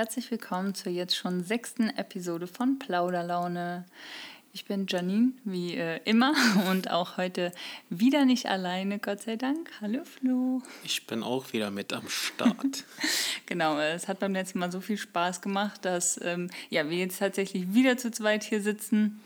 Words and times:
Herzlich 0.00 0.30
willkommen 0.30 0.74
zur 0.74 0.92
jetzt 0.92 1.14
schon 1.14 1.44
sechsten 1.44 1.90
Episode 1.90 2.46
von 2.46 2.78
Plauderlaune. 2.78 3.84
Ich 4.54 4.64
bin 4.64 4.86
Janine, 4.88 5.32
wie 5.44 5.76
äh, 5.76 6.00
immer, 6.06 6.32
und 6.70 6.90
auch 6.90 7.18
heute 7.18 7.52
wieder 7.90 8.24
nicht 8.24 8.46
alleine, 8.46 8.98
Gott 8.98 9.20
sei 9.20 9.36
Dank. 9.36 9.70
Hallo 9.82 10.02
Flo. 10.04 10.62
Ich 10.84 11.06
bin 11.06 11.22
auch 11.22 11.52
wieder 11.52 11.70
mit 11.70 11.92
am 11.92 12.08
Start. 12.08 12.86
genau, 13.44 13.78
es 13.78 14.08
hat 14.08 14.20
beim 14.20 14.32
letzten 14.32 14.60
Mal 14.60 14.72
so 14.72 14.80
viel 14.80 14.96
Spaß 14.96 15.42
gemacht, 15.42 15.84
dass 15.84 16.18
ähm, 16.24 16.48
ja, 16.70 16.88
wir 16.88 16.96
jetzt 16.96 17.18
tatsächlich 17.18 17.74
wieder 17.74 17.98
zu 17.98 18.10
zweit 18.10 18.42
hier 18.42 18.62
sitzen 18.62 19.20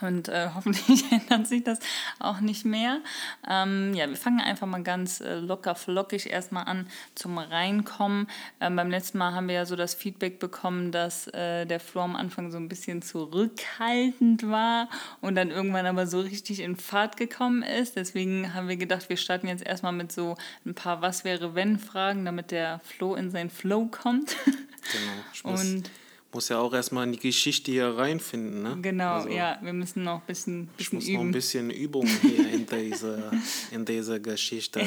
und 0.00 0.28
äh, 0.28 0.48
hoffentlich 0.54 1.10
ändert 1.10 1.46
sich 1.46 1.64
das 1.64 1.78
auch 2.18 2.40
nicht 2.40 2.64
mehr. 2.64 3.00
Ähm, 3.48 3.94
ja, 3.94 4.08
wir 4.08 4.16
fangen 4.16 4.40
einfach 4.40 4.66
mal 4.66 4.82
ganz 4.82 5.20
äh, 5.20 5.36
locker 5.36 5.74
flockig 5.74 6.30
erstmal 6.30 6.64
an 6.64 6.86
zum 7.14 7.38
Reinkommen. 7.38 8.28
Ähm, 8.60 8.76
beim 8.76 8.90
letzten 8.90 9.18
Mal 9.18 9.34
haben 9.34 9.48
wir 9.48 9.54
ja 9.54 9.66
so 9.66 9.76
das 9.76 9.94
Feedback 9.94 10.38
bekommen, 10.38 10.92
dass 10.92 11.28
äh, 11.28 11.66
der 11.66 11.80
Flo 11.80 12.02
am 12.02 12.16
Anfang 12.16 12.50
so 12.50 12.58
ein 12.58 12.68
bisschen 12.68 13.02
zurückhaltend 13.02 14.48
war 14.48 14.88
und 15.20 15.34
dann 15.34 15.50
irgendwann 15.50 15.86
aber 15.86 16.06
so 16.06 16.20
richtig 16.20 16.60
in 16.60 16.76
Fahrt 16.76 17.16
gekommen 17.16 17.62
ist. 17.62 17.96
Deswegen 17.96 18.54
haben 18.54 18.68
wir 18.68 18.76
gedacht, 18.76 19.08
wir 19.08 19.16
starten 19.16 19.48
jetzt 19.48 19.64
erstmal 19.64 19.92
mit 19.92 20.12
so 20.12 20.36
ein 20.64 20.74
paar 20.74 21.02
Was 21.02 21.24
wäre 21.24 21.54
wenn 21.54 21.78
Fragen, 21.78 22.24
damit 22.24 22.50
der 22.50 22.80
Flo 22.80 23.14
in 23.14 23.30
sein 23.30 23.50
Flow 23.50 23.86
kommt. 23.86 24.36
Genau. 24.44 25.54
und 25.60 25.90
muss 26.36 26.50
ja 26.50 26.58
auch 26.58 26.74
erstmal 26.74 27.06
in 27.06 27.12
die 27.12 27.18
Geschichte 27.18 27.70
hier 27.70 27.96
reinfinden. 27.96 28.62
Ne? 28.62 28.76
Genau, 28.82 29.14
also, 29.14 29.30
ja, 29.30 29.58
wir 29.62 29.72
müssen 29.72 30.04
noch 30.04 30.20
ein 30.20 30.26
bisschen, 30.26 30.66
bisschen 30.66 30.76
ich 30.76 30.92
muss 30.92 31.04
üben. 31.08 31.14
noch 31.14 31.24
ein 31.24 31.32
bisschen 31.32 31.70
Übung 31.70 32.06
hier 32.06 32.52
in 32.52 32.66
dieser 32.66 33.32
in 33.70 33.86
diese 33.86 34.20
Geschichte. 34.20 34.82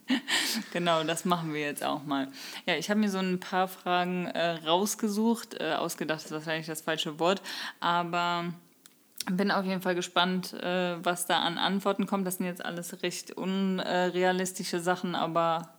genau, 0.74 1.02
das 1.02 1.24
machen 1.24 1.54
wir 1.54 1.62
jetzt 1.62 1.82
auch 1.82 2.04
mal. 2.04 2.28
Ja, 2.66 2.76
ich 2.76 2.90
habe 2.90 3.00
mir 3.00 3.08
so 3.08 3.16
ein 3.16 3.40
paar 3.40 3.66
Fragen 3.66 4.26
äh, 4.26 4.56
rausgesucht. 4.66 5.58
Äh, 5.58 5.72
ausgedacht 5.72 6.22
ist 6.22 6.32
wahrscheinlich 6.32 6.66
das 6.66 6.82
falsche 6.82 7.18
Wort, 7.18 7.40
aber 7.80 8.52
bin 9.30 9.50
auf 9.50 9.64
jeden 9.64 9.80
Fall 9.80 9.94
gespannt, 9.94 10.52
äh, 10.52 11.02
was 11.02 11.24
da 11.26 11.38
an 11.38 11.56
Antworten 11.56 12.06
kommt. 12.06 12.26
Das 12.26 12.36
sind 12.36 12.44
jetzt 12.44 12.62
alles 12.62 13.02
recht 13.02 13.30
unrealistische 13.30 14.80
Sachen, 14.80 15.14
aber 15.14 15.70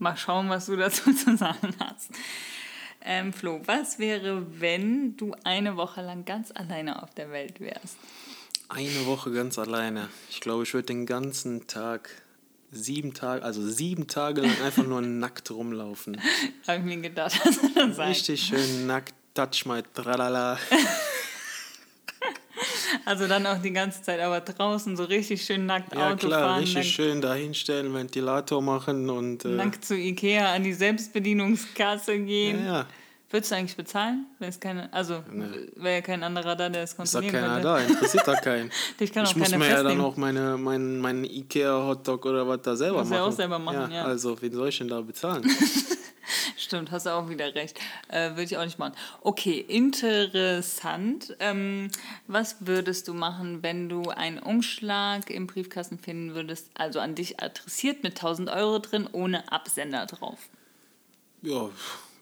mal 0.00 0.16
schauen, 0.16 0.48
was 0.48 0.66
du 0.66 0.74
dazu 0.76 1.12
zu 1.14 1.36
sagen 1.36 1.76
hast. 1.78 2.10
Ähm, 3.04 3.32
Flo, 3.32 3.60
was 3.64 3.98
wäre, 3.98 4.46
wenn 4.60 5.16
du 5.16 5.34
eine 5.44 5.76
Woche 5.76 6.02
lang 6.02 6.24
ganz 6.24 6.52
alleine 6.54 7.02
auf 7.02 7.12
der 7.14 7.30
Welt 7.30 7.60
wärst? 7.60 7.96
Eine 8.68 9.06
Woche 9.06 9.32
ganz 9.32 9.58
alleine. 9.58 10.08
Ich 10.30 10.40
glaube, 10.40 10.62
ich 10.62 10.72
würde 10.72 10.86
den 10.86 11.04
ganzen 11.04 11.66
Tag, 11.66 12.10
sieben 12.70 13.12
Tage, 13.12 13.44
also 13.44 13.66
sieben 13.66 14.06
Tage 14.06 14.42
lang 14.42 14.60
einfach 14.64 14.86
nur 14.86 15.02
nackt 15.02 15.50
rumlaufen. 15.50 16.20
Habe 16.66 16.78
ich 16.78 16.84
mir 16.84 17.00
gedacht, 17.00 17.40
dass 17.44 17.58
das 17.74 17.96
sein. 17.96 18.08
Richtig 18.08 18.42
schön 18.42 18.86
nackt, 18.86 19.14
touch 19.34 19.66
my 19.66 19.82
tralala. 19.94 20.58
Also 23.04 23.26
dann 23.26 23.46
auch 23.46 23.58
die 23.58 23.72
ganze 23.72 24.02
Zeit 24.02 24.20
aber 24.20 24.40
draußen 24.40 24.96
so 24.96 25.04
richtig 25.04 25.44
schön 25.44 25.66
nackt 25.66 25.94
ja, 25.94 26.10
Auto 26.10 26.28
klar, 26.28 26.40
fahren. 26.40 26.60
richtig 26.60 26.76
nackt, 26.76 26.86
schön 26.88 27.20
dahinstellen, 27.20 27.94
Ventilator 27.94 28.62
machen 28.62 29.10
und... 29.10 29.44
Äh, 29.44 29.48
nackt 29.48 29.84
zu 29.84 29.96
Ikea 29.96 30.52
an 30.52 30.62
die 30.62 30.72
Selbstbedienungskasse 30.72 32.18
gehen. 32.18 32.64
Ja, 32.64 32.72
ja. 32.72 32.86
Würdest 33.32 33.50
du 33.50 33.56
eigentlich 33.56 33.76
bezahlen? 33.78 34.26
Es 34.40 34.60
keine, 34.60 34.92
also 34.92 35.24
nee. 35.32 35.46
wäre 35.76 35.94
ja 35.94 36.00
kein 36.02 36.22
anderer 36.22 36.54
da, 36.54 36.68
der 36.68 36.82
es 36.82 36.94
kontrollieren. 36.94 37.34
Ist 37.34 37.40
da 37.40 37.48
keiner 37.48 37.60
da, 37.62 37.78
interessiert 37.78 38.28
da 38.28 38.34
keinen. 38.34 38.70
ich 39.00 39.10
kann 39.10 39.24
auch 39.24 39.30
ich 39.30 39.36
muss 39.36 39.56
mir 39.56 39.70
ja 39.70 39.82
dann 39.82 40.02
auch 40.02 40.18
meine, 40.18 40.58
mein, 40.58 40.98
mein 40.98 41.24
Ikea-Hotdog 41.24 42.26
oder 42.26 42.46
was 42.46 42.60
da 42.60 42.76
selber 42.76 42.98
machen. 42.98 43.08
Muss 43.08 43.16
ja 43.16 43.24
auch 43.24 43.32
selber 43.32 43.58
machen, 43.58 43.90
ja, 43.90 44.02
ja. 44.02 44.04
Also, 44.04 44.36
wen 44.42 44.52
soll 44.52 44.68
ich 44.68 44.76
denn 44.76 44.88
da 44.88 45.00
bezahlen? 45.00 45.44
Stimmt, 46.72 46.90
hast 46.90 47.04
du 47.04 47.10
auch 47.10 47.28
wieder 47.28 47.54
recht. 47.54 47.78
Äh, 48.08 48.30
Würde 48.30 48.44
ich 48.44 48.56
auch 48.56 48.64
nicht 48.64 48.78
machen. 48.78 48.94
Okay, 49.20 49.58
interessant. 49.60 51.36
Ähm, 51.38 51.90
was 52.28 52.56
würdest 52.60 53.08
du 53.08 53.12
machen, 53.12 53.62
wenn 53.62 53.90
du 53.90 54.08
einen 54.08 54.38
Umschlag 54.38 55.28
im 55.28 55.46
Briefkasten 55.46 55.98
finden 55.98 56.34
würdest, 56.34 56.70
also 56.72 56.98
an 56.98 57.14
dich 57.14 57.42
adressiert 57.42 58.02
mit 58.02 58.12
1000 58.12 58.48
Euro 58.48 58.78
drin, 58.78 59.06
ohne 59.12 59.52
Absender 59.52 60.06
drauf? 60.06 60.38
Ja, 61.42 61.68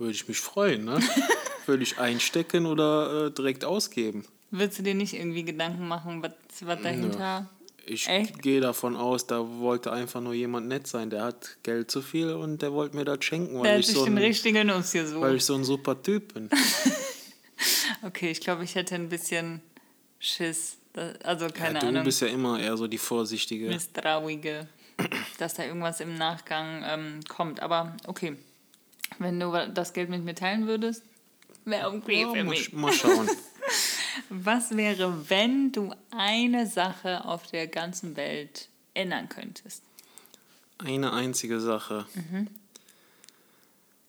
würde 0.01 0.15
ich 0.15 0.27
mich 0.27 0.41
freuen, 0.41 0.85
ne? 0.85 0.99
würde 1.67 1.85
ich 1.85 2.01
einstecken 2.01 2.67
oder 2.67 3.27
äh, 3.27 3.31
direkt 3.31 3.65
ausgeben. 3.65 4.25
Würdest 4.51 4.81
du 4.81 4.83
dir 4.83 4.97
nicht 4.97 5.15
irgendwie 5.15 5.45
Gedanken 5.45 5.87
machen, 5.87 6.25
was, 6.25 6.33
was 6.63 6.83
dahinter... 6.83 7.19
Ja. 7.21 7.51
Ich 7.87 8.09
gehe 8.41 8.61
davon 8.61 8.97
aus, 8.97 9.27
da 9.27 9.59
wollte 9.59 9.93
einfach 9.93 10.21
nur 10.21 10.35
jemand 10.35 10.69
nett 10.69 10.87
sein. 10.87 11.11
Der 11.11 11.25
hat 11.25 11.57
Geld 11.63 11.91
zu 11.91 12.03
viel 12.03 12.33
und 12.33 12.63
der 12.63 12.73
wollte 12.73 12.97
mir 12.97 13.05
das 13.05 13.25
schenken. 13.25 13.57
Weil 13.57 13.63
der 13.63 13.79
ich 13.79 13.87
hat 13.87 13.87
sich 13.87 13.97
so 13.97 14.05
den 14.05 14.19
ein, 14.19 14.25
richtigen 14.25 14.71
ausgesucht. 14.71 15.21
Weil 15.21 15.37
ich 15.37 15.45
so 15.45 15.55
ein 15.55 15.65
super 15.65 16.01
Typ 16.01 16.35
bin. 16.35 16.51
okay, 18.03 18.31
ich 18.31 18.41
glaube, 18.41 18.65
ich 18.65 18.75
hätte 18.75 18.95
ein 18.95 19.09
bisschen 19.09 19.61
Schiss. 20.19 20.77
Also 21.23 21.49
keine 21.49 21.75
ja, 21.75 21.81
du 21.81 21.87
Ahnung. 21.87 22.03
Du 22.03 22.05
bist 22.05 22.21
ja 22.21 22.29
immer 22.29 22.61
eher 22.61 22.77
so 22.77 22.87
die 22.87 22.99
vorsichtige. 22.99 23.69
Misstrauige. 23.69 24.69
dass 25.39 25.55
da 25.55 25.65
irgendwas 25.65 26.01
im 26.01 26.17
Nachgang 26.17 26.85
ähm, 26.87 27.21
kommt. 27.29 27.61
Aber 27.61 27.97
okay, 28.07 28.37
wenn 29.19 29.39
du 29.41 29.53
das 29.73 29.93
Geld 29.93 30.11
mit 30.11 30.25
mir 30.25 30.35
teilen 30.35 30.67
würdest, 30.67 31.03
wäre 31.65 31.91
okay 31.91 32.23
ja, 32.23 32.33
für 32.33 32.45
mich. 32.45 32.73
Mal 32.73 32.93
schauen. 32.93 33.29
Was 34.29 34.77
wäre, 34.77 35.29
wenn 35.31 35.73
du 35.73 35.95
eine 36.11 36.67
Sache 36.67 37.25
auf 37.25 37.47
der 37.47 37.67
ganzen 37.67 38.17
Welt 38.17 38.69
ändern 38.95 39.29
könntest? 39.29 39.83
Eine 40.79 41.13
einzige 41.13 41.61
Sache. 41.61 42.07
Mhm. 42.15 42.49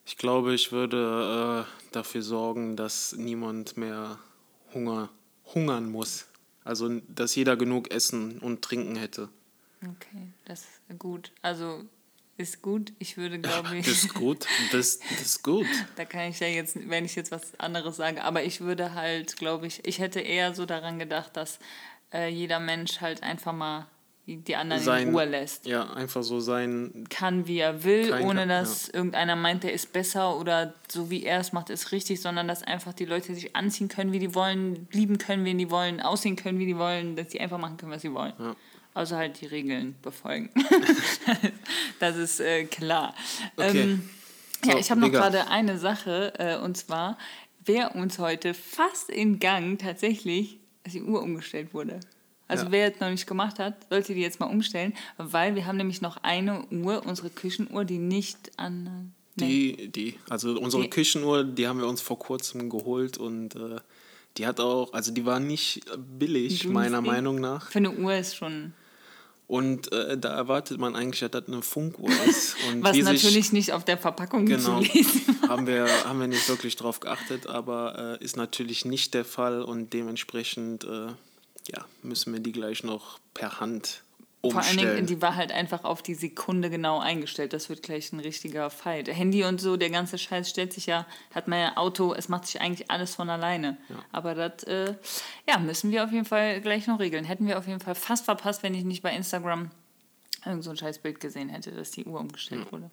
Ich 0.05 0.17
glaube, 0.17 0.53
ich 0.53 0.71
würde 0.71 1.65
äh, 1.65 1.91
dafür 1.93 2.21
sorgen, 2.21 2.75
dass 2.75 3.13
niemand 3.13 3.77
mehr 3.77 4.19
Hunger, 4.73 5.09
hungern 5.53 5.89
muss. 5.91 6.27
Also, 6.63 7.01
dass 7.07 7.35
jeder 7.35 7.55
genug 7.55 7.91
Essen 7.91 8.39
und 8.39 8.61
Trinken 8.61 8.95
hätte. 8.95 9.29
Okay, 9.81 10.27
das 10.45 10.61
ist 10.61 10.99
gut. 10.99 11.31
Also, 11.41 11.85
ist 12.41 12.61
gut. 12.61 12.93
Ich 12.99 13.17
würde, 13.17 13.39
glaube 13.39 13.77
ich. 13.77 13.85
Das 13.85 14.03
ist 14.03 14.13
gut. 14.13 14.45
Das, 14.71 14.99
das 14.99 15.21
ist 15.21 15.43
gut. 15.43 15.67
da 15.95 16.05
kann 16.05 16.29
ich 16.29 16.39
ja 16.39 16.47
jetzt, 16.47 16.77
wenn 16.89 17.05
ich 17.05 17.15
jetzt 17.15 17.31
was 17.31 17.59
anderes 17.59 17.97
sage, 17.97 18.23
aber 18.23 18.43
ich 18.43 18.61
würde 18.61 18.93
halt, 18.93 19.37
glaube 19.37 19.67
ich, 19.67 19.85
ich 19.85 19.99
hätte 19.99 20.19
eher 20.19 20.53
so 20.53 20.65
daran 20.65 20.99
gedacht, 20.99 21.37
dass 21.37 21.59
äh, 22.13 22.29
jeder 22.29 22.59
Mensch 22.59 23.01
halt 23.01 23.23
einfach 23.23 23.53
mal 23.53 23.87
die 24.27 24.55
anderen 24.55 24.81
sein, 24.81 25.07
in 25.07 25.13
Ruhe 25.13 25.25
lässt. 25.25 25.65
Ja, 25.65 25.91
einfach 25.93 26.23
so 26.23 26.39
sein. 26.39 27.05
Kann, 27.09 27.47
wie 27.47 27.59
er 27.59 27.83
will, 27.83 28.13
ohne 28.23 28.47
dass 28.47 28.87
ja. 28.87 28.95
irgendeiner 28.95 29.35
meint, 29.35 29.63
der 29.63 29.73
ist 29.73 29.93
besser 29.93 30.37
oder 30.37 30.73
so 30.87 31.09
wie 31.09 31.23
er 31.23 31.39
es 31.39 31.53
macht, 31.53 31.69
ist 31.69 31.91
richtig, 31.91 32.21
sondern 32.21 32.47
dass 32.47 32.63
einfach 32.63 32.93
die 32.93 33.05
Leute 33.05 33.33
sich 33.33 33.55
anziehen 33.55 33.87
können, 33.87 34.11
wie 34.11 34.19
die 34.19 34.35
wollen, 34.35 34.87
lieben 34.91 35.17
können, 35.17 35.43
wen 35.43 35.57
die 35.57 35.71
wollen, 35.71 36.01
aussehen 36.01 36.35
können, 36.35 36.59
wie 36.59 36.65
die 36.65 36.77
wollen, 36.77 37.15
dass 37.15 37.31
sie 37.31 37.39
einfach 37.39 37.57
machen 37.57 37.77
können, 37.77 37.91
was 37.91 38.03
sie 38.03 38.13
wollen. 38.13 38.33
Ja. 38.37 38.55
Also 38.93 39.15
halt 39.15 39.39
die 39.39 39.45
Regeln 39.45 39.95
befolgen. 40.01 40.49
das 41.99 42.17
ist 42.17 42.39
äh, 42.41 42.65
klar. 42.65 43.15
Okay. 43.55 43.81
Ähm, 43.83 44.09
so, 44.63 44.71
ja, 44.71 44.77
ich 44.77 44.91
habe 44.91 45.01
noch 45.01 45.11
gerade 45.11 45.47
eine 45.47 45.77
Sache, 45.77 46.33
äh, 46.37 46.57
und 46.57 46.77
zwar, 46.77 47.17
wer 47.65 47.95
uns 47.95 48.19
heute 48.19 48.53
fast 48.53 49.09
in 49.09 49.39
Gang 49.39 49.79
tatsächlich, 49.79 50.59
als 50.83 50.93
die 50.93 51.01
Uhr 51.01 51.21
umgestellt 51.21 51.73
wurde. 51.73 51.99
Also 52.47 52.65
ja. 52.65 52.71
wer 52.71 52.87
jetzt 52.87 52.99
noch 52.99 53.09
nicht 53.09 53.27
gemacht 53.27 53.59
hat, 53.59 53.87
sollte 53.89 54.13
die 54.13 54.19
jetzt 54.19 54.41
mal 54.41 54.47
umstellen, 54.47 54.93
weil 55.17 55.55
wir 55.55 55.65
haben 55.65 55.77
nämlich 55.77 56.01
noch 56.01 56.17
eine 56.17 56.65
Uhr, 56.69 57.05
unsere 57.05 57.29
Küchenuhr, 57.29 57.85
die 57.85 57.97
nicht 57.97 58.51
an... 58.57 59.13
Die, 59.35 59.87
die, 59.87 60.15
also 60.29 60.59
unsere 60.59 60.83
die, 60.83 60.89
Küchenuhr, 60.89 61.45
die 61.45 61.65
haben 61.65 61.79
wir 61.79 61.87
uns 61.87 62.01
vor 62.01 62.19
kurzem 62.19 62.69
geholt 62.69 63.17
und 63.17 63.55
äh, 63.55 63.79
die 64.37 64.45
hat 64.45 64.59
auch, 64.59 64.91
also 64.91 65.13
die 65.13 65.25
war 65.25 65.39
nicht 65.39 65.85
billig, 66.19 66.67
meiner 66.67 67.01
Meinung 67.01 67.39
nach. 67.39 67.71
Für 67.71 67.79
eine 67.79 67.91
Uhr 67.91 68.13
ist 68.13 68.35
schon 68.35 68.73
und 69.51 69.91
äh, 69.91 70.17
da 70.17 70.33
erwartet 70.33 70.79
man 70.79 70.95
eigentlich, 70.95 71.19
dass 71.19 71.29
das 71.31 71.45
eine 71.49 71.61
Funkuhr 71.61 72.09
ist. 72.25 72.55
Und 72.71 72.83
Was 72.83 72.95
natürlich 72.95 73.33
sich, 73.33 73.51
nicht 73.51 73.73
auf 73.73 73.83
der 73.83 73.97
Verpackung 73.97 74.45
genau, 74.45 74.79
zu 74.79 74.93
lesen 74.93 75.41
haben 75.45 75.67
wir, 75.67 75.87
haben 76.05 76.21
wir 76.21 76.27
nicht 76.27 76.47
wirklich 76.47 76.77
drauf 76.77 77.01
geachtet, 77.01 77.47
aber 77.47 78.17
äh, 78.21 78.23
ist 78.23 78.37
natürlich 78.37 78.85
nicht 78.85 79.13
der 79.13 79.25
Fall 79.25 79.61
und 79.61 79.91
dementsprechend 79.91 80.85
äh, 80.85 81.07
ja, 81.67 81.85
müssen 82.01 82.31
wir 82.31 82.39
die 82.39 82.53
gleich 82.53 82.85
noch 82.85 83.19
per 83.33 83.59
Hand 83.59 84.03
Umstellen. 84.43 84.63
Vor 84.63 84.83
allen 84.83 84.95
Dingen, 84.95 85.05
die 85.05 85.21
war 85.21 85.35
halt 85.35 85.51
einfach 85.51 85.83
auf 85.83 86.01
die 86.01 86.15
Sekunde 86.15 86.71
genau 86.71 86.99
eingestellt. 86.99 87.53
Das 87.53 87.69
wird 87.69 87.83
gleich 87.83 88.11
ein 88.11 88.19
richtiger 88.19 88.71
Fight. 88.71 89.07
Handy 89.07 89.43
und 89.43 89.61
so, 89.61 89.77
der 89.77 89.91
ganze 89.91 90.17
Scheiß 90.17 90.49
stellt 90.49 90.73
sich 90.73 90.87
ja, 90.87 91.05
hat 91.33 91.47
man 91.47 91.59
ja 91.59 91.77
Auto, 91.77 92.13
es 92.13 92.27
macht 92.27 92.47
sich 92.47 92.59
eigentlich 92.59 92.89
alles 92.89 93.13
von 93.13 93.29
alleine. 93.29 93.77
Ja. 93.89 93.95
Aber 94.11 94.33
das, 94.33 94.63
äh, 94.63 94.95
ja, 95.47 95.59
müssen 95.59 95.91
wir 95.91 96.03
auf 96.03 96.11
jeden 96.11 96.25
Fall 96.25 96.59
gleich 96.61 96.87
noch 96.87 96.99
regeln. 96.99 97.23
Hätten 97.23 97.45
wir 97.47 97.59
auf 97.59 97.67
jeden 97.67 97.81
Fall 97.81 97.93
fast 97.93 98.25
verpasst, 98.25 98.63
wenn 98.63 98.73
ich 98.73 98.83
nicht 98.83 99.03
bei 99.03 99.15
Instagram 99.15 99.69
irgend 100.43 100.63
so 100.63 100.71
ein 100.71 100.77
Scheißbild 100.77 101.19
gesehen 101.19 101.49
hätte, 101.49 101.71
dass 101.71 101.91
die 101.91 102.05
Uhr 102.05 102.19
umgestellt 102.19 102.65
ja. 102.65 102.71
wurde. 102.71 102.89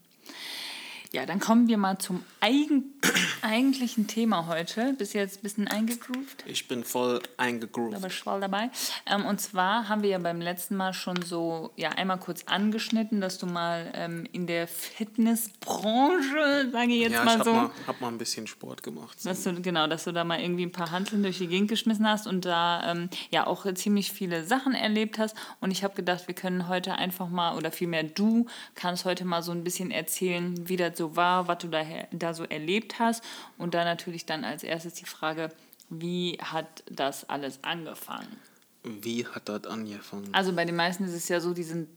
Ja, 1.10 1.24
dann 1.24 1.40
kommen 1.40 1.68
wir 1.68 1.78
mal 1.78 1.98
zum 1.98 2.22
eigen 2.40 2.92
eigentlichen 3.42 4.08
Thema 4.08 4.46
heute. 4.46 4.94
Bist 4.98 5.14
du 5.14 5.18
jetzt 5.18 5.38
ein 5.38 5.42
bisschen 5.42 5.66
eingegroovt? 5.66 6.44
Ich 6.44 6.68
bin 6.68 6.84
voll 6.84 7.22
eingegroovt. 7.38 7.96
Aber 7.96 8.10
voll 8.10 8.40
dabei. 8.40 8.70
Ähm, 9.06 9.24
und 9.24 9.40
zwar 9.40 9.88
haben 9.88 10.02
wir 10.02 10.10
ja 10.10 10.18
beim 10.18 10.42
letzten 10.42 10.76
Mal 10.76 10.92
schon 10.92 11.22
so 11.22 11.72
ja 11.76 11.90
einmal 11.90 12.18
kurz 12.18 12.44
angeschnitten, 12.44 13.22
dass 13.22 13.38
du 13.38 13.46
mal 13.46 13.90
ähm, 13.94 14.26
in 14.32 14.46
der 14.46 14.68
Fitnessbranche, 14.68 16.68
sage 16.72 16.92
ich 16.92 17.00
jetzt 17.00 17.12
ja, 17.12 17.24
mal 17.24 17.32
ich 17.32 17.38
hab 17.38 17.44
so. 17.44 17.52
Mal, 17.54 17.70
hab 17.86 18.00
mal 18.02 18.08
ein 18.08 18.18
bisschen 18.18 18.46
Sport 18.46 18.82
gemacht. 18.82 19.24
Dass 19.24 19.44
du, 19.44 19.62
genau, 19.62 19.86
dass 19.86 20.04
du 20.04 20.12
da 20.12 20.24
mal 20.24 20.40
irgendwie 20.40 20.66
ein 20.66 20.72
paar 20.72 20.90
Hanteln 20.90 21.22
durch 21.22 21.38
die 21.38 21.48
Gegend 21.48 21.70
geschmissen 21.70 22.06
hast 22.06 22.26
und 22.26 22.44
da 22.44 22.92
ähm, 22.92 23.08
ja 23.30 23.46
auch 23.46 23.64
ziemlich 23.72 24.12
viele 24.12 24.44
Sachen 24.44 24.74
erlebt 24.74 25.18
hast. 25.18 25.34
Und 25.60 25.70
ich 25.70 25.84
habe 25.84 25.94
gedacht, 25.94 26.26
wir 26.26 26.34
können 26.34 26.68
heute 26.68 26.96
einfach 26.96 27.30
mal, 27.30 27.56
oder 27.56 27.72
vielmehr 27.72 28.02
du 28.02 28.44
kannst 28.74 29.06
heute 29.06 29.24
mal 29.24 29.42
so 29.42 29.52
ein 29.52 29.64
bisschen 29.64 29.90
erzählen, 29.90 30.68
wie 30.68 30.76
das 30.76 30.97
so 30.98 31.16
war, 31.16 31.48
was 31.48 31.58
du 31.58 31.68
da, 31.68 31.82
da 32.10 32.34
so 32.34 32.44
erlebt 32.44 32.98
hast. 32.98 33.24
Und 33.56 33.74
dann 33.74 33.84
natürlich 33.84 34.26
dann 34.26 34.44
als 34.44 34.62
erstes 34.62 34.94
die 34.94 35.06
Frage, 35.06 35.50
wie 35.88 36.38
hat 36.42 36.84
das 36.90 37.28
alles 37.28 37.64
angefangen? 37.64 38.36
Wie 38.82 39.26
hat 39.26 39.48
das 39.48 39.64
angefangen? 39.66 40.28
Also 40.32 40.52
bei 40.52 40.64
den 40.64 40.76
meisten 40.76 41.04
ist 41.04 41.14
es 41.14 41.28
ja 41.28 41.40
so, 41.40 41.54
die 41.54 41.62
sind, 41.62 41.88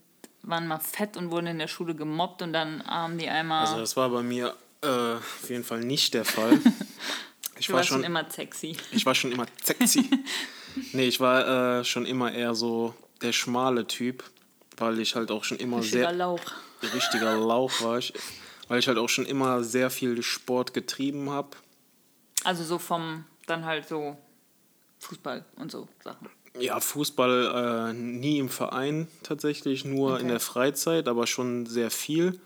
waren 0.42 0.68
mal 0.68 0.80
fett 0.80 1.18
und 1.18 1.32
wurden 1.32 1.48
in 1.48 1.60
der 1.60 1.68
Schule 1.68 1.96
gemobbt 1.96 2.42
und 2.42 2.54
dann 2.54 2.84
haben 2.86 3.18
die 3.18 3.28
einmal... 3.28 3.66
Also 3.66 3.80
das 3.80 3.98
war 3.98 4.10
bei 4.10 4.24
mir 4.24 4.56
äh, 4.82 4.88
auf 4.88 5.50
jeden 5.50 5.64
Fall 5.64 5.82
nicht 5.82 6.14
der 6.14 6.26
Fall. 6.26 6.60
Ich 7.60 7.72
war 7.72 7.84
schon, 7.84 7.98
schon 7.98 8.06
immer 8.06 8.28
sexy. 8.28 8.76
Ich 8.92 9.06
war 9.06 9.14
schon 9.14 9.32
immer 9.32 9.46
sexy. 9.64 10.10
nee, 10.94 11.06
ich 11.06 11.20
war 11.20 11.82
äh, 11.82 11.86
schon 11.86 12.08
immer 12.08 12.32
eher 12.32 12.56
so 12.56 12.96
der 13.22 13.34
schmale 13.34 13.86
Typ, 13.86 14.24
weil 14.78 14.98
ich 14.98 15.16
halt 15.16 15.30
auch 15.30 15.44
schon 15.44 15.58
immer 15.58 15.78
richtiger 15.78 16.08
sehr... 16.08 16.12
Lauch. 16.12 16.42
Richtiger 16.82 17.38
Lauch 17.38 17.72
war 17.84 18.00
ich 18.00 18.14
weil 18.72 18.80
ich 18.80 18.88
halt 18.88 18.98
auch 18.98 19.10
schon 19.10 19.26
immer 19.26 19.66
sehr 19.66 19.90
viel 19.90 20.24
Sport 20.24 20.74
getrieben 20.74 21.30
habe. 21.30 21.50
Also 22.46 22.64
so 22.64 22.80
vom, 22.80 23.26
dann 23.46 23.66
halt 23.66 23.86
so 23.86 24.16
Fußball 25.00 25.44
und 25.58 25.70
so 25.70 25.90
Sachen. 26.02 26.30
Ja, 26.58 26.80
Fußball 26.80 27.90
äh, 27.90 27.94
nie 27.94 28.40
im 28.40 28.48
Verein 28.48 29.10
tatsächlich, 29.24 29.84
nur 29.84 30.14
okay. 30.14 30.22
in 30.22 30.30
der 30.30 30.40
Freizeit, 30.40 31.10
aber 31.10 31.28
schon 31.28 31.66
sehr 31.66 31.92
viel. 31.92 32.40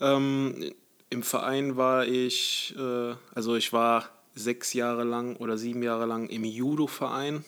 Ähm, 0.00 0.72
Im 1.10 1.22
Verein 1.22 1.76
war 1.76 2.04
ich, 2.04 2.74
äh, 2.76 3.14
also 3.32 3.54
ich 3.54 3.72
war 3.72 4.08
sechs 4.34 4.72
Jahre 4.72 5.04
lang 5.04 5.36
oder 5.36 5.56
sieben 5.58 5.84
Jahre 5.84 6.06
lang 6.06 6.28
im 6.28 6.42
Judo-Verein, 6.42 7.44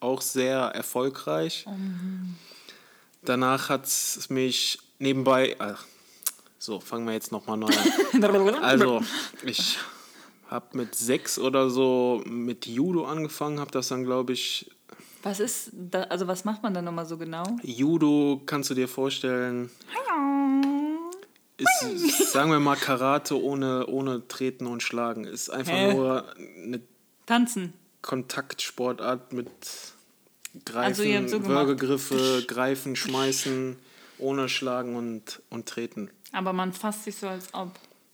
auch 0.00 0.20
sehr 0.20 0.58
erfolgreich. 0.58 1.64
Mhm. 1.66 2.36
Danach 3.22 3.70
hat 3.70 3.86
es 3.86 4.28
mich 4.28 4.78
nebenbei, 4.98 5.56
ach, 5.58 5.86
so, 6.62 6.78
fangen 6.78 7.06
wir 7.06 7.14
jetzt 7.14 7.32
nochmal 7.32 7.56
neu 7.56 7.68
an. 7.68 8.54
also, 8.62 9.00
ich 9.44 9.78
habe 10.48 10.76
mit 10.76 10.94
sechs 10.94 11.38
oder 11.38 11.70
so 11.70 12.22
mit 12.26 12.66
Judo 12.66 13.06
angefangen, 13.06 13.58
habe 13.58 13.70
das 13.70 13.88
dann, 13.88 14.04
glaube 14.04 14.34
ich. 14.34 14.70
Was 15.22 15.40
ist, 15.40 15.70
da, 15.72 16.02
also 16.02 16.28
was 16.28 16.44
macht 16.44 16.62
man 16.62 16.74
da 16.74 16.82
nochmal 16.82 17.06
so 17.06 17.16
genau? 17.16 17.44
Judo 17.62 18.42
kannst 18.44 18.68
du 18.68 18.74
dir 18.74 18.88
vorstellen. 18.88 19.70
Ist, 21.56 22.32
sagen 22.32 22.50
wir 22.50 22.60
mal, 22.60 22.76
Karate 22.76 23.42
ohne, 23.42 23.86
ohne 23.86 24.28
Treten 24.28 24.66
und 24.66 24.82
Schlagen. 24.82 25.24
Ist 25.24 25.48
einfach 25.48 25.72
Hä? 25.72 25.94
nur 25.94 26.24
eine 26.36 26.80
Tanzen. 27.24 27.72
Kontaktsportart 28.02 29.32
mit 29.32 29.48
Greifen, 30.66 31.16
also 31.16 31.38
so 31.38 31.46
Würgegriffe, 31.46 32.44
Greifen, 32.46 32.96
Schmeißen, 32.96 33.76
ohne 34.18 34.48
Schlagen 34.50 34.96
und, 34.96 35.42
und 35.48 35.66
Treten. 35.66 36.10
Aber 36.32 36.52
man 36.52 36.72
fasst 36.72 37.04
sich 37.04 37.16
so, 37.16 37.28
als 37.28 37.52
ob. 37.54 37.72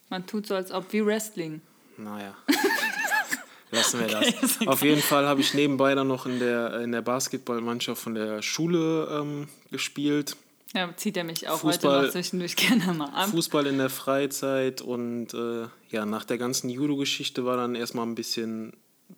Man 0.08 0.26
tut 0.26 0.46
so, 0.46 0.54
als 0.54 0.70
ob 0.70 0.92
wie 0.92 1.04
Wrestling. 1.04 1.60
Naja. 1.96 2.36
Lassen 3.70 4.00
wir 4.00 4.06
okay, 4.06 4.34
das. 4.40 4.66
Auf 4.66 4.82
jeden 4.82 5.02
Fall 5.02 5.26
habe 5.26 5.40
ich 5.40 5.52
nebenbei 5.52 5.94
dann 5.94 6.06
noch 6.06 6.26
in 6.26 6.38
der, 6.38 6.80
in 6.80 6.92
der 6.92 7.02
Basketballmannschaft 7.02 8.00
von 8.00 8.14
der 8.14 8.40
Schule 8.42 9.08
ähm, 9.10 9.48
gespielt. 9.70 10.36
Ja, 10.74 10.94
zieht 10.96 11.16
er 11.16 11.24
mich 11.24 11.48
auch 11.48 11.60
Fußball, 11.60 11.96
heute 11.96 12.06
noch 12.06 12.12
zwischendurch 12.12 12.54
gerne 12.56 12.92
mal 12.92 13.08
ab. 13.08 13.30
Fußball 13.30 13.66
in 13.66 13.78
der 13.78 13.90
Freizeit 13.90 14.82
und 14.82 15.34
äh, 15.34 15.66
ja, 15.90 16.06
nach 16.06 16.24
der 16.24 16.38
ganzen 16.38 16.70
Judo-Geschichte 16.70 17.44
war 17.44 17.56
dann 17.56 17.74
erstmal 17.74 18.06
ein 18.06 18.14
bisschen 18.14 18.72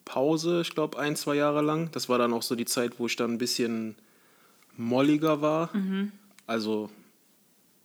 Pause, 0.04 0.60
ich 0.62 0.74
glaube 0.74 0.98
ein, 0.98 1.16
zwei 1.16 1.34
Jahre 1.34 1.62
lang. 1.62 1.90
Das 1.92 2.08
war 2.08 2.18
dann 2.18 2.32
auch 2.32 2.42
so 2.42 2.54
die 2.54 2.64
Zeit, 2.64 2.98
wo 2.98 3.06
ich 3.06 3.16
dann 3.16 3.32
ein 3.32 3.38
bisschen 3.38 3.96
molliger 4.76 5.42
war. 5.42 5.74
Mhm. 5.74 6.12
Also 6.46 6.90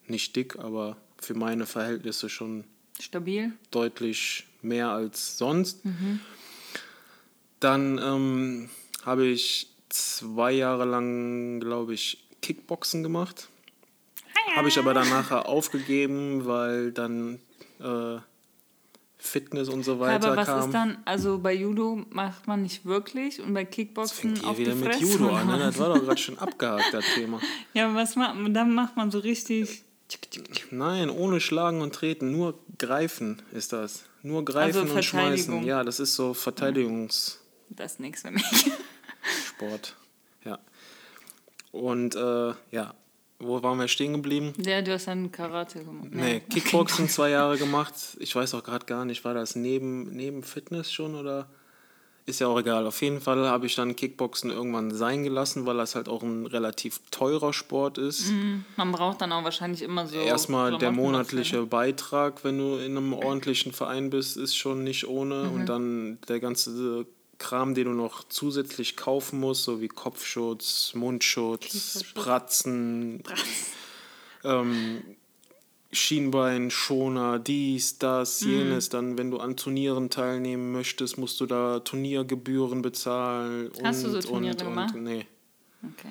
nicht 0.07 0.35
dick, 0.35 0.57
aber 0.59 0.97
für 1.23 1.33
meine 1.33 1.65
Verhältnisse 1.65 2.29
schon 2.29 2.65
stabil. 2.99 3.53
Deutlich 3.71 4.45
mehr 4.61 4.89
als 4.89 5.37
sonst. 5.37 5.83
Mhm. 5.85 6.19
Dann 7.59 7.97
ähm, 7.97 8.69
habe 9.05 9.25
ich 9.25 9.69
zwei 9.89 10.51
Jahre 10.51 10.85
lang, 10.85 11.59
glaube 11.59 11.93
ich, 11.93 12.25
Kickboxen 12.41 13.03
gemacht. 13.03 13.47
Habe 14.55 14.67
ich 14.67 14.77
aber 14.77 14.93
dann 14.93 15.09
nachher 15.09 15.47
aufgegeben, 15.47 16.45
weil 16.45 16.91
dann 16.91 17.39
äh, 17.79 18.17
Fitness 19.17 19.69
und 19.69 19.83
so 19.83 19.99
weiter 19.99 20.27
aber 20.27 20.37
was 20.37 20.47
kam. 20.47 20.59
ist 20.59 20.73
dann, 20.73 20.97
also 21.05 21.39
bei 21.39 21.53
Judo 21.53 22.05
macht 22.09 22.45
man 22.45 22.61
nicht 22.61 22.85
wirklich 22.85 23.41
und 23.41 23.53
bei 23.53 23.63
Kickboxen 23.63 24.35
das 24.35 24.43
auf 24.43 24.57
wieder 24.57 24.75
mit 24.75 24.99
Judo 24.99 25.29
an, 25.29 25.47
ne? 25.47 25.57
Das 25.57 25.79
war 25.79 25.95
doch 25.95 26.03
gerade 26.03 26.19
schon 26.19 26.37
abgehakt, 26.37 26.93
das 26.93 27.05
Thema. 27.15 27.39
Ja, 27.73 27.85
aber 27.85 27.95
was 27.95 28.15
macht 28.15 28.35
dann 28.49 28.75
macht 28.75 28.97
man 28.97 29.09
so 29.09 29.19
richtig 29.19 29.83
Nein, 30.71 31.09
ohne 31.09 31.39
Schlagen 31.39 31.81
und 31.81 31.93
Treten, 31.93 32.31
nur 32.31 32.59
Greifen 32.77 33.41
ist 33.51 33.73
das. 33.73 34.05
Nur 34.21 34.45
Greifen 34.45 34.81
also 34.81 34.93
und 34.95 35.03
Schmeißen. 35.03 35.63
Ja, 35.63 35.83
das 35.83 35.99
ist 35.99 36.15
so 36.15 36.33
Verteidigungs. 36.33 37.39
Das 37.69 37.93
ist 37.93 37.99
nichts 37.99 38.21
für 38.21 38.31
mich. 38.31 38.43
Sport, 39.47 39.95
ja. 40.45 40.59
Und 41.71 42.15
äh, 42.15 42.53
ja, 42.71 42.93
wo 43.39 43.61
waren 43.61 43.79
wir 43.79 43.87
stehen 43.87 44.13
geblieben? 44.13 44.53
Ja, 44.57 44.81
du 44.81 44.93
hast 44.93 45.07
dann 45.07 45.31
Karate 45.31 45.83
gemacht. 45.83 46.09
Nee, 46.11 46.41
Kickboxen 46.41 47.09
zwei 47.09 47.31
Jahre 47.31 47.57
gemacht. 47.57 47.93
Ich 48.19 48.35
weiß 48.35 48.53
auch 48.53 48.63
gerade 48.63 48.85
gar 48.85 49.05
nicht, 49.05 49.25
war 49.25 49.33
das 49.33 49.55
neben, 49.55 50.15
neben 50.15 50.43
Fitness 50.43 50.91
schon 50.91 51.15
oder? 51.15 51.49
Ist 52.25 52.39
ja 52.39 52.47
auch 52.47 52.59
egal. 52.59 52.87
Auf 52.87 53.01
jeden 53.01 53.19
Fall 53.19 53.47
habe 53.47 53.65
ich 53.65 53.75
dann 53.75 53.95
Kickboxen 53.95 54.49
irgendwann 54.49 54.91
sein 54.91 55.23
gelassen, 55.23 55.65
weil 55.65 55.77
das 55.77 55.95
halt 55.95 56.07
auch 56.07 56.23
ein 56.23 56.45
relativ 56.45 57.01
teurer 57.11 57.51
Sport 57.53 57.97
ist. 57.97 58.31
Mhm. 58.31 58.65
Man 58.77 58.91
braucht 58.91 59.21
dann 59.21 59.31
auch 59.31 59.43
wahrscheinlich 59.43 59.81
immer 59.81 60.07
so. 60.07 60.15
Erstmal 60.15 60.77
der 60.77 60.91
monatliche 60.91 61.57
dafür. 61.57 61.69
Beitrag, 61.69 62.43
wenn 62.43 62.57
du 62.57 62.77
in 62.77 62.97
einem 62.97 63.13
ordentlichen 63.13 63.73
Verein 63.73 64.09
bist, 64.09 64.37
ist 64.37 64.55
schon 64.55 64.83
nicht 64.83 65.07
ohne. 65.07 65.43
Mhm. 65.43 65.51
Und 65.53 65.65
dann 65.67 66.17
der 66.27 66.39
ganze 66.39 67.05
Kram, 67.39 67.73
den 67.73 67.85
du 67.85 67.91
noch 67.91 68.23
zusätzlich 68.29 68.95
kaufen 68.95 69.39
musst, 69.39 69.63
so 69.63 69.81
wie 69.81 69.89
Kopfschutz, 69.89 70.93
Mundschutz, 70.93 72.05
Bratzen. 72.13 73.21
Bratzen. 73.21 73.43
Ähm, 74.45 75.03
Schienbein, 75.93 76.71
Schoner, 76.71 77.39
dies, 77.39 77.97
das, 77.99 78.41
mhm. 78.41 78.51
jenes. 78.51 78.89
Dann, 78.89 79.17
wenn 79.17 79.31
du 79.31 79.37
an 79.37 79.55
Turnieren 79.55 80.09
teilnehmen 80.09 80.71
möchtest, 80.71 81.17
musst 81.17 81.39
du 81.39 81.45
da 81.45 81.79
Turniergebühren 81.79 82.81
bezahlen. 82.81 83.71
Hast 83.83 84.03
und, 84.03 84.13
du 84.13 84.21
so 84.21 84.27
Turniere 84.29 84.57
und, 84.57 84.63
gemacht? 84.63 84.95
Und, 84.95 85.03
nee. 85.03 85.25
Okay. 85.83 86.09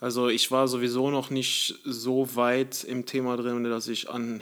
Also 0.00 0.28
ich 0.28 0.50
war 0.50 0.68
sowieso 0.68 1.10
noch 1.10 1.30
nicht 1.30 1.80
so 1.84 2.36
weit 2.36 2.84
im 2.84 3.06
Thema 3.06 3.36
drin, 3.36 3.64
dass 3.64 3.88
ich 3.88 4.10
an 4.10 4.40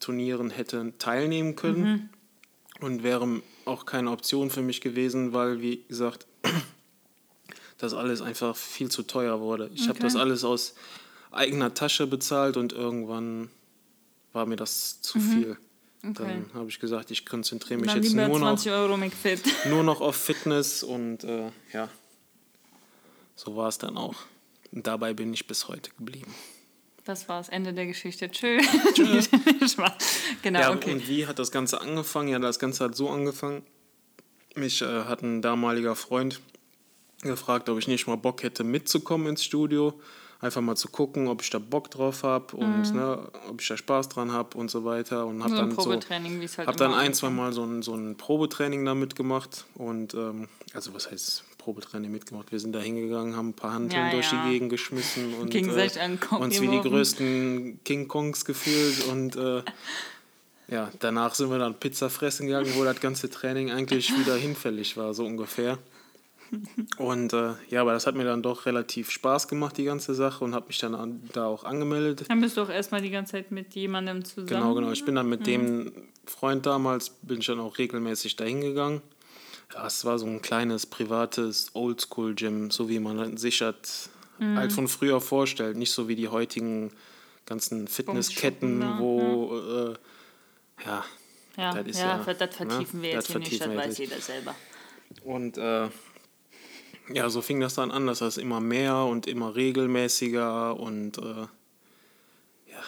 Turnieren 0.00 0.50
hätte 0.50 0.92
teilnehmen 0.98 1.56
können. 1.56 1.82
Mhm. 1.82 2.08
Und 2.80 3.02
wäre 3.02 3.42
auch 3.64 3.86
keine 3.86 4.10
Option 4.10 4.50
für 4.50 4.60
mich 4.60 4.80
gewesen, 4.80 5.32
weil, 5.32 5.62
wie 5.62 5.82
gesagt, 5.88 6.26
das 7.78 7.94
alles 7.94 8.20
einfach 8.20 8.54
viel 8.54 8.90
zu 8.90 9.02
teuer 9.02 9.40
wurde. 9.40 9.70
Ich 9.72 9.82
okay. 9.82 9.90
habe 9.90 10.00
das 10.00 10.16
alles 10.16 10.44
aus 10.44 10.74
eigener 11.30 11.72
Tasche 11.74 12.06
bezahlt 12.06 12.56
und 12.56 12.72
irgendwann 12.72 13.50
war 14.36 14.46
mir 14.46 14.56
das 14.56 15.00
zu 15.00 15.18
mhm. 15.18 15.32
viel. 15.32 15.58
Okay. 16.04 16.12
Dann 16.14 16.50
habe 16.54 16.68
ich 16.68 16.78
gesagt, 16.78 17.10
ich 17.10 17.26
konzentriere 17.26 17.80
mich 17.80 17.90
Dann 17.90 18.02
jetzt 18.02 18.14
nur 18.14 18.38
noch, 18.38 18.64
nur 19.68 19.82
noch 19.82 20.00
auf 20.00 20.14
Fitness 20.14 20.84
und 20.84 21.24
äh, 21.24 21.50
ja, 21.72 21.88
so 23.34 23.56
war 23.56 23.68
es 23.68 23.78
dann 23.78 23.96
auch. 23.96 24.14
Und 24.70 24.86
dabei 24.86 25.14
bin 25.14 25.32
ich 25.32 25.48
bis 25.48 25.66
heute 25.66 25.90
geblieben. 25.90 26.32
Das 27.04 27.28
war 27.28 27.38
das 27.38 27.48
Ende 27.48 27.72
der 27.72 27.86
Geschichte. 27.86 28.30
Tschö. 28.30 28.60
Tschö. 28.94 29.22
genau, 30.42 30.60
ja, 30.60 30.72
okay. 30.72 30.92
Und 30.92 31.08
wie 31.08 31.26
hat 31.26 31.38
das 31.38 31.50
Ganze 31.50 31.80
angefangen? 31.80 32.28
Ja, 32.28 32.38
das 32.38 32.58
Ganze 32.58 32.84
hat 32.84 32.94
so 32.94 33.08
angefangen. 33.10 33.64
Mich 34.54 34.82
äh, 34.82 35.04
hat 35.04 35.22
ein 35.22 35.40
damaliger 35.40 35.96
Freund 35.96 36.40
gefragt, 37.22 37.68
ob 37.68 37.78
ich 37.78 37.88
nicht 37.88 38.06
mal 38.06 38.16
Bock 38.16 38.42
hätte, 38.42 38.64
mitzukommen 38.64 39.28
ins 39.28 39.44
Studio 39.44 40.00
einfach 40.46 40.62
mal 40.62 40.76
zu 40.76 40.88
gucken, 40.88 41.28
ob 41.28 41.42
ich 41.42 41.50
da 41.50 41.58
Bock 41.58 41.90
drauf 41.90 42.22
habe 42.22 42.56
und 42.56 42.90
mhm. 42.90 42.96
ne, 42.96 43.28
ob 43.50 43.60
ich 43.60 43.68
da 43.68 43.76
Spaß 43.76 44.08
dran 44.08 44.32
habe 44.32 44.56
und 44.56 44.70
so 44.70 44.84
weiter. 44.84 45.26
Und 45.26 45.42
habe 45.42 45.50
so 45.50 45.56
dann, 45.56 45.70
so, 45.72 45.90
halt 45.90 46.68
hab 46.68 46.76
dann 46.76 46.94
ein, 46.94 47.12
zwei 47.14 47.30
Mal 47.30 47.52
so 47.52 47.64
ein, 47.64 47.82
so 47.82 47.94
ein 47.94 48.16
Probetraining 48.16 48.84
da 48.84 48.94
mitgemacht. 48.94 49.66
Und 49.74 50.14
ähm, 50.14 50.48
also 50.72 50.94
was 50.94 51.10
heißt 51.10 51.44
Probetraining 51.58 52.10
mitgemacht? 52.10 52.52
Wir 52.52 52.60
sind 52.60 52.72
da 52.72 52.78
hingegangen, 52.78 53.36
haben 53.36 53.50
ein 53.50 53.54
paar 53.54 53.72
Handeln 53.72 54.06
ja, 54.06 54.10
durch 54.10 54.32
ja. 54.32 54.44
die 54.44 54.52
Gegend 54.52 54.70
geschmissen 54.70 55.34
und 55.34 55.54
äh, 55.54 55.58
uns 55.58 56.60
wie 56.60 56.68
die 56.68 56.80
größten 56.80 57.80
King 57.84 58.08
Kongs 58.08 58.44
gefühlt 58.44 59.04
und 59.08 59.36
äh, 59.36 59.62
ja, 60.68 60.90
danach 60.98 61.34
sind 61.34 61.50
wir 61.50 61.58
dann 61.58 61.74
Pizza 61.74 62.10
fressen 62.10 62.46
gegangen, 62.46 62.72
wo 62.74 62.84
das 62.84 63.00
ganze 63.00 63.30
Training 63.30 63.70
eigentlich 63.70 64.16
wieder 64.18 64.34
hinfällig 64.36 64.96
war, 64.96 65.14
so 65.14 65.24
ungefähr. 65.24 65.78
Und 66.98 67.32
äh, 67.32 67.54
ja, 67.68 67.82
aber 67.82 67.92
das 67.92 68.06
hat 68.06 68.14
mir 68.14 68.24
dann 68.24 68.42
doch 68.42 68.66
relativ 68.66 69.10
Spaß 69.10 69.48
gemacht, 69.48 69.76
die 69.76 69.84
ganze 69.84 70.14
Sache, 70.14 70.44
und 70.44 70.54
habe 70.54 70.68
mich 70.68 70.78
dann 70.78 70.94
an, 70.94 71.22
da 71.32 71.46
auch 71.46 71.64
angemeldet. 71.64 72.24
Dann 72.28 72.40
bist 72.40 72.56
du 72.56 72.62
auch 72.62 72.68
erstmal 72.68 73.02
die 73.02 73.10
ganze 73.10 73.32
Zeit 73.32 73.50
mit 73.50 73.74
jemandem 73.74 74.24
zusammen. 74.24 74.46
Genau, 74.46 74.74
genau. 74.74 74.92
Ich 74.92 75.04
bin 75.04 75.14
dann 75.14 75.28
mit 75.28 75.40
mhm. 75.40 75.44
dem 75.44 75.92
Freund 76.26 76.66
damals, 76.66 77.10
bin 77.10 77.40
ich 77.40 77.46
dann 77.46 77.60
auch 77.60 77.78
regelmäßig 77.78 78.36
dahin 78.36 78.60
gegangen. 78.60 79.02
Ja, 79.74 79.86
es 79.86 80.04
war 80.04 80.18
so 80.18 80.26
ein 80.26 80.42
kleines, 80.42 80.86
privates 80.86 81.70
Oldschool-Gym, 81.74 82.70
so 82.70 82.88
wie 82.88 83.00
man 83.00 83.36
sich 83.36 83.62
hat, 83.62 84.10
mhm. 84.38 84.56
halt 84.56 84.72
von 84.72 84.88
früher 84.88 85.20
vorstellt. 85.20 85.76
Nicht 85.76 85.92
so 85.92 86.08
wie 86.08 86.16
die 86.16 86.28
heutigen 86.28 86.92
ganzen 87.46 87.88
Fitnessketten, 87.88 88.98
wo, 88.98 89.52
ja. 89.54 89.90
Äh, 89.90 89.94
ja, 90.84 91.04
ja, 91.56 91.72
das, 91.72 91.86
ist 91.86 92.00
ja, 92.00 92.22
ja 92.24 92.34
das 92.34 92.56
vertiefen 92.56 93.00
ne? 93.00 93.02
wir 93.02 93.10
jetzt 93.12 93.28
hier 93.28 93.38
nicht, 93.38 93.60
das 93.60 93.68
weiß 93.68 93.98
jeder 93.98 94.20
selber. 94.20 94.54
Und 95.24 95.56
äh, 95.58 95.88
ja, 97.12 97.28
so 97.30 97.42
fing 97.42 97.60
das 97.60 97.74
dann 97.74 97.90
an, 97.90 98.06
dass 98.06 98.18
das 98.20 98.36
immer 98.36 98.60
mehr 98.60 98.96
und 99.04 99.26
immer 99.26 99.54
regelmäßiger 99.54 100.78
und 100.78 101.18
äh, 101.18 101.46
ja. 102.70 102.82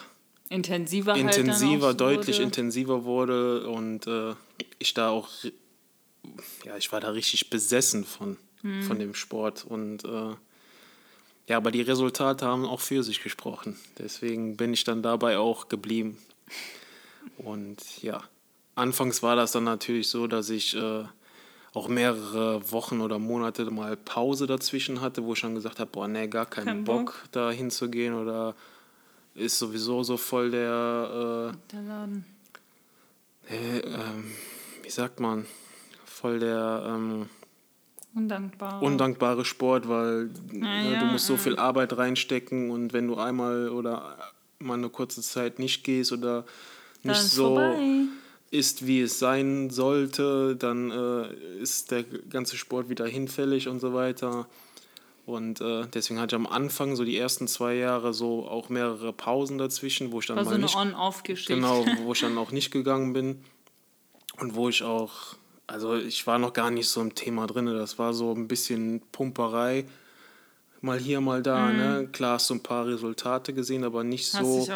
Intensiver, 0.49 1.13
halt 1.13 1.21
intensiver 1.21 1.87
halt 1.87 2.01
deutlich 2.01 2.37
wurde. 2.37 2.43
intensiver 2.43 3.03
wurde 3.05 3.67
und 3.67 4.07
äh, 4.07 4.35
ich 4.79 4.93
da 4.93 5.09
auch, 5.09 5.29
ja, 6.65 6.77
ich 6.77 6.91
war 6.91 6.99
da 6.99 7.09
richtig 7.09 7.49
besessen 7.49 8.03
von, 8.03 8.37
hm. 8.61 8.83
von 8.83 8.99
dem 8.99 9.13
Sport 9.13 9.65
und 9.65 10.03
äh, 10.05 10.35
ja, 11.47 11.57
aber 11.57 11.71
die 11.71 11.81
Resultate 11.81 12.45
haben 12.45 12.65
auch 12.65 12.79
für 12.79 13.03
sich 13.03 13.23
gesprochen. 13.23 13.75
Deswegen 13.97 14.55
bin 14.55 14.71
ich 14.71 14.83
dann 14.83 15.01
dabei 15.01 15.39
auch 15.39 15.67
geblieben. 15.67 16.19
Und 17.37 18.03
ja, 18.03 18.21
anfangs 18.75 19.23
war 19.23 19.35
das 19.35 19.51
dann 19.53 19.63
natürlich 19.63 20.09
so, 20.09 20.27
dass 20.27 20.51
ich 20.51 20.75
äh, 20.75 21.05
auch 21.73 21.87
mehrere 21.87 22.71
Wochen 22.71 23.01
oder 23.01 23.19
Monate 23.19 23.69
mal 23.69 23.95
Pause 23.95 24.47
dazwischen 24.47 25.01
hatte, 25.01 25.23
wo 25.23 25.33
ich 25.33 25.39
schon 25.39 25.55
gesagt 25.55 25.79
habe, 25.79 25.89
boah, 25.91 26.07
nee, 26.07 26.27
gar 26.27 26.45
keinen 26.45 26.65
Kein 26.65 26.83
Bock, 26.83 27.05
Bock, 27.05 27.23
da 27.31 27.51
hinzugehen 27.51 28.13
oder 28.13 28.55
ist 29.35 29.59
sowieso 29.59 30.03
so 30.03 30.17
voll 30.17 30.51
der, 30.51 31.53
äh, 31.53 31.71
der 31.71 31.81
Laden. 31.81 32.25
Äh, 33.49 33.79
ähm, 33.79 34.31
wie 34.83 34.89
sagt 34.89 35.19
man, 35.19 35.45
voll 36.05 36.39
der 36.39 36.83
ähm, 36.87 37.29
undankbare. 38.15 38.83
undankbare 38.83 39.45
Sport, 39.45 39.87
weil 39.87 40.31
ne, 40.51 40.93
ja, 40.93 40.99
du 40.99 41.05
musst 41.05 41.27
so 41.27 41.37
viel 41.37 41.57
Arbeit 41.57 41.97
reinstecken 41.97 42.71
und 42.71 42.93
wenn 42.93 43.07
du 43.07 43.15
einmal 43.15 43.69
oder 43.69 44.17
mal 44.57 44.73
eine 44.73 44.89
kurze 44.89 45.21
Zeit 45.21 45.59
nicht 45.59 45.83
gehst 45.83 46.11
oder 46.11 46.45
nicht 47.03 47.21
so 47.21 47.55
vorbei 47.55 48.07
ist, 48.51 48.87
wie 48.87 49.01
es 49.01 49.19
sein 49.19 49.69
sollte, 49.69 50.55
dann 50.55 50.91
äh, 50.91 51.61
ist 51.61 51.91
der 51.91 52.03
ganze 52.03 52.57
Sport 52.57 52.89
wieder 52.89 53.05
hinfällig 53.05 53.67
und 53.67 53.79
so 53.79 53.93
weiter. 53.93 54.47
Und 55.25 55.61
äh, 55.61 55.85
deswegen 55.93 56.19
hatte 56.19 56.35
ich 56.35 56.39
am 56.41 56.47
Anfang, 56.47 56.95
so 56.95 57.03
die 57.03 57.15
ersten 57.15 57.47
zwei 57.47 57.75
Jahre, 57.75 58.13
so 58.13 58.47
auch 58.47 58.69
mehrere 58.69 59.13
Pausen 59.13 59.59
dazwischen, 59.59 60.11
wo 60.11 60.19
ich 60.19 60.25
dann 60.25 60.37
War 60.37 60.45
mal 60.45 60.67
so 60.67 60.77
eine 60.77 60.89
On-Off-Geschichte. 60.93 61.53
Genau, 61.53 61.85
wo 62.01 62.11
ich 62.13 62.21
dann 62.21 62.37
auch 62.37 62.51
nicht 62.51 62.71
gegangen 62.71 63.13
bin. 63.13 63.43
Und 64.37 64.55
wo 64.55 64.69
ich 64.69 64.81
auch, 64.81 65.35
also 65.67 65.95
ich 65.95 66.25
war 66.25 66.39
noch 66.39 66.53
gar 66.53 66.71
nicht 66.71 66.87
so 66.87 67.01
im 67.01 67.13
Thema 67.13 67.45
drin, 67.45 67.67
das 67.67 67.99
war 67.99 68.13
so 68.13 68.33
ein 68.33 68.47
bisschen 68.47 69.01
Pumperei 69.11 69.85
mal 70.81 70.99
hier, 70.99 71.21
mal 71.21 71.41
da. 71.41 71.67
Mhm. 71.67 71.77
Ne? 71.77 72.09
Klar 72.11 72.33
hast 72.35 72.49
du 72.49 72.55
ein 72.55 72.63
paar 72.63 72.87
Resultate 72.87 73.53
gesehen, 73.53 73.83
aber 73.83 74.03
nicht 74.03 74.33
hast 74.33 74.43
so, 74.43 74.67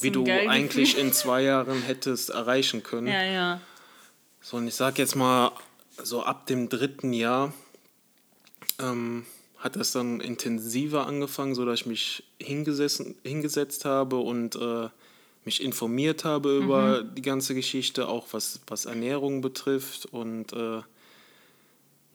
wie 0.00 0.10
du 0.10 0.24
eigentlich 0.24 0.98
in 0.98 1.12
zwei 1.12 1.42
Jahren 1.44 1.82
hättest 1.82 2.30
erreichen 2.30 2.82
können. 2.82 3.08
Ja, 3.08 3.22
ja. 3.22 3.60
So, 4.40 4.56
und 4.56 4.66
ich 4.66 4.74
sag 4.74 4.98
jetzt 4.98 5.14
mal, 5.14 5.52
so 6.02 6.22
ab 6.22 6.46
dem 6.46 6.68
dritten 6.68 7.12
Jahr 7.12 7.52
ähm, 8.80 9.24
hat 9.58 9.76
das 9.76 9.92
dann 9.92 10.20
intensiver 10.20 11.06
angefangen, 11.06 11.54
sodass 11.54 11.80
ich 11.80 11.86
mich 11.86 12.24
hingesessen, 12.40 13.16
hingesetzt 13.22 13.84
habe 13.84 14.16
und 14.16 14.56
äh, 14.56 14.88
mich 15.44 15.62
informiert 15.62 16.24
habe 16.24 16.50
mhm. 16.50 16.64
über 16.64 17.02
die 17.02 17.22
ganze 17.22 17.54
Geschichte, 17.54 18.08
auch 18.08 18.28
was, 18.32 18.60
was 18.66 18.86
Ernährung 18.86 19.40
betrifft 19.40 20.06
und 20.06 20.52
äh, 20.52 20.80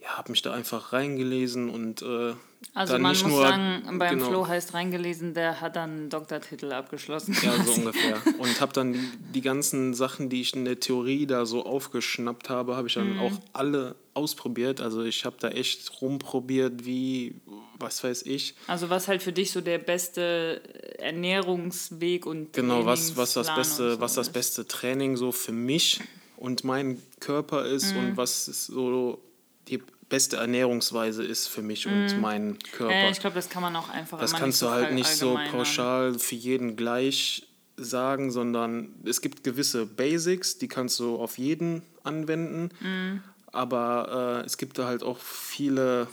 ja, 0.08 0.18
habe 0.18 0.32
mich 0.32 0.42
da 0.42 0.54
einfach 0.54 0.94
reingelesen 0.94 1.70
und 1.70 2.02
äh, 2.02 2.34
also 2.74 2.94
man 2.94 3.12
muss 3.12 3.24
nur, 3.24 3.42
sagen, 3.42 3.98
beim 4.00 4.18
genau. 4.18 4.30
Flo 4.30 4.48
heißt 4.48 4.74
reingelesen, 4.74 5.34
der 5.34 5.62
hat 5.62 5.76
dann 5.76 5.90
einen 5.90 6.10
Doktortitel 6.10 6.72
abgeschlossen. 6.72 7.36
Ja, 7.42 7.52
so 7.64 7.72
ungefähr. 7.76 8.18
Und 8.40 8.60
habe 8.62 8.74
dann 8.74 8.94
die, 8.94 9.00
die, 9.34 9.42
ganzen 9.42 9.94
Sachen, 9.94 10.30
die 10.30 10.42
ich 10.42 10.56
in 10.56 10.66
der 10.66 10.80
Theorie 10.80 11.28
da 11.28 11.46
so 11.46 11.66
aufgeschnappt 11.66 12.50
habe, 12.50 12.76
habe 12.76 12.88
ich 12.88 12.96
dann 12.96 13.14
mhm. 13.14 13.20
auch 13.20 13.32
alle 13.54 13.96
ausprobiert. 14.14 14.82
Also 14.82 15.04
ich 15.04 15.26
habe 15.26 15.36
da 15.40 15.50
echt 15.50 16.02
rumprobiert, 16.02 16.86
wie, 16.86 17.36
was 17.78 18.04
weiß 18.04 18.24
ich. 18.24 18.56
Also 18.66 18.90
was 18.90 19.08
halt 19.08 19.22
für 19.22 19.34
dich 19.34 19.52
so 19.52 19.62
der 19.62 19.78
beste 19.78 20.62
Ernährungsweg 20.98 22.26
und 22.26 22.54
Genau, 22.54 22.86
was, 22.86 23.18
was, 23.18 23.34
das, 23.34 23.54
beste, 23.54 23.94
so 23.94 24.02
was 24.02 24.16
das 24.16 24.30
beste 24.30 24.68
Training 24.68 25.16
so 25.16 25.32
für 25.32 25.52
mich 25.52 26.00
und 26.38 26.64
mein 26.64 27.02
Körper 27.20 27.66
ist 27.66 27.94
mhm. 27.94 28.00
und 28.00 28.18
was 28.18 28.46
so 28.46 29.22
die 29.68 29.82
beste 30.10 30.38
Ernährungsweise 30.38 31.24
ist 31.24 31.48
für 31.48 31.62
mich 31.62 31.88
und 31.88 32.18
mm. 32.18 32.22
meinen 32.22 32.60
Körper. 32.60 32.94
Äh, 32.94 33.12
ich 33.12 33.20
glaube, 33.20 33.36
das 33.36 33.50
kann 33.50 33.62
man 33.62 33.76
auch 33.76 33.90
einfach. 33.90 34.20
Das 34.20 34.34
kannst 34.34 34.62
du 34.62 34.70
halt 34.70 34.94
nicht 34.94 35.08
so 35.08 35.40
pauschal 35.52 36.18
für 36.18 36.36
jeden 36.36 36.76
gleich 36.76 37.48
sagen, 37.76 38.32
sondern 38.32 38.94
es 39.06 39.22
gibt 39.22 39.44
gewisse 39.44 39.86
Basics, 39.86 40.58
die 40.58 40.68
kannst 40.68 41.00
du 41.00 41.18
auf 41.18 41.38
jeden 41.38 41.84
anwenden. 42.04 42.70
Mm. 42.80 43.24
Aber 43.52 44.42
äh, 44.44 44.46
es 44.46 44.58
gibt 44.58 44.78
da 44.78 44.88
halt 44.88 45.04
auch 45.04 45.20
viele 45.20 46.08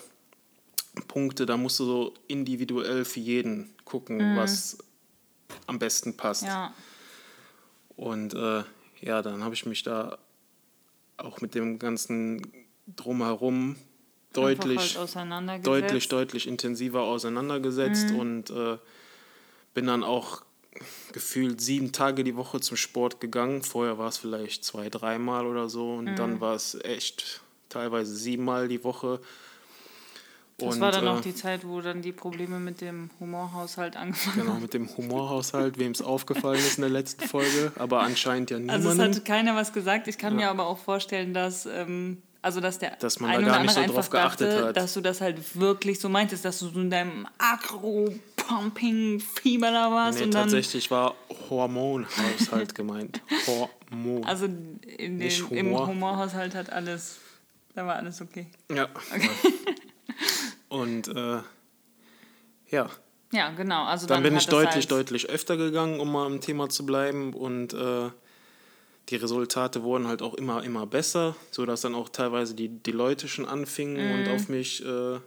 Punkte, 1.08 1.46
da 1.46 1.56
musst 1.56 1.80
du 1.80 1.84
so 1.84 2.14
individuell 2.28 3.04
für 3.04 3.20
jeden 3.20 3.74
gucken, 3.84 4.34
mm. 4.34 4.36
was 4.36 4.78
am 5.66 5.78
besten 5.78 6.16
passt. 6.16 6.44
Ja. 6.44 6.74
Und 7.96 8.34
äh, 8.34 8.62
ja, 9.00 9.22
dann 9.22 9.44
habe 9.44 9.54
ich 9.54 9.66
mich 9.66 9.82
da 9.82 10.18
auch 11.16 11.40
mit 11.40 11.54
dem 11.54 11.78
ganzen 11.78 12.42
drumherum 12.86 13.76
deutlich, 14.32 14.98
halt 14.98 15.66
deutlich, 15.66 16.08
deutlich 16.08 16.46
intensiver 16.46 17.02
auseinandergesetzt 17.02 18.10
mhm. 18.10 18.18
und 18.18 18.50
äh, 18.50 18.78
bin 19.74 19.86
dann 19.86 20.02
auch 20.02 20.42
gefühlt 21.12 21.60
sieben 21.60 21.92
Tage 21.92 22.24
die 22.24 22.36
Woche 22.36 22.60
zum 22.60 22.76
Sport 22.76 23.20
gegangen. 23.20 23.62
Vorher 23.62 23.98
war 23.98 24.08
es 24.08 24.18
vielleicht 24.18 24.64
zwei, 24.64 24.88
dreimal 24.88 25.46
oder 25.46 25.68
so 25.68 25.94
und 25.94 26.06
mhm. 26.06 26.16
dann 26.16 26.40
war 26.40 26.54
es 26.54 26.74
echt 26.82 27.42
teilweise 27.68 28.14
siebenmal 28.14 28.68
die 28.68 28.82
Woche. 28.82 29.20
Das 30.58 30.76
und, 30.76 30.80
war 30.80 30.92
dann 30.92 31.06
äh, 31.06 31.08
auch 31.08 31.20
die 31.20 31.34
Zeit, 31.34 31.66
wo 31.66 31.80
dann 31.80 32.00
die 32.00 32.12
Probleme 32.12 32.60
mit 32.60 32.80
dem 32.80 33.10
Humorhaushalt 33.18 33.96
angefangen 33.96 34.38
haben. 34.38 34.46
Genau, 34.46 34.60
mit 34.60 34.74
dem 34.74 34.96
Humorhaushalt, 34.96 35.78
wem 35.78 35.92
es 35.92 36.00
aufgefallen 36.00 36.60
ist 36.60 36.78
in 36.78 36.82
der 36.82 36.90
letzten 36.90 37.26
Folge, 37.26 37.72
aber 37.76 38.00
anscheinend 38.00 38.50
ja 38.50 38.58
niemand. 38.58 38.84
Also 38.84 38.90
es 38.90 38.98
hat 38.98 39.24
keiner 39.24 39.56
was 39.56 39.72
gesagt. 39.72 40.06
Ich 40.06 40.16
kann 40.16 40.34
ja. 40.34 40.46
mir 40.46 40.50
aber 40.50 40.66
auch 40.66 40.78
vorstellen, 40.78 41.34
dass 41.34 41.66
ähm, 41.66 42.22
also, 42.44 42.60
dass 42.60 42.78
der 42.78 42.94
dass 42.96 43.20
man 43.20 43.30
ein 43.30 43.42
da 43.42 43.52
gar 43.52 43.62
nicht 43.62 43.72
so 43.72 43.86
drauf 43.86 44.10
geachtet 44.10 44.52
dachte, 44.52 44.66
hat. 44.66 44.76
Dass 44.76 44.92
du 44.92 45.00
das 45.00 45.22
halt 45.22 45.38
wirklich 45.58 45.98
so 45.98 46.10
meintest, 46.10 46.44
dass 46.44 46.58
du 46.58 46.68
so 46.68 46.78
in 46.78 46.90
deinem 46.90 47.26
Agro-Pumping-Fieber 47.38 49.70
da 49.70 49.90
warst. 49.90 50.18
Nee, 50.18 50.26
und 50.26 50.32
tatsächlich 50.32 50.90
war 50.90 51.14
Hormonhaushalt 51.48 52.74
gemeint. 52.74 53.22
Hormon. 53.46 54.24
Also 54.24 54.44
in 54.44 55.18
den, 55.18 55.30
Humor. 55.30 55.58
im 55.58 55.86
Humorhaushalt 55.86 56.54
hat 56.54 56.70
alles, 56.70 57.16
da 57.74 57.86
war 57.86 57.96
alles 57.96 58.20
okay. 58.20 58.48
Ja. 58.70 58.90
Okay. 59.14 59.30
und 60.68 61.08
äh, 61.08 61.38
ja. 62.68 62.90
Ja, 63.32 63.52
genau. 63.52 63.84
Also 63.84 64.06
dann, 64.06 64.22
dann 64.22 64.24
bin 64.24 64.36
ich 64.36 64.48
deutlich, 64.48 64.74
halt 64.74 64.90
deutlich 64.90 65.30
öfter 65.30 65.56
gegangen, 65.56 65.98
um 65.98 66.12
mal 66.12 66.26
im 66.26 66.42
Thema 66.42 66.68
zu 66.68 66.84
bleiben. 66.84 67.32
Und 67.32 67.72
äh, 67.72 68.10
die 69.10 69.16
Resultate 69.16 69.82
wurden 69.82 70.06
halt 70.06 70.22
auch 70.22 70.34
immer, 70.34 70.62
immer 70.64 70.86
besser, 70.86 71.36
sodass 71.50 71.82
dann 71.82 71.94
auch 71.94 72.08
teilweise 72.08 72.54
die, 72.54 72.68
die 72.68 72.92
Leute 72.92 73.28
schon 73.28 73.44
anfingen 73.44 74.06
mhm. 74.06 74.14
und 74.14 74.28
auf 74.34 74.48
mich 74.48 74.84
äh, 74.84 75.18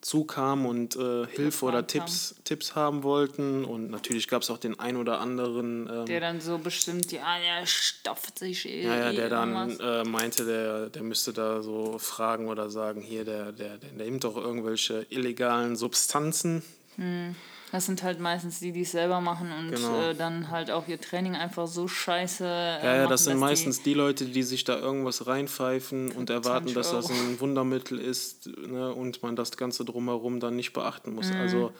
zukamen 0.00 0.66
und 0.66 0.94
äh, 0.94 1.26
Hilfe 1.26 1.64
oder 1.64 1.86
Tipps, 1.86 2.36
Tipps 2.44 2.76
haben 2.76 3.02
wollten. 3.02 3.64
Und 3.64 3.90
natürlich 3.90 4.28
gab 4.28 4.42
es 4.42 4.50
auch 4.50 4.58
den 4.58 4.78
ein 4.78 4.96
oder 4.96 5.20
anderen. 5.20 5.88
Ähm, 5.92 6.06
der 6.06 6.20
dann 6.20 6.40
so 6.40 6.58
bestimmt, 6.58 7.10
ja, 7.10 7.38
der 7.38 7.66
stopft 7.66 8.38
sich 8.38 8.66
eh. 8.66 8.84
Ja, 8.84 8.96
ja, 8.96 9.12
der 9.12 9.28
dann 9.28 9.78
äh, 9.80 10.04
meinte, 10.04 10.44
der, 10.44 10.90
der 10.90 11.02
müsste 11.02 11.32
da 11.32 11.62
so 11.62 11.98
fragen 11.98 12.48
oder 12.48 12.70
sagen, 12.70 13.00
hier, 13.00 13.24
der, 13.24 13.50
der, 13.50 13.78
der 13.78 13.92
nimmt 13.92 14.22
doch 14.22 14.36
irgendwelche 14.36 15.06
illegalen 15.10 15.74
Substanzen. 15.74 16.62
Mhm. 16.96 17.34
Das 17.72 17.86
sind 17.86 18.02
halt 18.02 18.20
meistens 18.20 18.60
die, 18.60 18.70
die 18.70 18.82
es 18.82 18.92
selber 18.92 19.20
machen 19.20 19.50
und 19.50 19.72
genau. 19.72 20.00
äh, 20.00 20.14
dann 20.14 20.50
halt 20.50 20.70
auch 20.70 20.86
ihr 20.86 21.00
Training 21.00 21.34
einfach 21.34 21.66
so 21.66 21.88
scheiße. 21.88 22.44
Äh, 22.44 22.84
ja, 22.84 22.96
ja, 22.96 23.06
das 23.06 23.24
sind 23.24 23.38
meistens 23.38 23.78
die, 23.78 23.90
die, 23.90 23.94
Leute, 23.94 24.24
die 24.26 24.42
sich 24.44 24.62
da 24.64 24.78
irgendwas 24.78 25.26
reinpfeifen 25.26 26.12
und 26.12 26.30
erwarten, 26.30 26.74
dass 26.74 26.92
das 26.92 27.10
ein 27.10 27.40
Wundermittel 27.40 27.98
ist 27.98 28.46
ne, 28.46 28.94
und 28.94 29.22
man 29.22 29.34
das 29.34 29.56
Ganze 29.56 29.84
drumherum 29.84 30.38
dann 30.38 30.54
nicht 30.54 30.72
beachten 30.72 31.14
muss. 31.14 31.30
Mhm. 31.30 31.40
Also 31.40 31.72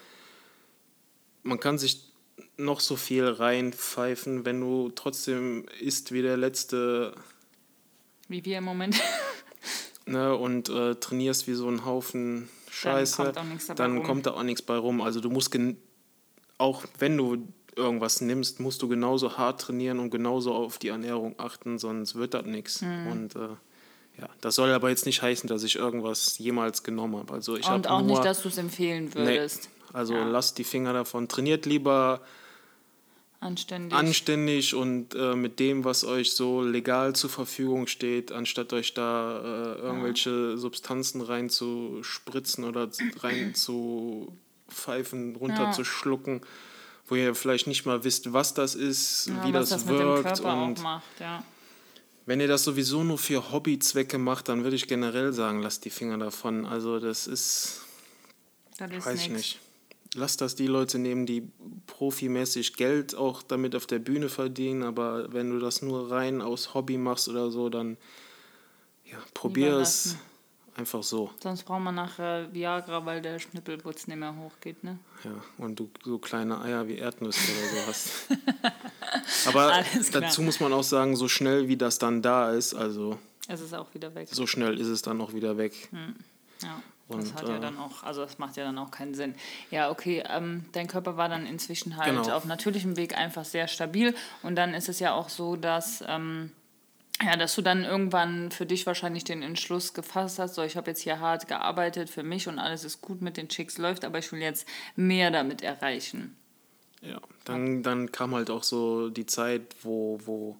man 1.44 1.60
kann 1.60 1.78
sich 1.78 2.12
noch 2.56 2.80
so 2.80 2.96
viel 2.96 3.24
reinpfeifen, 3.24 4.44
wenn 4.44 4.60
du 4.60 4.90
trotzdem 4.94 5.66
isst 5.80 6.12
wie 6.12 6.22
der 6.22 6.36
letzte. 6.36 7.14
Wie 8.28 8.44
wir 8.44 8.58
im 8.58 8.64
Moment. 8.64 9.00
ne, 10.06 10.34
und 10.34 10.68
äh, 10.68 10.96
trainierst 10.96 11.46
wie 11.46 11.54
so 11.54 11.68
ein 11.68 11.84
Haufen 11.84 12.48
Scheiße, 12.76 13.32
dann 13.74 14.02
kommt, 14.02 14.26
da 14.26 14.32
auch 14.32 14.42
nichts 14.42 14.60
bei 14.60 14.76
rum. 14.76 15.00
Also 15.00 15.20
du 15.20 15.30
musst 15.30 15.56
auch 16.58 16.84
wenn 16.98 17.16
du 17.16 17.48
irgendwas 17.74 18.20
nimmst, 18.20 18.60
musst 18.60 18.82
du 18.82 18.88
genauso 18.88 19.38
hart 19.38 19.62
trainieren 19.62 19.98
und 19.98 20.10
genauso 20.10 20.54
auf 20.54 20.76
die 20.76 20.88
Ernährung 20.88 21.34
achten, 21.38 21.78
sonst 21.78 22.16
wird 22.16 22.34
das 22.34 22.44
nichts. 22.44 22.82
Mhm. 22.82 23.06
Und 23.06 23.36
äh, 23.36 23.48
ja, 24.20 24.28
das 24.42 24.56
soll 24.56 24.70
aber 24.72 24.90
jetzt 24.90 25.06
nicht 25.06 25.22
heißen, 25.22 25.48
dass 25.48 25.62
ich 25.62 25.76
irgendwas 25.76 26.36
jemals 26.36 26.82
genommen 26.82 27.16
habe. 27.16 27.32
Also 27.32 27.56
ich 27.56 27.66
und 27.66 27.88
auch 27.88 28.00
nur, 28.00 28.10
nicht, 28.10 28.24
dass 28.24 28.42
du 28.42 28.48
es 28.48 28.58
empfehlen 28.58 29.14
würdest. 29.14 29.70
Nee, 29.72 29.94
also 29.94 30.12
ja. 30.12 30.24
lasst 30.24 30.58
die 30.58 30.64
Finger 30.64 30.92
davon. 30.92 31.28
Trainiert 31.28 31.64
lieber 31.64 32.20
anständig, 33.40 33.98
anständig 33.98 34.74
und 34.74 35.14
äh, 35.14 35.34
mit 35.34 35.58
dem, 35.60 35.84
was 35.84 36.04
euch 36.04 36.32
so 36.32 36.62
legal 36.62 37.14
zur 37.14 37.28
Verfügung 37.30 37.86
steht, 37.86 38.32
anstatt 38.32 38.72
euch 38.72 38.94
da 38.94 39.38
äh, 39.38 39.78
irgendwelche 39.80 40.50
ja. 40.50 40.56
Substanzen 40.56 41.20
reinzuspritzen 41.20 42.64
oder 42.64 42.88
reinzupfeifen, 43.20 45.36
runterzuschlucken. 45.40 46.40
Ja 46.42 46.48
wo 47.08 47.14
ihr 47.14 47.34
vielleicht 47.34 47.66
nicht 47.66 47.86
mal 47.86 48.04
wisst, 48.04 48.32
was 48.32 48.54
das 48.54 48.74
ist, 48.74 49.26
ja, 49.26 49.46
wie 49.46 49.52
das, 49.52 49.70
das 49.70 49.86
wirkt. 49.86 50.40
und 50.40 50.82
macht. 50.82 51.04
Wenn 52.26 52.40
ihr 52.40 52.48
das 52.48 52.64
sowieso 52.64 53.04
nur 53.04 53.18
für 53.18 53.52
Hobbyzwecke 53.52 54.18
macht, 54.18 54.48
dann 54.48 54.64
würde 54.64 54.74
ich 54.74 54.88
generell 54.88 55.32
sagen, 55.32 55.62
lasst 55.62 55.84
die 55.84 55.90
Finger 55.90 56.18
davon. 56.18 56.66
Also 56.66 56.98
das 56.98 57.28
ist, 57.28 57.82
das 58.78 58.90
ist 58.90 59.06
weiß 59.06 59.20
ich 59.20 59.30
nicht. 59.30 59.60
Lasst 60.16 60.40
das 60.40 60.54
die 60.54 60.66
Leute 60.66 60.98
nehmen, 60.98 61.26
die 61.26 61.48
profimäßig 61.86 62.74
Geld 62.74 63.14
auch 63.14 63.42
damit 63.42 63.76
auf 63.76 63.86
der 63.86 63.98
Bühne 63.98 64.28
verdienen. 64.28 64.82
Aber 64.82 65.32
wenn 65.32 65.50
du 65.50 65.58
das 65.58 65.82
nur 65.82 66.10
rein 66.10 66.40
aus 66.40 66.74
Hobby 66.74 66.96
machst 66.96 67.28
oder 67.28 67.50
so, 67.50 67.68
dann 67.68 67.96
ja, 69.04 69.18
probier 69.34 69.74
es 69.76 70.16
einfach 70.76 71.02
so. 71.02 71.30
Sonst 71.42 71.64
braucht 71.64 71.82
man 71.82 71.94
nachher 71.94 72.52
Viagra, 72.52 73.04
weil 73.04 73.22
der 73.22 73.38
Schnippelputz 73.38 74.06
nicht 74.06 74.18
mehr 74.18 74.36
hochgeht, 74.36 74.84
ne? 74.84 74.98
Ja, 75.24 75.30
und 75.58 75.78
du 75.78 75.90
so 76.04 76.18
kleine 76.18 76.60
Eier 76.60 76.86
wie 76.88 76.96
Erdnüsse 76.96 77.40
oder 77.52 77.68
so 77.68 77.86
hast. 77.86 78.10
Aber 79.46 79.84
dazu 80.12 80.42
muss 80.42 80.60
man 80.60 80.72
auch 80.72 80.82
sagen, 80.82 81.16
so 81.16 81.28
schnell 81.28 81.68
wie 81.68 81.76
das 81.76 81.98
dann 81.98 82.22
da 82.22 82.52
ist, 82.52 82.74
also. 82.74 83.18
Es 83.48 83.60
ist 83.60 83.74
auch 83.74 83.92
wieder 83.94 84.14
weg. 84.14 84.28
So 84.30 84.46
schnell 84.46 84.78
ist 84.80 84.88
es 84.88 85.02
dann 85.02 85.20
auch 85.20 85.32
wieder 85.32 85.56
weg. 85.56 85.88
Hm. 85.90 86.16
Ja. 86.62 86.82
Und, 87.08 87.22
das 87.22 87.34
hat 87.34 87.48
ja 87.48 87.56
äh, 87.56 87.60
dann 87.60 87.78
auch, 87.78 88.02
also 88.02 88.22
das 88.22 88.38
macht 88.38 88.56
ja 88.56 88.64
dann 88.64 88.78
auch 88.78 88.90
keinen 88.90 89.14
Sinn. 89.14 89.34
Ja, 89.70 89.90
okay, 89.90 90.24
ähm, 90.28 90.64
dein 90.72 90.88
Körper 90.88 91.16
war 91.16 91.28
dann 91.28 91.46
inzwischen 91.46 91.96
halt 91.96 92.08
genau. 92.08 92.34
auf 92.34 92.44
natürlichem 92.44 92.96
Weg 92.96 93.16
einfach 93.16 93.44
sehr 93.44 93.68
stabil 93.68 94.14
und 94.42 94.56
dann 94.56 94.74
ist 94.74 94.88
es 94.88 94.98
ja 94.98 95.14
auch 95.14 95.28
so, 95.28 95.56
dass 95.56 96.02
ähm, 96.08 96.50
ja, 97.22 97.36
dass 97.36 97.54
du 97.54 97.62
dann 97.62 97.84
irgendwann 97.84 98.50
für 98.50 98.66
dich 98.66 98.84
wahrscheinlich 98.84 99.24
den 99.24 99.42
Entschluss 99.42 99.94
gefasst 99.94 100.38
hast, 100.38 100.54
so 100.54 100.62
ich 100.62 100.76
habe 100.76 100.90
jetzt 100.90 101.00
hier 101.00 101.18
hart 101.20 101.48
gearbeitet 101.48 102.10
für 102.10 102.22
mich 102.22 102.46
und 102.46 102.58
alles 102.58 102.84
ist 102.84 103.00
gut 103.00 103.22
mit 103.22 103.36
den 103.36 103.48
Chicks 103.48 103.78
läuft, 103.78 104.04
aber 104.04 104.18
ich 104.18 104.30
will 104.32 104.40
jetzt 104.40 104.68
mehr 104.96 105.30
damit 105.30 105.62
erreichen. 105.62 106.36
Ja, 107.00 107.20
dann, 107.44 107.82
dann 107.82 108.12
kam 108.12 108.34
halt 108.34 108.50
auch 108.50 108.62
so 108.62 109.08
die 109.08 109.26
Zeit, 109.26 109.76
wo, 109.82 110.18
wo 110.24 110.56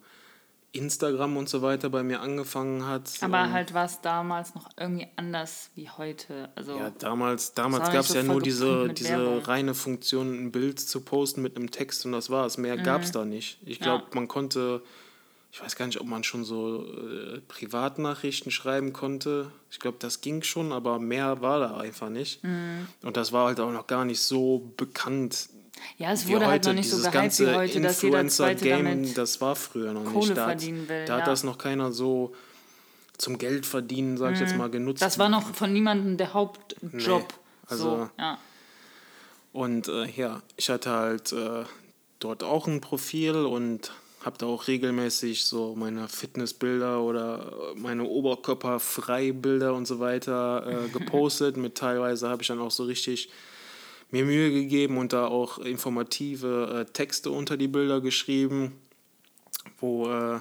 Instagram 0.76 1.36
und 1.36 1.48
so 1.48 1.62
weiter 1.62 1.90
bei 1.90 2.02
mir 2.02 2.20
angefangen 2.20 2.86
hat. 2.86 3.10
Aber 3.20 3.50
halt 3.50 3.74
war 3.74 3.84
es 3.84 4.00
damals 4.00 4.54
noch 4.54 4.70
irgendwie 4.78 5.08
anders 5.16 5.70
wie 5.74 5.88
heute. 5.88 6.50
Also 6.54 6.76
ja, 6.78 6.90
damals, 6.90 7.54
damals 7.54 7.90
gab 7.90 8.00
es 8.00 8.08
so 8.08 8.16
ja 8.16 8.22
nur 8.22 8.40
diese, 8.40 8.88
diese 8.88 9.46
reine 9.46 9.74
Funktion, 9.74 10.46
ein 10.46 10.52
Bild 10.52 10.80
zu 10.80 11.00
posten 11.00 11.42
mit 11.42 11.56
einem 11.56 11.70
Text 11.70 12.06
und 12.06 12.12
das 12.12 12.30
war's. 12.30 12.58
Mehr 12.58 12.76
mhm. 12.76 12.82
gab 12.82 13.02
es 13.02 13.12
da 13.12 13.24
nicht. 13.24 13.58
Ich 13.64 13.80
glaube, 13.80 14.04
ja. 14.08 14.14
man 14.14 14.28
konnte 14.28 14.82
ich 15.56 15.62
weiß 15.62 15.74
gar 15.74 15.86
nicht, 15.86 15.98
ob 16.02 16.06
man 16.06 16.22
schon 16.22 16.44
so 16.44 16.84
äh, 16.84 17.40
Privatnachrichten 17.48 18.52
schreiben 18.52 18.92
konnte. 18.92 19.50
Ich 19.70 19.80
glaube, 19.80 19.96
das 19.98 20.20
ging 20.20 20.42
schon, 20.42 20.70
aber 20.70 20.98
mehr 20.98 21.40
war 21.40 21.60
da 21.60 21.78
einfach 21.78 22.10
nicht. 22.10 22.44
Mhm. 22.44 22.86
Und 23.02 23.16
das 23.16 23.32
war 23.32 23.46
halt 23.46 23.60
auch 23.60 23.72
noch 23.72 23.86
gar 23.86 24.04
nicht 24.04 24.20
so 24.20 24.70
bekannt. 24.76 25.48
Ja, 25.98 26.12
es 26.12 26.28
wurde 26.28 26.46
halt 26.46 26.64
noch 26.64 26.72
nicht 26.72 26.90
so 26.90 26.98
gehypt 26.98 27.38
wie 27.40 27.54
heute, 27.54 27.80
dass 27.80 28.02
jeder 28.02 28.26
zweite 28.28 28.64
Game, 28.64 29.14
das 29.14 29.40
war 29.40 29.56
früher 29.56 29.92
noch 29.92 30.04
Kohle 30.04 30.28
nicht. 30.28 30.36
Da 30.36 30.44
verdienen 30.46 30.88
will, 30.88 31.04
da 31.06 31.14
ja. 31.14 31.20
hat 31.20 31.28
das 31.28 31.42
noch 31.42 31.58
keiner 31.58 31.92
so 31.92 32.34
zum 33.18 33.38
Geld 33.38 33.64
verdienen, 33.64 34.18
sag 34.18 34.34
ich 34.34 34.40
jetzt 34.40 34.52
mhm. 34.52 34.58
mal, 34.58 34.70
genutzt. 34.70 35.02
Das 35.02 35.18
war 35.18 35.28
noch 35.28 35.54
von 35.54 35.72
niemandem 35.72 36.16
der 36.16 36.34
Hauptjob. 36.34 36.82
Nee, 36.92 37.34
also, 37.66 37.96
so, 37.96 38.10
ja. 38.18 38.38
Und 39.52 39.88
äh, 39.88 40.06
ja, 40.10 40.42
ich 40.56 40.68
hatte 40.68 40.90
halt 40.90 41.32
äh, 41.32 41.64
dort 42.18 42.44
auch 42.44 42.66
ein 42.66 42.82
Profil 42.82 43.34
und 43.34 43.90
habe 44.22 44.36
da 44.38 44.46
auch 44.46 44.66
regelmäßig 44.66 45.44
so 45.44 45.74
meine 45.76 46.08
Fitnessbilder 46.08 47.00
oder 47.00 47.52
meine 47.76 48.04
Oberkörperfreibilder 48.04 49.72
und 49.72 49.86
so 49.86 49.98
weiter 49.98 50.66
äh, 50.66 50.88
gepostet. 50.92 51.56
Mit 51.56 51.76
teilweise 51.76 52.28
habe 52.28 52.42
ich 52.42 52.48
dann 52.48 52.60
auch 52.60 52.70
so 52.70 52.84
richtig 52.84 53.30
mir 54.10 54.24
Mühe 54.24 54.50
gegeben 54.50 54.98
und 54.98 55.12
da 55.12 55.26
auch 55.26 55.58
informative 55.58 56.86
äh, 56.86 56.92
Texte 56.92 57.30
unter 57.30 57.56
die 57.56 57.68
Bilder 57.68 58.00
geschrieben, 58.00 58.72
wo 59.78 60.08
äh, 60.08 60.40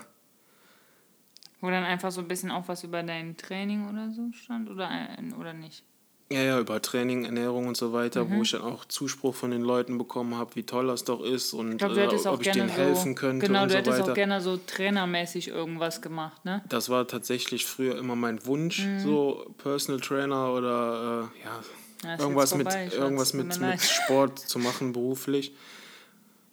wo 1.61 1.71
dann 1.71 1.83
einfach 1.83 2.11
so 2.11 2.21
ein 2.21 2.27
bisschen 2.27 2.51
auch 2.51 2.67
was 2.67 2.83
über 2.83 3.01
dein 3.01 3.37
Training 3.37 3.89
oder 3.89 4.11
so 4.11 4.31
stand 4.33 4.69
oder, 4.69 4.87
äh, 4.89 5.33
oder 5.33 5.53
nicht? 5.53 5.83
Ja, 6.31 6.41
ja, 6.41 6.59
über 6.59 6.81
Training, 6.81 7.25
Ernährung 7.25 7.67
und 7.67 7.77
so 7.77 7.93
weiter, 7.93 8.25
mhm. 8.25 8.37
wo 8.37 8.41
ich 8.41 8.51
dann 8.51 8.61
auch 8.61 8.85
Zuspruch 8.85 9.35
von 9.35 9.51
den 9.51 9.61
Leuten 9.61 9.97
bekommen 9.97 10.35
habe, 10.35 10.55
wie 10.55 10.63
toll 10.63 10.87
das 10.87 11.03
doch 11.03 11.23
ist 11.23 11.53
und 11.53 11.73
ich 11.73 11.77
glaub, 11.77 11.95
äh, 11.95 12.27
ob 12.27 12.41
ich 12.41 12.51
denen 12.51 12.69
helfen 12.69 13.13
so, 13.13 13.15
könnte. 13.15 13.45
Genau, 13.45 13.63
und 13.63 13.71
du 13.71 13.77
hättest 13.77 13.97
so 13.97 14.11
auch 14.11 14.13
gerne 14.13 14.41
so 14.41 14.57
trainermäßig 14.57 15.49
irgendwas 15.49 16.01
gemacht, 16.01 16.43
ne? 16.43 16.63
Das 16.67 16.89
war 16.89 17.07
tatsächlich 17.07 17.65
früher 17.65 17.97
immer 17.97 18.15
mein 18.15 18.43
Wunsch, 18.45 18.85
mhm. 18.85 18.99
so 18.99 19.53
Personal 19.59 20.01
Trainer 20.01 20.51
oder 20.53 21.29
äh, 21.35 21.43
ja, 21.43 21.59
ja 22.03 22.19
irgendwas, 22.19 22.55
mit, 22.55 22.67
irgendwas 22.93 23.33
mit, 23.33 23.59
mit 23.59 23.81
Sport 23.83 24.39
zu 24.39 24.59
machen 24.59 24.93
beruflich. 24.93 25.53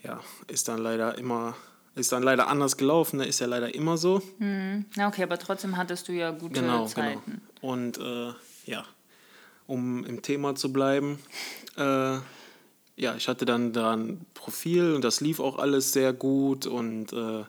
Ja, 0.02 0.20
ist 0.48 0.68
dann 0.68 0.78
leider 0.78 1.16
immer 1.18 1.54
ist 1.94 2.12
dann 2.12 2.22
leider 2.22 2.48
anders 2.48 2.76
gelaufen, 2.76 3.18
ne? 3.18 3.26
ist 3.26 3.40
ja 3.40 3.46
leider 3.46 3.74
immer 3.74 3.98
so. 3.98 4.22
Mhm. 4.38 4.86
Na 4.96 5.08
okay, 5.08 5.24
aber 5.24 5.38
trotzdem 5.38 5.76
hattest 5.76 6.08
du 6.08 6.12
ja 6.12 6.30
gute 6.30 6.60
genau, 6.60 6.78
genau. 6.78 6.86
Zeiten. 6.86 7.42
Genau. 7.60 7.72
Und 7.72 7.98
äh, 7.98 8.32
ja, 8.64 8.84
um 9.66 10.04
im 10.04 10.22
Thema 10.22 10.54
zu 10.54 10.72
bleiben. 10.72 11.18
Äh, 11.76 12.18
ja, 12.96 13.14
ich 13.16 13.28
hatte 13.28 13.44
dann 13.44 13.72
da 13.72 13.92
ein 13.92 14.24
Profil 14.34 14.94
und 14.94 15.02
das 15.02 15.20
lief 15.20 15.40
auch 15.40 15.58
alles 15.58 15.92
sehr 15.92 16.12
gut 16.12 16.66
und 16.66 17.12
äh, 17.12 17.44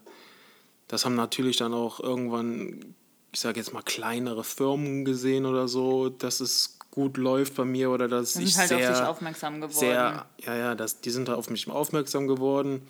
das 0.88 1.06
haben 1.06 1.16
natürlich 1.16 1.58
dann 1.58 1.74
auch 1.74 2.00
irgendwann, 2.00 2.96
ich 3.32 3.40
sage 3.40 3.60
jetzt 3.60 3.74
mal, 3.74 3.82
kleinere 3.82 4.44
Firmen 4.44 5.06
gesehen 5.06 5.46
oder 5.46 5.68
so, 5.68 6.10
dass 6.10 6.40
es 6.40 6.80
gut 6.94 7.18
läuft 7.18 7.56
bei 7.56 7.66
mir 7.66 7.90
oder 7.90 8.08
dass 8.08 8.36
ich 8.36 8.56
halt 8.56 8.68
sehr, 8.68 8.92
auf 8.92 8.98
dich 9.00 9.08
aufmerksam 9.08 9.56
geworden. 9.56 9.74
Sehr, 9.74 10.28
ja, 10.46 10.56
ja, 10.56 10.76
das, 10.76 11.02
die 11.02 11.10
sind 11.10 11.28
da 11.28 11.34
auf 11.34 11.50
mich 11.50 11.68
aufmerksam 11.68 12.28
geworden. 12.28 12.88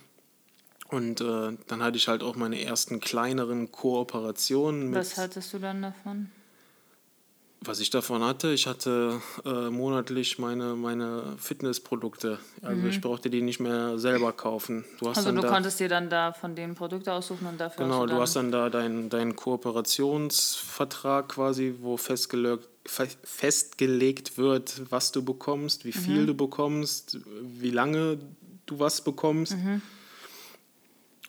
Und 0.89 1.21
äh, 1.21 1.57
dann 1.67 1.81
hatte 1.81 1.95
ich 1.95 2.09
halt 2.09 2.21
auch 2.21 2.35
meine 2.35 2.61
ersten 2.61 2.99
kleineren 2.99 3.71
Kooperationen. 3.71 4.93
Was 4.93 5.17
hattest 5.17 5.53
du 5.53 5.59
dann 5.59 5.81
davon? 5.81 6.29
Was 7.61 7.79
ich 7.79 7.91
davon 7.91 8.21
hatte, 8.21 8.51
ich 8.51 8.67
hatte 8.67 9.21
äh, 9.45 9.69
monatlich 9.69 10.37
meine, 10.37 10.75
meine 10.75 11.37
Fitnessprodukte. 11.37 12.39
Also 12.61 12.81
mhm. 12.81 12.89
ich 12.89 12.99
brauchte 12.99 13.29
die 13.29 13.41
nicht 13.41 13.61
mehr 13.61 13.97
selber 13.97 14.33
kaufen. 14.33 14.83
Du 14.99 15.07
hast 15.07 15.19
also 15.19 15.31
du 15.31 15.47
konntest 15.47 15.79
dir 15.79 15.87
dann 15.87 16.09
da 16.09 16.33
von 16.33 16.55
den 16.55 16.75
Produkte 16.75 17.13
aussuchen 17.13 17.47
und 17.47 17.57
dafür 17.57 17.85
Genau, 17.85 18.05
du, 18.05 18.15
du 18.15 18.21
hast 18.21 18.35
dann 18.35 18.51
da 18.51 18.69
deinen 18.69 19.09
dein 19.09 19.37
Kooperationsvertrag 19.37 21.29
quasi, 21.29 21.75
wo 21.79 21.95
festgelegt, 21.95 22.67
festgelegt 22.85 24.37
wird, 24.37 24.81
was 24.89 25.11
du 25.11 25.23
bekommst, 25.23 25.85
wie 25.85 25.93
viel 25.93 26.21
mhm. 26.21 26.27
du 26.27 26.33
bekommst, 26.33 27.19
wie 27.41 27.71
lange 27.71 28.19
du 28.65 28.79
was 28.79 29.03
bekommst. 29.03 29.55
Mhm. 29.57 29.81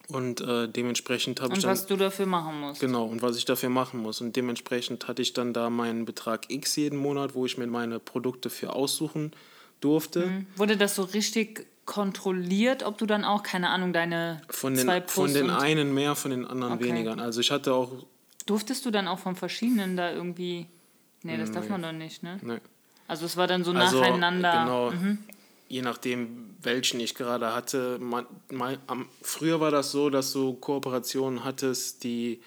Und 0.08 0.40
äh, 0.42 0.68
dementsprechend 0.68 1.40
habe 1.40 1.54
ich 1.54 1.62
dann. 1.62 1.70
Und 1.70 1.76
was 1.76 1.86
du 1.86 1.96
dafür 1.96 2.26
machen 2.26 2.60
musst. 2.60 2.80
Genau, 2.80 3.06
und 3.06 3.22
was 3.22 3.36
ich 3.36 3.44
dafür 3.44 3.70
machen 3.70 4.00
muss. 4.00 4.20
Und 4.20 4.36
dementsprechend 4.36 5.08
hatte 5.08 5.22
ich 5.22 5.32
dann 5.32 5.52
da 5.52 5.70
meinen 5.70 6.04
Betrag 6.04 6.50
X 6.50 6.76
jeden 6.76 6.98
Monat, 6.98 7.34
wo 7.34 7.46
ich 7.46 7.56
mir 7.56 7.66
meine 7.66 8.00
Produkte 8.00 8.50
für 8.50 8.74
aussuchen 8.74 9.32
durfte. 9.80 10.26
Mhm. 10.26 10.46
Wurde 10.56 10.76
das 10.76 10.96
so 10.96 11.02
richtig 11.02 11.66
kontrolliert, 11.86 12.82
ob 12.82 12.98
du 12.98 13.06
dann 13.06 13.24
auch, 13.24 13.42
keine 13.42 13.70
Ahnung, 13.70 13.92
deine 13.92 14.42
von 14.50 14.74
den, 14.74 14.84
zwei 14.84 15.00
Plus 15.00 15.14
Von 15.14 15.34
den 15.34 15.50
einen 15.50 15.94
mehr, 15.94 16.14
von 16.14 16.30
den 16.30 16.44
anderen 16.44 16.74
okay. 16.74 16.84
weniger. 16.84 17.18
Also 17.18 17.40
ich 17.40 17.50
hatte 17.50 17.72
auch. 17.72 17.92
Durftest 18.46 18.84
du 18.84 18.90
dann 18.90 19.08
auch 19.08 19.18
von 19.18 19.36
verschiedenen 19.36 19.96
da 19.96 20.12
irgendwie. 20.12 20.66
Nee, 21.24 21.36
das 21.36 21.50
darf 21.50 21.68
man 21.68 21.82
doch 21.82 21.92
nicht, 21.92 22.22
ne? 22.22 22.38
Nee. 22.42 22.58
Also 23.08 23.26
es 23.26 23.36
war 23.36 23.46
dann 23.46 23.64
so 23.64 23.72
also, 23.72 24.00
nacheinander. 24.00 24.52
Genau. 24.64 24.90
Mhm 24.92 25.18
je 25.68 25.82
nachdem, 25.82 26.54
welchen 26.62 27.00
ich 27.00 27.14
gerade 27.14 27.54
hatte. 27.54 27.98
Man, 27.98 28.26
man, 28.50 28.78
am, 28.86 29.08
früher 29.22 29.60
war 29.60 29.70
das 29.70 29.90
so, 29.90 30.10
dass 30.10 30.32
du 30.32 30.54
Kooperationen 30.54 31.44
hattest, 31.44 32.04
die, 32.04 32.40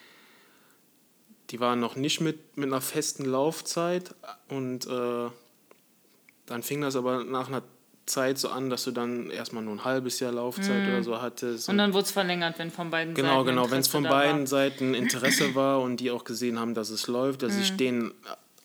die 1.50 1.60
waren 1.60 1.80
noch 1.80 1.96
nicht 1.96 2.22
mit, 2.22 2.58
mit 2.58 2.68
einer 2.68 2.82
festen 2.82 3.26
Laufzeit 3.26 4.16
und 4.50 4.88
äh, 4.88 5.30
dann 6.46 6.64
fing 6.64 6.82
das 6.82 6.96
aber 6.96 7.24
nach 7.24 7.48
einer 7.50 7.64
Zeit 8.06 8.38
so 8.38 8.48
an, 8.48 8.70
dass 8.70 8.86
du 8.86 8.92
dann 8.92 9.30
erstmal 9.30 9.64
nur 9.64 9.74
ein 9.74 9.84
halbes 9.84 10.22
Jahr 10.22 10.32
Laufzeit 10.32 10.84
Mhm. 10.84 10.88
oder 10.88 11.04
so 11.04 11.22
hattest. 11.22 11.68
Und 11.68 11.78
dann 11.78 11.92
wurde 11.92 12.06
es 12.06 12.12
verlängert, 12.12 12.58
wenn 12.58 12.72
von 12.72 12.90
beiden 12.90 13.14
Genau, 13.14 13.44
Seiten. 13.44 13.48
genau. 13.48 13.70
Wenn 13.70 13.82
es 13.82 13.88
Interesse 13.88 13.92
von 13.92 14.04
beiden 14.04 14.40
war. 14.40 14.48
Seiten 14.48 14.94
Interesse 14.94 15.56
war 15.56 15.82
und 15.82 15.98
die 15.98 16.12
auch 16.12 16.24
gesehen 16.24 16.58
haben, 16.58 16.74
dass 16.74 16.90
es 16.90 17.08
läuft, 17.08 17.44
dass 17.44 17.58
ich 17.58 17.76
denen 17.76 18.14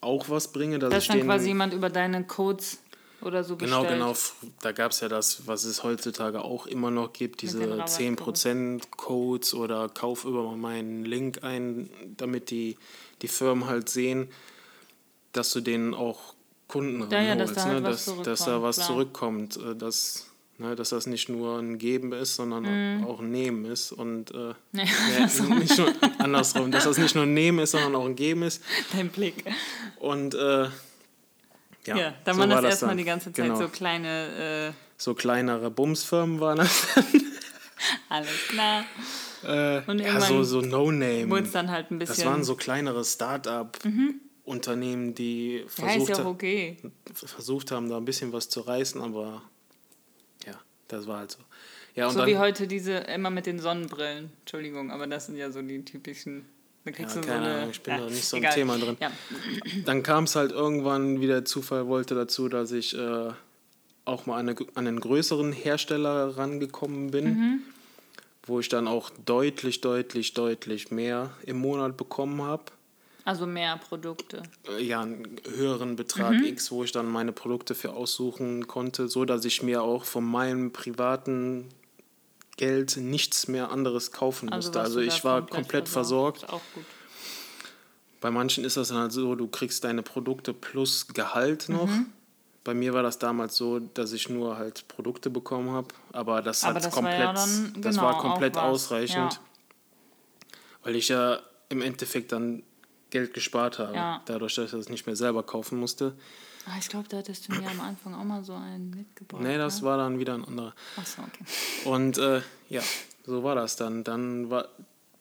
auch 0.03 0.29
was 0.29 0.49
bringe, 0.53 0.79
dass 0.79 0.91
Da 0.91 0.99
dann 1.01 1.17
denen 1.19 1.29
quasi 1.29 1.49
jemand 1.49 1.73
über 1.73 1.89
deine 1.91 2.25
Codes 2.25 2.79
oder 3.23 3.45
so 3.45 3.57
Genau, 3.57 3.83
bestellt. 3.83 4.01
genau. 4.01 4.15
Da 4.61 4.73
gab 4.73 4.91
es 4.93 5.01
ja 5.01 5.09
das, 5.09 5.47
was 5.47 5.65
es 5.65 5.83
heutzutage 5.85 6.43
auch 6.43 6.67
immer 6.67 6.91
noch 6.91 7.13
gibt, 7.13 7.41
diese 7.43 7.61
Rabattcodes. 7.61 7.99
10% 7.99 8.83
Codes 8.97 9.55
oder 9.55 9.89
kauf 9.89 10.25
über 10.25 10.43
meinen 10.57 11.05
Link 11.05 11.43
ein, 11.45 11.89
damit 12.17 12.51
die, 12.51 12.77
die 13.23 13.29
Firmen 13.29 13.67
halt 13.67 13.89
sehen, 13.89 14.29
dass 15.33 15.53
du 15.53 15.61
denen 15.61 15.95
auch 15.95 16.35
Kunden 16.69 17.09
Ja, 17.11 17.21
ja, 17.23 17.37
dass 17.37 17.57
ranholst, 17.57 17.57
da 17.57 17.65
halt 17.65 17.83
ne? 17.83 17.89
was 17.89 18.05
dass, 18.07 18.23
dass 18.23 18.39
da 18.41 18.45
zurückkommt, 18.45 18.63
was 18.63 18.77
klar. 18.77 18.87
zurückkommt, 18.89 19.57
äh, 19.57 19.77
dass, 19.77 20.27
ne, 20.63 20.75
dass 20.77 20.89
das 20.91 21.07
nicht 21.07 21.29
nur 21.29 21.59
ein 21.59 21.77
Geben 21.79 22.13
ist, 22.13 22.37
sondern 22.37 23.05
auch 23.05 23.21
ein 23.21 23.31
Nehmen 23.31 23.65
ist 23.67 23.93
und 23.93 24.31
äh, 24.33 24.55
Nee, 24.73 24.85
ja, 25.19 25.27
nicht 25.57 25.77
nur 25.79 25.93
andersrum, 26.19 26.71
dass 26.71 26.85
das 26.85 26.97
nicht 26.99 27.15
nur 27.15 27.25
ein 27.25 27.35
Nehmen 27.35 27.59
ist, 27.61 27.73
sondern 27.73 27.95
auch 27.95 28.07
ein 28.07 28.17
Geben 28.17 28.43
ist 28.45 28.63
Dein 28.95 29.09
Blick. 29.11 29.45
und 29.99 30.35
äh, 30.35 30.65
ja, 31.85 31.97
Ja, 31.97 32.15
da 32.25 32.35
so 32.35 32.41
waren 32.41 32.51
war 32.51 32.63
das 32.63 32.71
erstmal 32.73 32.91
dann. 32.91 32.99
die 32.99 33.05
ganze 33.05 33.33
Zeit 33.33 33.45
Genau. 33.45 33.57
so 33.57 33.69
kleine, 33.69 34.69
äh, 34.69 34.73
so 34.97 35.15
kleinere 35.15 35.71
Bumsfirmen 35.71 36.41
waren 36.41 36.59
das. 36.59 36.87
alles 38.09 38.29
klar. 38.49 38.85
Äh, 39.45 39.83
Und 39.91 39.99
ja, 39.99 40.21
so, 40.21 40.45
so 40.45 40.61
No-Name. 40.61 41.29
Wurde 41.29 41.45
es 41.47 41.51
dann 41.53 41.69
halt 41.71 41.91
ein 41.91 41.99
bisschen. 41.99 42.17
Das 42.17 42.25
waren 42.25 42.45
so 42.45 42.55
kleinere 42.55 43.05
Start-up-Unternehmen, 43.05 45.15
die 45.15 45.57
ja, 45.57 45.65
ist 45.65 45.75
versucht, 45.75 46.09
ja 46.11 46.27
okay. 46.27 46.77
versucht 47.13 47.71
haben, 47.73 47.89
da 47.89 47.97
ein 47.97 48.05
bisschen 48.05 48.33
was 48.33 48.49
zu 48.49 48.61
reißen, 48.61 49.01
aber 49.01 49.43
das 50.93 51.07
war 51.07 51.19
halt 51.19 51.33
so. 51.33 51.39
Ja, 51.95 52.07
und 52.07 52.13
So 52.15 52.21
dann, 52.21 52.29
wie 52.29 52.39
heute 52.39 52.67
diese, 52.67 52.93
immer 52.93 53.31
mit 53.31 53.47
den 53.47 53.59
Sonnenbrillen. 53.59 54.31
Entschuldigung, 54.41 54.91
aber 54.91 55.07
das 55.07 55.27
sind 55.27 55.37
ja 55.37 55.51
so 55.51 55.61
die 55.63 55.85
typischen. 55.85 56.45
Da 56.85 56.91
kriegst 56.91 57.15
Ja, 57.17 57.21
du 57.21 57.27
so 57.27 57.33
keine 57.33 57.47
eine, 57.47 57.55
Ahnung, 57.57 57.71
ich 57.71 57.81
bin 57.83 57.95
ja, 57.95 58.01
da 58.01 58.07
nicht 58.07 58.25
so 58.25 58.37
im 58.37 58.43
egal. 58.43 58.55
Thema 58.55 58.79
drin. 58.79 58.97
Ja. 59.01 59.11
dann 59.85 60.03
kam 60.03 60.25
es 60.25 60.35
halt 60.37 60.53
irgendwann, 60.53 61.21
wie 61.21 61.27
der 61.27 61.45
Zufall 61.45 61.87
wollte, 61.87 62.15
dazu, 62.15 62.49
dass 62.49 62.73
ich 62.73 62.97
äh, 62.97 63.31
auch 64.05 64.27
mal 64.27 64.39
an, 64.39 64.49
eine, 64.49 64.59
an 64.75 64.87
einen 64.87 65.01
größeren 65.01 65.53
Hersteller 65.53 66.37
rangekommen 66.37 67.11
bin, 67.11 67.25
Mhm. 67.25 67.59
wo 68.47 68.59
ich 68.59 68.69
dann 68.69 68.89
auch 68.89 69.11
deutlich, 69.25 69.81
deutlich, 69.81 70.35
deutlich 70.35 70.91
mehr 70.91 71.31
im 71.47 71.59
Monat 71.59 71.97
bekommen 71.97 72.43
habe. 72.43 72.65
Also 73.25 73.47
mehr 73.47 73.77
Produkte. 73.77 74.43
äh, 74.69 74.83
ja, 74.83 75.01
einen 75.03 75.37
höheren 75.57 75.95
Betrag 75.97 76.33
Mhm. 76.33 76.45
X, 76.45 76.71
wo 76.73 76.83
ich 76.85 76.93
dann 76.93 77.07
meine 77.07 77.33
Produkte 77.33 77.75
für 77.75 77.93
aussuchen 77.93 78.67
konnte, 78.67 79.09
so 79.09 79.25
dass 79.25 79.45
ich 79.45 79.63
mir 79.63 79.83
auch 79.83 80.05
von 80.05 80.25
meinem 80.25 80.73
privaten 80.73 81.69
Geld 82.57 82.97
nichts 82.97 83.49
mehr 83.49 83.71
anderes 83.71 84.11
kaufen 84.13 84.49
musste. 84.51 84.81
Also, 84.81 85.01
du 85.01 85.07
da 85.07 85.13
ich 85.15 85.25
war 85.25 85.47
komplett, 85.47 85.89
versorgt. 85.89 86.47
Gut. 86.49 86.85
Bei 88.21 88.31
manchen 88.31 88.65
ist 88.65 88.77
das 88.77 88.89
dann 88.89 88.99
halt 88.99 89.13
so, 89.13 89.35
du 89.35 89.49
kriegst 89.49 89.85
deine 89.85 90.03
Produkte 90.03 90.53
plus 90.53 91.07
Gehalt 91.09 91.69
noch. 91.69 91.87
Mhm. 91.89 92.07
Bei 92.65 92.75
mir 92.75 92.93
war 92.95 93.03
das 93.03 93.19
damals 93.19 93.57
so, 93.57 93.81
dass 93.81 94.13
ich 94.13 94.29
nur 94.29 94.57
halt 94.57 94.87
Produkte 94.87 95.31
bekommen 95.31 95.71
habe, 95.73 95.89
aber 96.13 96.43
das 96.43 96.63
Aber 96.63 96.75
hat 96.75 96.85
das 96.85 96.93
war 96.93 96.93
komplett, 96.93 97.19
ja 97.21 97.33
dann, 97.33 97.75
das 97.83 97.97
genau, 97.97 98.07
war 98.07 98.19
komplett 98.19 98.57
auch 98.57 98.63
was. 98.65 98.85
ausreichend, 98.85 99.33
Ja. 99.35 99.41
weil 100.85 100.95
ich 100.97 101.09
ja 101.09 101.41
im 101.71 101.83
Endeffekt 101.83 102.31
dann 102.31 102.63
Geld 103.13 103.33
gespart 103.35 103.79
habe, 103.79 103.95
Ja. 103.95 104.21
dadurch, 104.27 104.57
dass 104.57 104.65
ich 104.67 104.71
das 104.73 104.89
nicht 104.89 105.07
mehr 105.07 105.15
selber 105.15 105.45
kaufen 105.45 105.79
musste. 105.79 106.15
Ah, 106.67 106.77
ich 106.79 106.89
glaube, 106.89 107.09
da 107.09 107.19
hattest 107.19 107.47
du 107.49 107.53
mir 107.53 107.69
am 107.69 107.81
Anfang 107.81 108.15
auch 108.15 108.25
mal 108.25 108.43
so 108.45 108.55
einen 108.55 108.91
mitgebracht. 108.91 109.43
Nee, 109.43 109.59
das 109.59 109.81
ne? 109.81 109.87
war 109.89 109.97
dann 109.99 110.19
wieder 110.19 110.35
ein 110.35 110.45
anderer. 110.45 110.75
Achso, 110.97 111.23
okay. 111.23 111.45
Und 111.89 112.19
äh, 112.19 112.41
ja, 112.69 112.83
so 113.27 113.43
war 113.43 113.55
das 113.55 113.77
dann. 113.77 114.03
Dann 114.05 114.49
war 114.51 114.69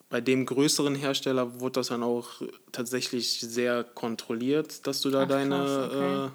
bei 0.09 0.21
dem 0.21 0.45
größeren 0.45 0.93
Hersteller 0.95 1.59
wurde 1.59 1.79
das 1.79 1.87
dann 1.87 2.03
auch 2.03 2.41
tatsächlich 2.71 3.39
sehr 3.39 3.83
kontrolliert, 3.83 4.85
dass 4.85 5.01
du 5.01 5.09
da 5.09 5.23
Ach, 5.23 5.27
deine 5.27 5.55
krass, 5.55 5.89
okay. 5.89 6.25
äh, 6.25 6.29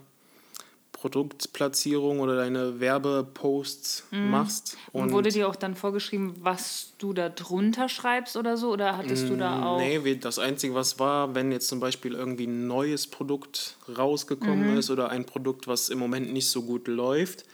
Produktplatzierung 1.10 2.20
oder 2.20 2.36
deine 2.36 2.80
Werbeposts 2.80 4.04
machst. 4.10 4.76
Mhm. 4.92 5.00
Und 5.00 5.12
wurde 5.12 5.30
dir 5.30 5.48
auch 5.48 5.56
dann 5.56 5.74
vorgeschrieben, 5.74 6.34
was 6.40 6.94
du 6.98 7.12
da 7.12 7.28
drunter 7.28 7.88
schreibst 7.88 8.36
oder 8.36 8.56
so? 8.56 8.70
Oder 8.72 8.96
hattest 8.96 9.28
du 9.28 9.36
da 9.36 9.62
auch. 9.64 9.76
Mm, 9.76 9.82
Nee, 9.82 10.04
wie- 10.04 10.16
das 10.16 10.38
Einzige, 10.38 10.74
was 10.74 10.98
war, 10.98 11.34
wenn 11.34 11.52
jetzt 11.52 11.68
zum 11.68 11.80
Beispiel 11.80 12.14
irgendwie 12.14 12.46
ein 12.46 12.66
neues 12.66 13.06
Produkt 13.06 13.76
rausgekommen 13.96 14.72
Mhm. 14.72 14.78
ist 14.78 14.90
oder 14.90 15.10
ein 15.10 15.24
Produkt, 15.24 15.66
was 15.68 15.88
im 15.88 15.98
Moment 15.98 16.32
nicht 16.32 16.48
so 16.50 16.62
gut 16.62 16.88
läuft, 16.88 17.44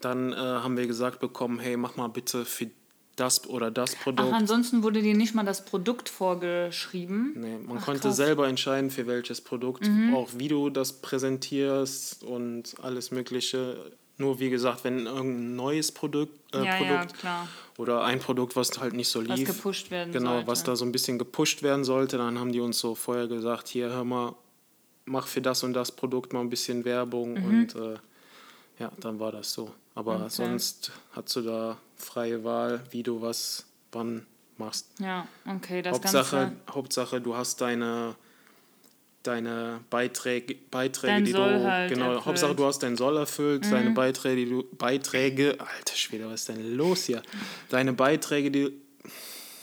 dann 0.00 0.32
äh, 0.32 0.36
haben 0.36 0.76
wir 0.76 0.86
gesagt 0.86 1.20
bekommen, 1.20 1.58
hey, 1.58 1.76
mach 1.76 1.96
mal 1.96 2.08
bitte 2.08 2.44
für 2.44 2.70
das 3.16 3.46
oder 3.48 3.70
das 3.70 3.94
Produkt. 3.94 4.30
Ach, 4.32 4.36
ansonsten 4.36 4.82
wurde 4.82 5.02
dir 5.02 5.14
nicht 5.14 5.34
mal 5.34 5.44
das 5.44 5.64
Produkt 5.64 6.08
vorgeschrieben. 6.08 7.32
Nee, 7.36 7.58
man 7.66 7.78
Ach, 7.78 7.84
konnte 7.84 8.00
krass. 8.02 8.18
Mhm. 8.18 8.22
selber 8.24 8.48
entscheiden, 8.48 8.90
für 8.90 9.06
welches 9.06 9.40
Produkt, 9.40 9.88
auch 10.14 10.30
wie 10.36 10.48
du 10.48 10.70
das 10.70 10.92
präsentierst 10.94 12.24
und 12.24 12.74
alles 12.82 13.10
Mögliche. 13.10 13.76
Nur 14.18 14.38
wie 14.40 14.50
gesagt, 14.50 14.84
wenn 14.84 15.06
irgendein 15.06 15.56
neues 15.56 15.90
Produkt, 15.90 16.54
äh, 16.54 16.58
ja, 16.58 16.64
ja, 16.64 16.76
Produkt 16.76 17.18
klar. 17.18 17.48
oder 17.78 18.04
ein 18.04 18.20
Produkt, 18.20 18.56
was 18.56 18.78
halt 18.78 18.92
nicht 18.94 19.08
so 19.08 19.26
Was 19.26 19.38
lief, 19.38 19.48
gepusht 19.48 19.90
werden 19.90 20.12
genau, 20.12 20.32
sollte. 20.34 20.46
was 20.46 20.62
da 20.64 20.76
so 20.76 20.84
ein 20.84 20.92
bisschen 20.92 21.18
gepusht 21.18 21.62
werden 21.62 21.82
sollte, 21.84 22.18
dann 22.18 22.38
haben 22.38 22.52
die 22.52 22.60
uns 22.60 22.78
so 22.78 22.94
vorher 22.94 23.26
gesagt, 23.26 23.68
hier 23.68 23.88
hör 23.88 24.04
mal, 24.04 24.34
mach 25.06 25.26
für 25.26 25.40
das 25.40 25.62
und 25.64 25.72
das 25.72 25.90
Produkt 25.92 26.32
mal 26.32 26.40
ein 26.40 26.50
bisschen 26.50 26.84
Werbung 26.84 27.34
Mhm. 27.34 27.44
und 27.44 27.74
äh, 27.74 27.94
ja, 28.78 28.92
dann 29.00 29.18
war 29.18 29.32
das 29.32 29.52
so. 29.52 29.70
Aber 29.94 30.16
Okay. 30.16 30.28
sonst 30.30 30.92
hast 31.12 31.34
du 31.36 31.40
da 31.42 31.78
freie 32.02 32.44
Wahl, 32.44 32.82
wie 32.90 33.02
du 33.02 33.20
was 33.22 33.64
wann 33.92 34.26
machst. 34.58 34.86
Ja, 34.98 35.26
okay, 35.46 35.82
das 35.82 35.94
Hauptsache, 35.94 36.36
Ganze. 36.36 36.56
Hauptsache, 36.70 37.20
du 37.20 37.36
hast 37.36 37.60
deine, 37.60 38.14
deine 39.22 39.80
Beiträge, 39.90 40.54
Beiträge 40.70 41.12
Dein 41.12 41.24
die 41.24 41.32
Soll 41.32 41.58
du. 41.58 41.64
halt 41.70 41.90
genau, 41.92 42.06
erfüllt. 42.06 42.20
Mhm. 42.20 42.26
Hauptsache, 42.26 42.54
du 42.54 42.64
hast 42.66 42.78
deinen 42.82 42.96
Soll 42.96 43.16
erfüllt, 43.16 43.64
deine 43.70 43.90
Beiträge, 43.90 44.44
die 44.44 44.50
du. 44.50 44.64
Beiträge, 44.76 45.56
alter 45.60 45.94
Schwede, 45.96 46.26
was 46.26 46.40
ist 46.40 46.48
denn 46.48 46.76
los 46.76 47.04
hier? 47.04 47.22
Deine 47.68 47.92
Beiträge, 47.92 48.50
die, 48.50 48.72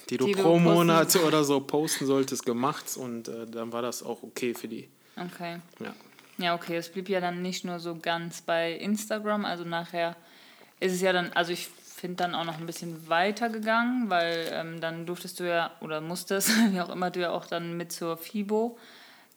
die 0.09 0.17
du 0.17 0.25
Die 0.27 0.31
du 0.33 0.41
pro 0.41 0.49
posten- 0.53 0.63
Monat 0.63 1.15
oder 1.17 1.43
so 1.43 1.59
posten 1.59 2.05
solltest, 2.05 2.45
gemacht 2.45 2.85
und 2.97 3.27
äh, 3.27 3.45
dann 3.47 3.71
war 3.73 3.81
das 3.81 4.01
auch 4.03 4.23
okay 4.23 4.53
für 4.53 4.67
die. 4.67 4.87
Okay. 5.15 5.57
Ja. 5.79 5.93
Ja, 6.37 6.55
okay, 6.55 6.77
es 6.77 6.87
blieb 6.89 7.09
ja 7.09 7.19
dann 7.19 7.41
nicht 7.41 7.65
nur 7.65 7.79
so 7.79 7.97
ganz 7.97 8.41
bei 8.41 8.71
Instagram, 8.73 9.43
also 9.43 9.65
nachher 9.65 10.15
ist 10.79 10.93
es 10.93 11.01
ja 11.01 11.11
dann, 11.11 11.33
also 11.33 11.51
ich 11.51 11.67
finde 11.99 12.17
dann 12.17 12.35
auch 12.35 12.45
noch 12.45 12.57
ein 12.57 12.65
bisschen 12.65 13.09
weiter 13.09 13.49
gegangen, 13.49 14.09
weil 14.09 14.49
ähm, 14.51 14.81
dann 14.81 15.05
durftest 15.05 15.39
du 15.39 15.47
ja, 15.47 15.71
oder 15.81 16.01
musstest, 16.01 16.49
wie 16.71 16.81
auch 16.81 16.89
immer, 16.89 17.11
du 17.11 17.19
ja 17.19 17.31
auch 17.31 17.45
dann 17.45 17.77
mit 17.77 17.91
zur 17.91 18.17
FIBO 18.17 18.77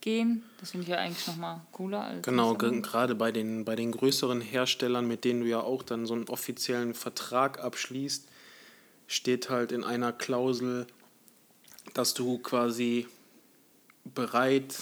gehen. 0.01 0.42
Das 0.61 0.70
finde 0.70 0.85
ich 0.85 0.90
ja 0.90 0.98
eigentlich 0.98 1.27
nochmal 1.27 1.61
cooler 1.72 2.05
als 2.05 2.22
Genau, 2.22 2.55
gerade 2.55 3.14
bei 3.14 3.33
den, 3.33 3.64
bei 3.64 3.77
den 3.77 3.92
größeren 3.92 4.40
Herstellern, 4.40 5.07
mit 5.07 5.25
denen 5.25 5.40
du 5.40 5.46
ja 5.46 5.61
auch 5.61 5.83
dann 5.83 6.07
so 6.07 6.14
einen 6.14 6.29
offiziellen 6.29 6.94
Vertrag 6.94 7.62
abschließt, 7.62 8.29
steht 9.07 9.51
halt 9.51 9.72
in 9.72 9.85
einer 9.85 10.12
Klausel, 10.12 10.87
dass 11.94 12.14
du 12.14 12.38
quasi 12.38 13.07
bereit 14.05 14.77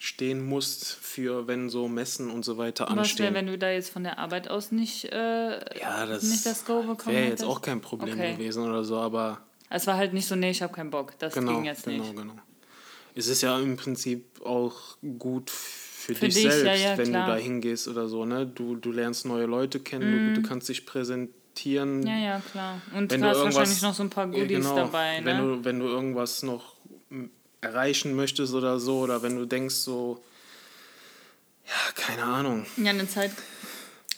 stehen 0.00 0.46
musst 0.46 0.94
für, 0.94 1.46
wenn 1.48 1.68
so 1.70 1.88
Messen 1.88 2.30
und 2.30 2.44
so 2.44 2.56
weiter 2.56 2.84
Was 2.84 2.90
wäre, 2.90 3.00
anstehen. 3.00 3.34
wenn 3.34 3.46
du 3.46 3.58
da 3.58 3.70
jetzt 3.70 3.90
von 3.90 4.04
der 4.04 4.18
Arbeit 4.18 4.48
aus 4.48 4.70
nicht, 4.70 5.04
äh, 5.06 5.58
ja, 5.80 6.06
das, 6.06 6.22
nicht 6.22 6.46
das 6.46 6.64
Go 6.64 6.82
bekommen 6.82 7.16
wäre 7.16 7.28
jetzt 7.28 7.44
auch 7.44 7.60
kein 7.60 7.80
Problem 7.80 8.14
Okay. 8.14 8.34
gewesen 8.34 8.64
oder 8.68 8.84
so, 8.84 8.96
aber 8.98 9.40
Es 9.70 9.86
war 9.86 9.96
halt 9.96 10.12
nicht 10.14 10.26
so, 10.26 10.36
nee, 10.36 10.50
ich 10.50 10.62
habe 10.62 10.72
keinen 10.72 10.90
Bock. 10.90 11.18
Das 11.18 11.34
genau, 11.34 11.56
ging 11.56 11.64
jetzt 11.64 11.84
genau, 11.84 12.04
nicht. 12.04 12.16
genau. 12.16 12.34
Es 13.14 13.26
ist 13.26 13.42
ja 13.42 13.58
im 13.58 13.76
Prinzip 13.76 14.40
auch 14.46 14.76
gut 15.18 15.50
für, 15.50 16.14
Für 16.14 16.26
dich, 16.26 16.34
dich, 16.36 16.44
ja, 16.44 16.50
selbst, 16.52 16.82
ja, 16.84 16.98
wenn 16.98 17.08
klar. 17.10 17.26
du 17.26 17.32
da 17.32 17.38
hingehst 17.38 17.88
oder 17.88 18.08
so. 18.08 18.24
Ne? 18.24 18.46
Du, 18.46 18.76
du 18.76 18.92
lernst 18.92 19.26
neue 19.26 19.46
Leute 19.46 19.80
kennen, 19.80 20.32
du, 20.34 20.40
du 20.40 20.46
kannst 20.46 20.68
dich 20.68 20.86
präsentieren. 20.86 22.00
Mhm. 22.00 22.06
Ja, 22.06 22.16
ja, 22.18 22.40
klar. 22.52 22.80
Und 22.94 23.10
wenn 23.10 23.20
du 23.20 23.26
hast 23.28 23.42
wahrscheinlich 23.42 23.82
noch 23.82 23.94
so 23.94 24.04
ein 24.04 24.10
paar 24.10 24.26
Ja, 24.26 24.38
Goodies 24.40 24.58
genau, 24.58 24.76
dabei, 24.76 25.20
wenn 25.24 25.36
ne? 25.36 25.42
du 25.56 25.64
wenn 25.64 25.80
du 25.80 25.86
irgendwas 25.86 26.44
noch 26.44 26.76
erreichen 27.60 28.14
möchtest 28.14 28.54
oder 28.54 28.78
so 28.78 29.00
oder 29.00 29.22
wenn 29.22 29.36
du 29.36 29.46
denkst 29.46 29.74
so 29.74 30.22
ja 31.66 31.92
keine 31.94 32.24
Ahnung 32.24 32.66
Ja, 32.76 32.90
eine 32.90 33.08
Zeit, 33.08 33.32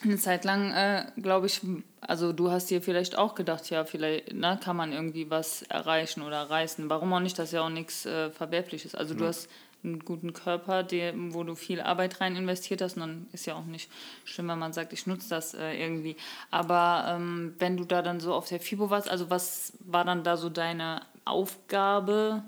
eine 0.02 0.16
Zeit 0.16 0.44
lang, 0.44 0.72
äh, 0.72 1.06
glaube 1.20 1.46
ich, 1.46 1.60
also 2.00 2.32
du 2.32 2.50
hast 2.50 2.70
dir 2.70 2.80
vielleicht 2.82 3.16
auch 3.18 3.34
gedacht, 3.34 3.68
ja, 3.70 3.84
vielleicht 3.84 4.32
na, 4.32 4.56
kann 4.56 4.76
man 4.76 4.92
irgendwie 4.92 5.30
was 5.30 5.62
erreichen 5.62 6.22
oder 6.22 6.48
reißen. 6.48 6.88
Warum 6.88 7.12
auch 7.12 7.20
nicht? 7.20 7.38
Das 7.38 7.48
ist 7.48 7.52
ja 7.52 7.62
auch 7.62 7.70
nichts 7.70 8.06
äh, 8.06 8.30
Verwerfliches. 8.30 8.94
Also 8.94 9.14
du 9.14 9.26
hast 9.26 9.48
einen 9.82 10.00
guten 10.00 10.32
Körper, 10.32 10.82
der, 10.82 11.14
wo 11.16 11.42
du 11.42 11.54
viel 11.54 11.80
Arbeit 11.80 12.20
rein 12.20 12.36
investiert 12.36 12.82
hast, 12.82 12.96
und 12.96 13.00
dann 13.00 13.26
ist 13.32 13.46
ja 13.46 13.54
auch 13.54 13.64
nicht 13.64 13.90
schlimm, 14.24 14.48
wenn 14.48 14.58
man 14.58 14.72
sagt, 14.72 14.92
ich 14.92 15.06
nutze 15.06 15.28
das 15.28 15.54
äh, 15.54 15.72
irgendwie. 15.74 16.16
Aber 16.50 17.06
ähm, 17.08 17.54
wenn 17.58 17.76
du 17.76 17.84
da 17.84 18.02
dann 18.02 18.20
so 18.20 18.34
auf 18.34 18.48
der 18.48 18.60
FIBO 18.60 18.90
warst, 18.90 19.10
also 19.10 19.30
was 19.30 19.72
war 19.80 20.04
dann 20.04 20.24
da 20.24 20.36
so 20.36 20.48
deine 20.48 21.02
Aufgabe 21.24 22.42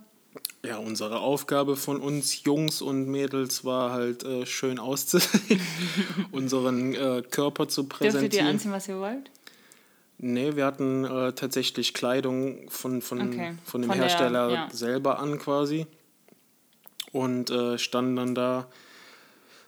Ja, 0.65 0.79
unsere 0.79 1.19
Aufgabe 1.21 1.77
von 1.77 2.01
uns 2.01 2.45
Jungs 2.45 2.83
und 2.83 3.09
Mädels 3.09 3.65
war 3.65 3.93
halt 3.93 4.23
äh, 4.23 4.47
schön 4.47 4.79
auszusehen, 4.79 5.61
unseren 6.33 6.95
äh, 6.95 7.23
Körper 7.29 7.69
zu 7.69 7.85
präsentieren. 7.85 8.31
Dürftet 8.31 8.41
ihr 8.41 8.49
anziehen, 8.49 8.73
was 8.73 8.89
ihr 8.89 8.99
wollt? 8.99 9.31
Nee, 10.19 10.55
wir 10.55 10.65
hatten 10.65 11.05
äh, 11.05 11.33
tatsächlich 11.33 11.95
Kleidung 11.95 12.71
von, 12.71 13.03
von, 13.03 13.21
okay. 13.21 13.55
von 13.65 13.83
dem 13.83 13.91
von 13.91 13.99
Hersteller 13.99 14.49
der, 14.49 14.57
ja. 14.57 14.69
selber 14.71 15.19
an 15.19 15.39
quasi 15.41 15.87
und 17.11 17.51
äh, 17.51 17.77
standen 17.77 18.17
dann 18.17 18.35
da 18.37 18.69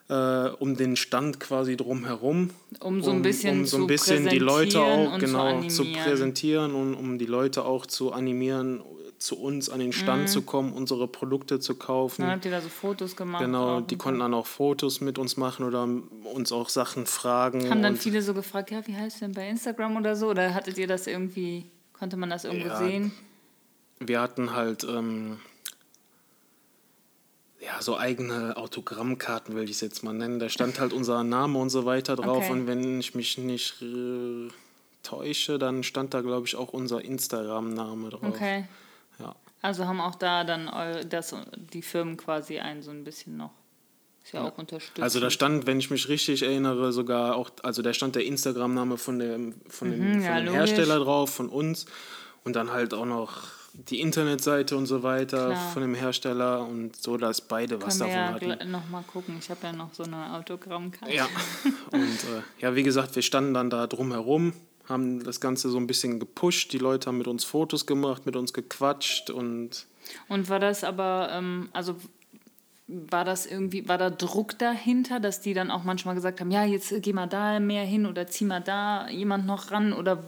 äh, 0.09 0.51
um 0.59 0.77
den 0.77 0.95
Stand 0.95 1.41
quasi 1.41 1.77
drumherum. 1.77 2.51
Um 2.79 3.03
so 3.03 3.11
ein 3.11 3.23
bisschen, 3.23 3.55
um, 3.55 3.61
um 3.61 3.67
so 3.67 3.77
ein 3.79 3.87
bisschen 3.89 4.29
die 4.29 4.39
Leute 4.39 4.81
auch 4.81 5.19
genau 5.19 5.63
zu, 5.63 5.69
zu, 5.69 5.93
präsentieren 5.93 6.73
und 6.73 6.95
um 6.95 7.19
die 7.19 7.27
Leute 7.27 7.65
auch 7.65 7.85
zu 7.85 8.13
animieren, 8.13 8.81
zu 9.25 9.41
uns 9.41 9.71
an 9.71 9.81
den 9.81 9.93
Stand 9.93 10.23
mhm. 10.23 10.27
zu 10.27 10.43
kommen, 10.43 10.73
unsere 10.73 11.09
Produkte 11.09 11.59
zu 11.59 11.77
kaufen. 11.77 12.23
Dann 12.23 12.33
habt 12.33 12.45
ihr 12.45 12.51
da 12.51 12.61
so 12.61 12.69
Fotos 12.69 13.17
gemacht? 13.17 13.43
Genau, 13.43 13.81
die 13.81 13.97
konnten 13.97 14.21
dann 14.21 14.35
auch 14.35 14.47
Fotos 14.47 15.01
mit 15.01 15.19
uns 15.19 15.37
machen 15.37 15.65
oder 15.65 15.89
uns 16.33 16.53
auch 16.53 16.69
Sachen 16.69 17.07
fragen. 17.07 17.71
Haben 17.71 17.83
dann 17.83 17.97
viele 17.97 18.21
so 18.21 18.35
gefragt, 18.35 18.71
ja, 18.71 18.87
wie 18.87 18.95
heißt 18.95 19.17
du 19.17 19.25
denn 19.25 19.35
bei 19.35 19.49
Instagram 19.49 19.97
oder 19.97 20.15
so? 20.15 20.29
Oder 20.29 20.53
hattet 20.53 20.77
ihr 20.77 20.87
das 20.87 21.07
irgendwie, 21.07 21.65
konnte 21.95 22.19
man 22.19 22.29
das 22.29 22.45
irgendwo 22.45 22.69
ja, 22.69 22.77
sehen? 22.77 23.13
Wir 23.99 24.21
hatten 24.21 24.53
halt 24.53 24.85
ähm, 24.85 25.39
ja, 27.61 27.81
so 27.81 27.97
eigene 27.97 28.59
Autogrammkarten, 28.59 29.57
will 29.57 29.65
ich 29.65 29.71
es 29.71 29.81
jetzt 29.81 30.05
mal 30.05 30.13
nennen. 30.13 30.39
Da 30.39 30.51
stand 30.51 30.79
halt 30.79 30.93
unser 30.93 31.25
Name 31.25 31.59
und 31.59 31.71
so 31.71 31.87
weiter 31.87 32.15
drauf. 32.15 32.45
Okay. 32.45 32.53
Und 32.53 32.67
wenn 32.67 33.01
ich 33.01 33.15
mich 33.15 33.39
nicht 33.39 33.81
äh, 33.81 34.49
täusche, 35.03 35.59
dann 35.59 35.83
stand 35.83 36.13
da, 36.13 36.21
glaube 36.21 36.47
ich, 36.47 36.57
auch 36.57 36.75
unser 36.75 37.03
Instagram-Name 37.03 38.11
drauf. 38.11 38.23
Okay. 38.23 38.65
Also 39.65 39.87
haben 39.87 39.99
auch 39.99 40.15
da 40.15 40.45
dann 40.45 40.71
das, 41.09 41.35
die 41.57 41.81
Firmen 41.81 42.19
quasi 42.19 42.59
einen 42.59 42.83
so 42.83 42.91
ein 42.91 43.03
bisschen 43.03 43.39
noch. 43.39 43.53
Ist 44.23 44.35
ja, 44.35 44.43
ja. 44.43 44.51
auch 44.51 44.59
unterstützt. 44.59 45.01
Also 45.01 45.21
da 45.21 45.31
stand, 45.31 45.67
wenn 45.67 45.79
ich 45.79 45.91
mich 45.91 46.11
richtig 46.11 46.43
erinnere, 46.43 46.93
sogar 46.93 47.35
auch, 47.37 47.51
also 47.63 47.81
da 47.81 47.95
stand 47.95 48.15
der 48.15 48.27
Instagram-Name 48.27 48.99
von 48.99 49.19
dem, 49.19 49.55
von 49.69 49.91
dem, 49.91 50.01
mhm, 50.01 50.13
von 50.17 50.23
ja, 50.23 50.41
dem 50.43 50.53
Hersteller 50.53 50.99
drauf, 50.99 51.31
von 51.31 51.49
uns. 51.49 51.87
Und 52.45 52.57
dann 52.57 52.73
halt 52.73 52.93
auch 52.93 53.07
noch 53.07 53.41
die 53.73 54.03
Internetseite 54.03 54.77
und 54.77 54.85
so 54.85 55.03
weiter 55.03 55.47
Klar. 55.47 55.71
von 55.71 55.81
dem 55.81 55.95
Hersteller 55.95 56.61
und 56.61 56.95
so, 56.97 57.17
dass 57.17 57.41
beide 57.41 57.79
Können 57.79 57.87
was 57.87 57.97
davon 57.97 58.13
ja 58.15 58.35
hatten. 58.35 58.71
noch 58.71 58.87
mal 58.91 59.03
gucken. 59.03 59.37
Ich 59.39 59.49
habe 59.49 59.61
ja 59.63 59.73
noch 59.73 59.95
so 59.95 60.03
eine 60.03 60.35
Autogrammkarte. 60.35 61.15
Ja, 61.15 61.27
und 61.91 62.03
äh, 62.03 62.43
ja, 62.61 62.75
wie 62.75 62.83
gesagt, 62.83 63.15
wir 63.17 63.23
standen 63.23 63.55
dann 63.55 63.71
da 63.71 63.87
drumherum 63.87 64.53
haben 64.89 65.25
das 65.25 65.41
Ganze 65.41 65.71
so 65.71 65.79
ein 65.79 65.87
bisschen 65.87 66.21
gepusht. 66.21 66.73
Die 66.73 66.79
Leute 66.79 67.07
haben 67.07 67.19
mit 67.19 67.29
uns 67.29 67.45
Fotos 67.45 67.87
gemacht, 67.87 68.27
mit 68.27 68.37
uns 68.37 68.53
gequatscht 68.53 69.31
und. 69.31 69.87
Und 70.29 70.49
war 70.49 70.61
das 70.61 70.85
aber, 70.85 71.31
ähm, 71.33 71.71
also 71.73 71.97
war 72.87 73.25
das 73.25 73.47
irgendwie, 73.47 73.89
war 73.89 73.97
da 73.97 74.11
Druck 74.11 74.59
dahinter, 74.59 75.19
dass 75.19 75.41
die 75.41 75.55
dann 75.55 75.71
auch 75.71 75.85
manchmal 75.85 76.15
gesagt 76.15 76.41
haben, 76.41 76.51
ja, 76.51 76.65
jetzt 76.65 76.93
geh 77.01 77.15
mal 77.15 77.27
da 77.27 77.59
mehr 77.59 77.85
hin 77.85 78.05
oder 78.05 78.27
zieh 78.27 78.45
mal 78.45 78.61
da 78.61 79.09
jemand 79.09 79.47
noch 79.47 79.71
ran 79.71 79.93
oder? 79.95 80.23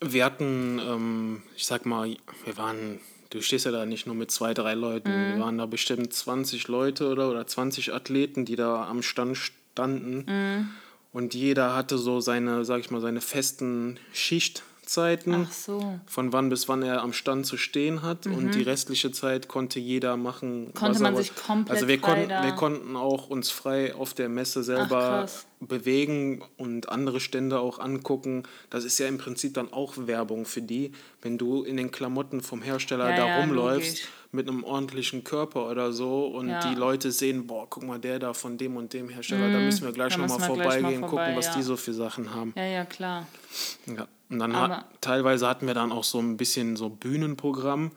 Wir 0.00 0.24
hatten, 0.24 0.78
ähm, 0.78 1.42
ich 1.56 1.64
sag 1.64 1.86
mal, 1.86 2.14
wir 2.44 2.56
waren, 2.58 3.00
du 3.30 3.40
stehst 3.40 3.64
ja 3.64 3.70
da 3.70 3.86
nicht 3.86 4.06
nur 4.06 4.14
mit 4.14 4.30
zwei, 4.30 4.52
drei 4.52 4.74
Leuten, 4.74 5.08
mhm. 5.08 5.34
wir 5.34 5.40
waren 5.40 5.56
da 5.56 5.64
bestimmt 5.64 6.12
20 6.12 6.68
Leute 6.68 7.08
oder, 7.08 7.30
oder 7.30 7.46
20 7.46 7.94
Athleten, 7.94 8.44
die 8.44 8.56
da 8.56 8.86
am 8.86 9.02
Stand 9.02 9.38
standen. 9.38 10.26
Mhm. 10.28 10.70
Und 11.12 11.34
jeder 11.34 11.74
hatte 11.74 11.98
so 11.98 12.20
seine, 12.20 12.64
sag 12.64 12.80
ich 12.80 12.90
mal, 12.90 13.00
seine 13.00 13.20
festen 13.20 13.98
Schichtzeiten, 14.12 15.46
so. 15.50 15.98
von 16.06 16.32
wann 16.32 16.48
bis 16.48 16.68
wann 16.68 16.82
er 16.82 17.02
am 17.02 17.12
Stand 17.12 17.44
zu 17.44 17.58
stehen 17.58 18.02
hat. 18.02 18.24
Mhm. 18.24 18.34
Und 18.34 18.54
die 18.54 18.62
restliche 18.62 19.12
Zeit 19.12 19.46
konnte 19.46 19.78
jeder 19.78 20.16
machen. 20.16 20.72
Konnte 20.72 21.02
man 21.02 21.14
sich 21.16 21.34
komplett 21.34 21.76
Also 21.76 21.86
wir, 21.86 21.98
konnten, 21.98 22.30
wir 22.30 22.52
konnten 22.52 22.96
auch 22.96 23.28
uns 23.28 23.50
frei 23.50 23.94
auf 23.94 24.14
der 24.14 24.30
Messe 24.30 24.62
selber 24.62 25.26
Ach, 25.28 25.44
bewegen 25.60 26.42
und 26.56 26.88
andere 26.88 27.20
Stände 27.20 27.60
auch 27.60 27.78
angucken. 27.78 28.44
Das 28.70 28.84
ist 28.84 28.98
ja 28.98 29.06
im 29.06 29.18
Prinzip 29.18 29.52
dann 29.52 29.70
auch 29.70 29.94
Werbung 29.98 30.46
für 30.46 30.62
die, 30.62 30.92
wenn 31.20 31.36
du 31.36 31.62
in 31.62 31.76
den 31.76 31.90
Klamotten 31.90 32.40
vom 32.40 32.62
Hersteller 32.62 33.10
ja, 33.10 33.16
da 33.16 33.26
ja, 33.28 33.40
rumläufst. 33.40 33.98
Logisch 33.98 34.08
mit 34.32 34.48
einem 34.48 34.64
ordentlichen 34.64 35.24
Körper 35.24 35.68
oder 35.70 35.92
so 35.92 36.26
und 36.26 36.48
ja. 36.48 36.60
die 36.60 36.74
Leute 36.74 37.12
sehen, 37.12 37.46
boah, 37.46 37.68
guck 37.68 37.82
mal, 37.82 37.98
der 37.98 38.18
da 38.18 38.32
von 38.32 38.56
dem 38.56 38.76
und 38.76 38.94
dem 38.94 39.10
Hersteller, 39.10 39.48
mm, 39.48 39.52
da 39.52 39.58
müssen 39.60 39.84
wir 39.84 39.92
gleich 39.92 40.16
nochmal 40.16 40.40
vorbeigehen, 40.40 41.00
mal 41.00 41.08
vorbei, 41.08 41.24
gucken, 41.24 41.36
was 41.36 41.46
ja. 41.46 41.54
die 41.56 41.62
so 41.62 41.76
für 41.76 41.92
Sachen 41.92 42.34
haben. 42.34 42.54
Ja, 42.56 42.64
ja, 42.64 42.84
klar. 42.86 43.26
Ja. 43.86 44.08
Und 44.30 44.38
dann 44.38 44.56
hat, 44.56 44.86
teilweise 45.02 45.46
hatten 45.46 45.66
wir 45.66 45.74
dann 45.74 45.92
auch 45.92 46.04
so 46.04 46.18
ein 46.18 46.38
bisschen 46.38 46.76
so 46.76 46.88
Bühnenprogramm 46.88 47.90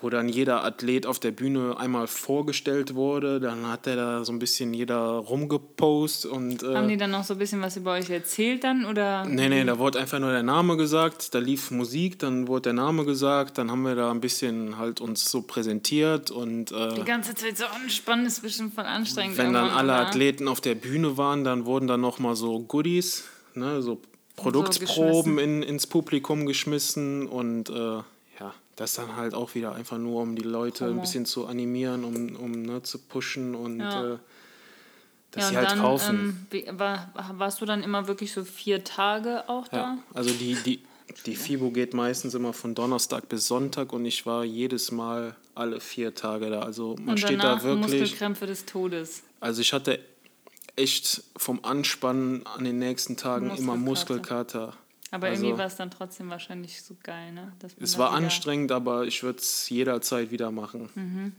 wo 0.00 0.10
dann 0.10 0.28
jeder 0.28 0.64
Athlet 0.64 1.06
auf 1.06 1.18
der 1.18 1.32
Bühne 1.32 1.76
einmal 1.76 2.06
vorgestellt 2.06 2.94
wurde. 2.94 3.40
Dann 3.40 3.66
hat 3.66 3.86
er 3.86 3.96
da 3.96 4.24
so 4.24 4.32
ein 4.32 4.38
bisschen 4.38 4.72
jeder 4.72 4.96
rumgepost 4.96 6.26
und. 6.26 6.62
Äh, 6.62 6.74
Haben 6.74 6.88
die 6.88 6.96
dann 6.96 7.10
noch 7.10 7.24
so 7.24 7.34
ein 7.34 7.38
bisschen 7.38 7.60
was 7.62 7.76
über 7.76 7.92
euch 7.92 8.08
erzählt 8.08 8.62
dann 8.62 8.84
oder? 8.84 9.24
Nee, 9.24 9.48
nee, 9.48 9.64
da 9.64 9.78
wurde 9.78 9.98
einfach 9.98 10.20
nur 10.20 10.30
der 10.30 10.44
Name 10.44 10.76
gesagt, 10.76 11.34
da 11.34 11.38
lief 11.40 11.70
Musik, 11.70 12.18
dann 12.20 12.46
wurde 12.46 12.62
der 12.62 12.72
Name 12.74 13.04
gesagt, 13.04 13.58
dann 13.58 13.70
haben 13.70 13.82
wir 13.82 13.96
da 13.96 14.10
ein 14.10 14.20
bisschen 14.20 14.78
halt 14.78 15.00
uns 15.00 15.30
so 15.30 15.42
präsentiert 15.42 16.30
und. 16.30 16.70
Äh, 16.70 16.94
Die 16.94 17.04
ganze 17.04 17.34
Zeit 17.34 17.58
so 17.58 17.64
anspannend, 17.64 18.28
ist 18.28 18.42
bestimmt 18.42 18.74
voll 18.74 18.84
anstrengend. 18.84 19.36
Wenn 19.36 19.52
dann 19.52 19.70
alle 19.70 19.92
oder? 19.92 20.06
Athleten 20.06 20.46
auf 20.46 20.60
der 20.60 20.76
Bühne 20.76 21.16
waren, 21.16 21.42
dann 21.42 21.66
wurden 21.66 21.88
dann 21.88 22.00
nochmal 22.00 22.36
so 22.36 22.60
Goodies, 22.60 23.24
ne, 23.54 23.82
so 23.82 24.00
Produktproben 24.36 25.34
so 25.34 25.40
in, 25.40 25.62
ins 25.64 25.88
Publikum 25.88 26.46
geschmissen 26.46 27.26
und 27.26 27.70
äh, 27.70 28.02
das 28.78 28.94
dann 28.94 29.16
halt 29.16 29.34
auch 29.34 29.54
wieder 29.54 29.74
einfach 29.74 29.98
nur, 29.98 30.22
um 30.22 30.36
die 30.36 30.42
Leute 30.42 30.84
Promo. 30.84 30.98
ein 30.98 31.00
bisschen 31.00 31.26
zu 31.26 31.46
animieren, 31.46 32.04
um, 32.04 32.36
um 32.36 32.62
ne, 32.62 32.82
zu 32.82 32.98
pushen 32.98 33.54
und 33.54 33.80
ja. 33.80 34.14
äh, 34.14 34.18
dass 35.32 35.44
ja, 35.44 35.50
sie 35.50 35.56
halt 35.56 35.70
dann, 35.72 35.80
kaufen. 35.80 36.48
Ähm, 36.52 36.78
war, 36.78 37.12
warst 37.32 37.60
du 37.60 37.66
dann 37.66 37.82
immer 37.82 38.06
wirklich 38.06 38.32
so 38.32 38.44
vier 38.44 38.84
Tage 38.84 39.48
auch 39.48 39.66
da? 39.68 39.76
Ja, 39.76 39.98
also 40.14 40.30
die, 40.30 40.54
die, 40.54 40.80
die 41.26 41.34
FIBO 41.34 41.70
geht 41.70 41.92
meistens 41.92 42.34
immer 42.34 42.52
von 42.52 42.74
Donnerstag 42.74 43.28
bis 43.28 43.48
Sonntag 43.48 43.92
und 43.92 44.04
ich 44.04 44.26
war 44.26 44.44
jedes 44.44 44.92
Mal 44.92 45.34
alle 45.56 45.80
vier 45.80 46.14
Tage 46.14 46.48
da. 46.48 46.60
Also 46.60 46.94
man 47.00 47.10
und 47.10 47.20
steht 47.20 47.42
da 47.42 47.62
wirklich. 47.62 48.00
Muskelkrämpfe 48.00 48.46
des 48.46 48.64
Todes. 48.64 49.22
Also 49.40 49.60
ich 49.60 49.72
hatte 49.72 49.98
echt 50.76 51.24
vom 51.36 51.64
Anspannen 51.64 52.46
an 52.46 52.62
den 52.62 52.78
nächsten 52.78 53.16
Tagen 53.16 53.48
Muskelkater. 53.48 53.74
immer 53.74 53.76
Muskelkater. 53.76 54.72
Aber 55.10 55.28
also, 55.28 55.42
irgendwie 55.42 55.58
war 55.58 55.66
es 55.66 55.76
dann 55.76 55.90
trotzdem 55.90 56.28
wahrscheinlich 56.28 56.82
so 56.82 56.96
geil, 57.02 57.32
ne? 57.32 57.52
es 57.80 57.96
war 57.96 58.12
anstrengend, 58.12 58.72
aber 58.72 59.04
ich 59.06 59.22
würde 59.22 59.38
es 59.38 59.68
jederzeit 59.70 60.30
wieder 60.30 60.50
machen. 60.50 60.90
Mhm. 60.94 61.32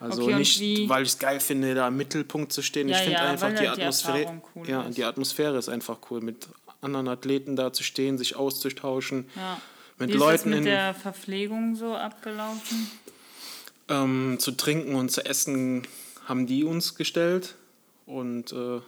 Also 0.00 0.24
okay, 0.24 0.34
nicht, 0.34 0.88
weil 0.88 1.02
ich 1.02 1.10
es 1.10 1.18
geil 1.18 1.40
finde, 1.40 1.74
da 1.74 1.88
im 1.88 1.96
Mittelpunkt 1.96 2.52
zu 2.52 2.62
stehen. 2.62 2.88
Ja, 2.88 2.96
ich 2.96 3.02
finde 3.04 3.18
ja, 3.18 3.30
einfach 3.30 3.50
die 3.50 3.68
halt 3.68 3.78
Atmosphäre. 3.78 4.32
Die 4.32 4.58
cool 4.58 4.68
ja, 4.68 4.82
ist. 4.82 4.98
die 4.98 5.04
Atmosphäre 5.04 5.56
ist 5.56 5.68
einfach 5.68 5.98
cool, 6.10 6.20
mit 6.20 6.48
anderen 6.80 7.08
Athleten 7.08 7.56
da 7.56 7.72
zu 7.72 7.82
stehen, 7.82 8.18
sich 8.18 8.36
auszutauschen. 8.36 9.28
Ja. 9.36 9.60
Mit 9.98 10.10
Wie 10.12 10.16
Leuten 10.16 10.34
ist 10.34 10.44
das 10.44 10.54
mit 10.54 10.66
der 10.66 10.94
Verpflegung 10.94 11.76
so 11.76 11.94
abgelaufen? 11.94 12.90
Ähm, 13.88 14.36
zu 14.40 14.52
trinken 14.52 14.94
und 14.94 15.10
zu 15.10 15.24
essen 15.24 15.86
haben 16.24 16.46
die 16.46 16.64
uns 16.64 16.96
gestellt. 16.96 17.54
Und 18.06 18.52
äh, 18.52 18.80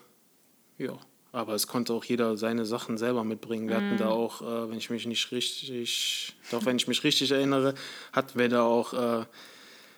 ja. 0.79 0.98
Aber 1.37 1.53
es 1.53 1.66
konnte 1.66 1.92
auch 1.92 2.03
jeder 2.03 2.38
seine 2.38 2.64
Sachen 2.64 2.96
selber 2.96 3.22
mitbringen. 3.22 3.68
Wir 3.68 3.79
mm. 3.79 3.85
hatten 3.85 3.99
da 3.99 4.07
mhm. 4.07 4.11
auch, 4.11 4.40
äh, 4.40 4.70
wenn 4.70 4.79
ich 4.79 4.88
mich 4.88 5.05
nicht 5.05 5.31
richtig, 5.33 6.35
doch 6.51 6.64
wenn 6.64 6.79
ich 6.79 6.88
mich 6.88 7.05
richtig 7.05 7.31
erinnere, 7.31 7.75
hatten 8.14 8.38
wir 8.38 8.49
da 8.49 8.62
auch 8.62 8.94
äh, 8.94 9.27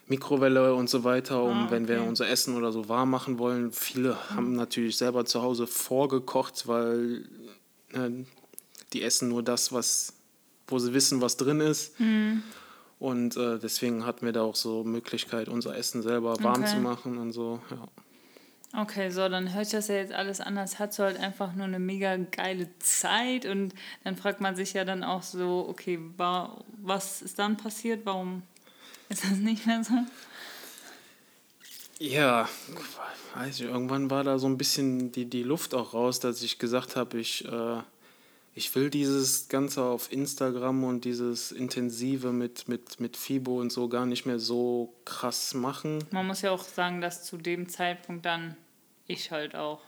Mikrowelle 0.08 0.74
und 0.74 0.90
so 0.90 1.04
weiter, 1.04 1.40
um 1.44 1.52
ah, 1.56 1.62
okay. 1.62 1.70
wenn 1.70 1.86
wir 1.86 2.02
unser 2.02 2.28
Essen 2.28 2.56
oder 2.56 2.72
so 2.72 2.88
warm 2.88 3.10
machen 3.10 3.38
wollen. 3.38 3.70
Viele 3.70 4.14
mm. 4.14 4.34
haben 4.34 4.56
natürlich 4.56 4.96
selber 4.96 5.26
zu 5.26 5.40
Hause 5.40 5.68
vorgekocht, 5.68 6.66
weil 6.66 7.24
äh, 7.92 8.10
die 8.92 9.02
essen 9.02 9.28
nur 9.28 9.44
das, 9.44 9.72
was, 9.72 10.14
wo 10.66 10.80
sie 10.80 10.92
wissen, 10.92 11.20
was 11.20 11.36
drin 11.36 11.60
ist. 11.60 12.00
Mm. 12.00 12.38
Und 12.98 13.36
äh, 13.36 13.60
deswegen 13.60 14.04
hatten 14.04 14.26
wir 14.26 14.32
da 14.32 14.42
auch 14.42 14.56
so 14.56 14.82
Möglichkeit, 14.82 15.48
unser 15.48 15.76
Essen 15.76 16.02
selber 16.02 16.42
warm 16.42 16.62
okay. 16.62 16.72
zu 16.72 16.78
machen 16.78 17.16
und 17.16 17.30
so. 17.30 17.60
Ja. 17.70 17.86
Okay, 18.76 19.10
so, 19.10 19.28
dann 19.28 19.54
hört 19.54 19.72
das 19.72 19.88
ja 19.88 19.94
jetzt 19.94 20.12
alles 20.12 20.40
anders. 20.40 20.78
Hat 20.78 20.92
so 20.92 21.02
halt 21.04 21.18
einfach 21.18 21.54
nur 21.54 21.64
eine 21.64 21.78
mega 21.78 22.16
geile 22.16 22.68
Zeit 22.80 23.46
und 23.46 23.74
dann 24.04 24.16
fragt 24.16 24.40
man 24.40 24.56
sich 24.56 24.74
ja 24.74 24.84
dann 24.84 25.02
auch 25.02 25.22
so, 25.22 25.66
okay, 25.68 25.98
war, 26.16 26.64
was 26.82 27.22
ist 27.22 27.38
dann 27.38 27.56
passiert? 27.56 28.04
Warum 28.04 28.42
ist 29.08 29.24
das 29.24 29.38
nicht 29.38 29.66
mehr 29.66 29.82
so? 29.82 29.94
Ja, 31.98 32.48
weiß 33.34 33.60
ich, 33.60 33.66
irgendwann 33.66 34.10
war 34.10 34.22
da 34.22 34.38
so 34.38 34.46
ein 34.46 34.58
bisschen 34.58 35.10
die, 35.12 35.24
die 35.24 35.42
Luft 35.42 35.74
auch 35.74 35.94
raus, 35.94 36.20
dass 36.20 36.42
ich 36.42 36.58
gesagt 36.58 36.94
habe, 36.94 37.18
ich 37.18 37.44
äh, 37.46 37.80
ich 38.58 38.74
will 38.74 38.90
dieses 38.90 39.48
Ganze 39.48 39.84
auf 39.84 40.12
Instagram 40.12 40.82
und 40.82 41.04
dieses 41.04 41.52
Intensive 41.52 42.32
mit, 42.32 42.66
mit, 42.66 42.98
mit 42.98 43.16
FIBO 43.16 43.60
und 43.60 43.70
so 43.70 43.88
gar 43.88 44.04
nicht 44.04 44.26
mehr 44.26 44.40
so 44.40 44.92
krass 45.04 45.54
machen. 45.54 46.00
Man 46.10 46.26
muss 46.26 46.42
ja 46.42 46.50
auch 46.50 46.64
sagen, 46.64 47.00
dass 47.00 47.24
zu 47.24 47.36
dem 47.36 47.68
Zeitpunkt 47.68 48.26
dann 48.26 48.56
ich 49.06 49.30
halt 49.30 49.54
auch 49.54 49.78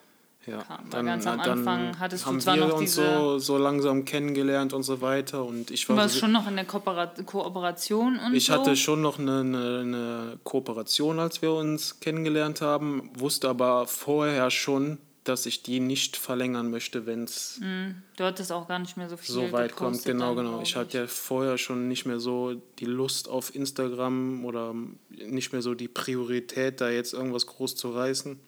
ja, 0.46 0.58
kam. 0.62 0.88
Dann, 0.88 1.04
ganz 1.04 1.26
am 1.26 1.40
Anfang 1.40 1.98
hattest 1.98 2.24
du 2.24 2.38
zwar 2.38 2.54
wir 2.54 2.68
noch 2.68 2.78
uns 2.78 2.94
so, 2.94 3.40
so 3.40 3.58
langsam 3.58 4.04
kennengelernt 4.04 4.72
und 4.72 4.84
so 4.84 5.00
weiter 5.00 5.44
und 5.44 5.72
ich 5.72 5.88
war 5.88 5.96
du 5.96 6.02
warst 6.02 6.14
so, 6.14 6.20
schon 6.20 6.32
noch 6.32 6.46
in 6.46 6.54
der 6.54 6.64
Koopera 6.64 7.06
Kooperation 7.26 8.20
und 8.20 8.34
ich 8.34 8.46
so? 8.46 8.52
hatte 8.52 8.76
schon 8.76 9.02
noch 9.02 9.18
eine, 9.18 9.40
eine, 9.40 9.80
eine 9.80 10.38
Kooperation, 10.44 11.18
als 11.18 11.42
wir 11.42 11.52
uns 11.52 11.98
kennengelernt 11.98 12.60
haben, 12.60 13.10
wusste 13.14 13.48
aber 13.48 13.88
vorher 13.88 14.48
schon, 14.52 14.98
dass 15.24 15.44
ich 15.46 15.62
die 15.62 15.80
nicht 15.80 16.16
verlängern 16.16 16.70
möchte, 16.70 17.06
wenn 17.06 17.24
es 17.24 17.58
mm, 17.60 17.90
du 18.16 18.24
hattest 18.24 18.52
auch 18.52 18.66
gar 18.66 18.78
nicht 18.78 18.96
mehr 18.96 19.08
so 19.08 19.16
viel 19.16 19.34
so 19.34 19.52
weit 19.52 19.76
kommt. 19.76 20.04
Genau, 20.04 20.34
dann, 20.34 20.46
genau. 20.46 20.62
Ich 20.62 20.76
hatte 20.76 20.98
ja 20.98 21.06
vorher 21.06 21.58
schon 21.58 21.88
nicht 21.88 22.06
mehr 22.06 22.20
so 22.20 22.54
die 22.78 22.86
Lust 22.86 23.28
auf 23.28 23.54
Instagram 23.54 24.44
oder 24.44 24.74
nicht 25.10 25.52
mehr 25.52 25.62
so 25.62 25.74
die 25.74 25.88
Priorität, 25.88 26.80
da 26.80 26.88
jetzt 26.88 27.12
irgendwas 27.12 27.46
groß 27.46 27.76
zu 27.76 27.90
reißen. 27.90 28.40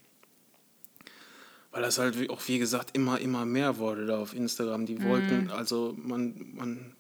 Weil 1.73 1.83
das 1.83 1.99
halt 1.99 2.31
auch, 2.31 2.41
wie 2.49 2.59
gesagt, 2.59 2.97
immer, 2.97 3.19
immer 3.19 3.45
mehr 3.45 3.79
wurde 3.79 4.07
da 4.07 4.19
auf 4.19 4.35
Instagram. 4.35 4.87
Die 4.87 5.03
wollten, 5.03 5.47
mm. 5.47 5.51
also 5.51 5.95
man, 5.97 6.53
man 6.55 6.95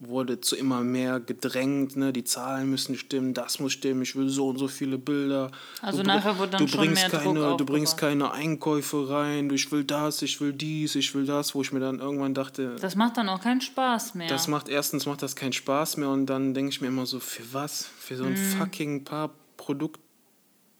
wurde 0.00 0.40
zu 0.40 0.54
immer 0.56 0.82
mehr 0.82 1.18
gedrängt, 1.18 1.96
ne? 1.96 2.12
die 2.12 2.22
Zahlen 2.22 2.70
müssen 2.70 2.96
stimmen, 2.96 3.34
das 3.34 3.58
muss 3.58 3.72
stimmen, 3.72 4.02
ich 4.02 4.14
will 4.14 4.28
so 4.28 4.48
und 4.48 4.58
so 4.58 4.68
viele 4.68 4.96
Bilder. 4.96 5.50
Also 5.82 6.02
du, 6.02 6.06
nachher 6.06 6.38
wurde 6.38 6.52
dann 6.52 6.66
du 6.66 6.68
schon 6.68 6.92
mehr 6.92 7.10
keine, 7.10 7.40
Druck 7.40 7.58
Du 7.58 7.66
bringst 7.66 7.96
keine 7.96 8.30
Einkäufe 8.30 9.10
rein, 9.10 9.50
ich 9.50 9.72
will 9.72 9.84
das, 9.84 10.22
ich 10.22 10.40
will 10.40 10.52
dies, 10.52 10.94
ich 10.94 11.14
will 11.14 11.26
das, 11.26 11.54
wo 11.54 11.62
ich 11.62 11.72
mir 11.72 11.80
dann 11.80 11.98
irgendwann 11.98 12.34
dachte... 12.34 12.76
Das 12.80 12.94
macht 12.94 13.16
dann 13.16 13.28
auch 13.28 13.40
keinen 13.40 13.60
Spaß 13.60 14.14
mehr. 14.14 14.28
Das 14.28 14.46
macht, 14.46 14.68
erstens 14.68 15.06
macht 15.06 15.22
das 15.22 15.34
keinen 15.34 15.52
Spaß 15.52 15.96
mehr 15.96 16.10
und 16.10 16.26
dann 16.26 16.54
denke 16.54 16.70
ich 16.70 16.80
mir 16.80 16.88
immer 16.88 17.06
so, 17.06 17.18
für 17.18 17.42
was? 17.52 17.88
Für 17.98 18.16
so 18.16 18.24
ein 18.24 18.34
mm. 18.34 18.58
fucking 18.58 19.04
paar 19.04 19.30
Produkte 19.56 20.07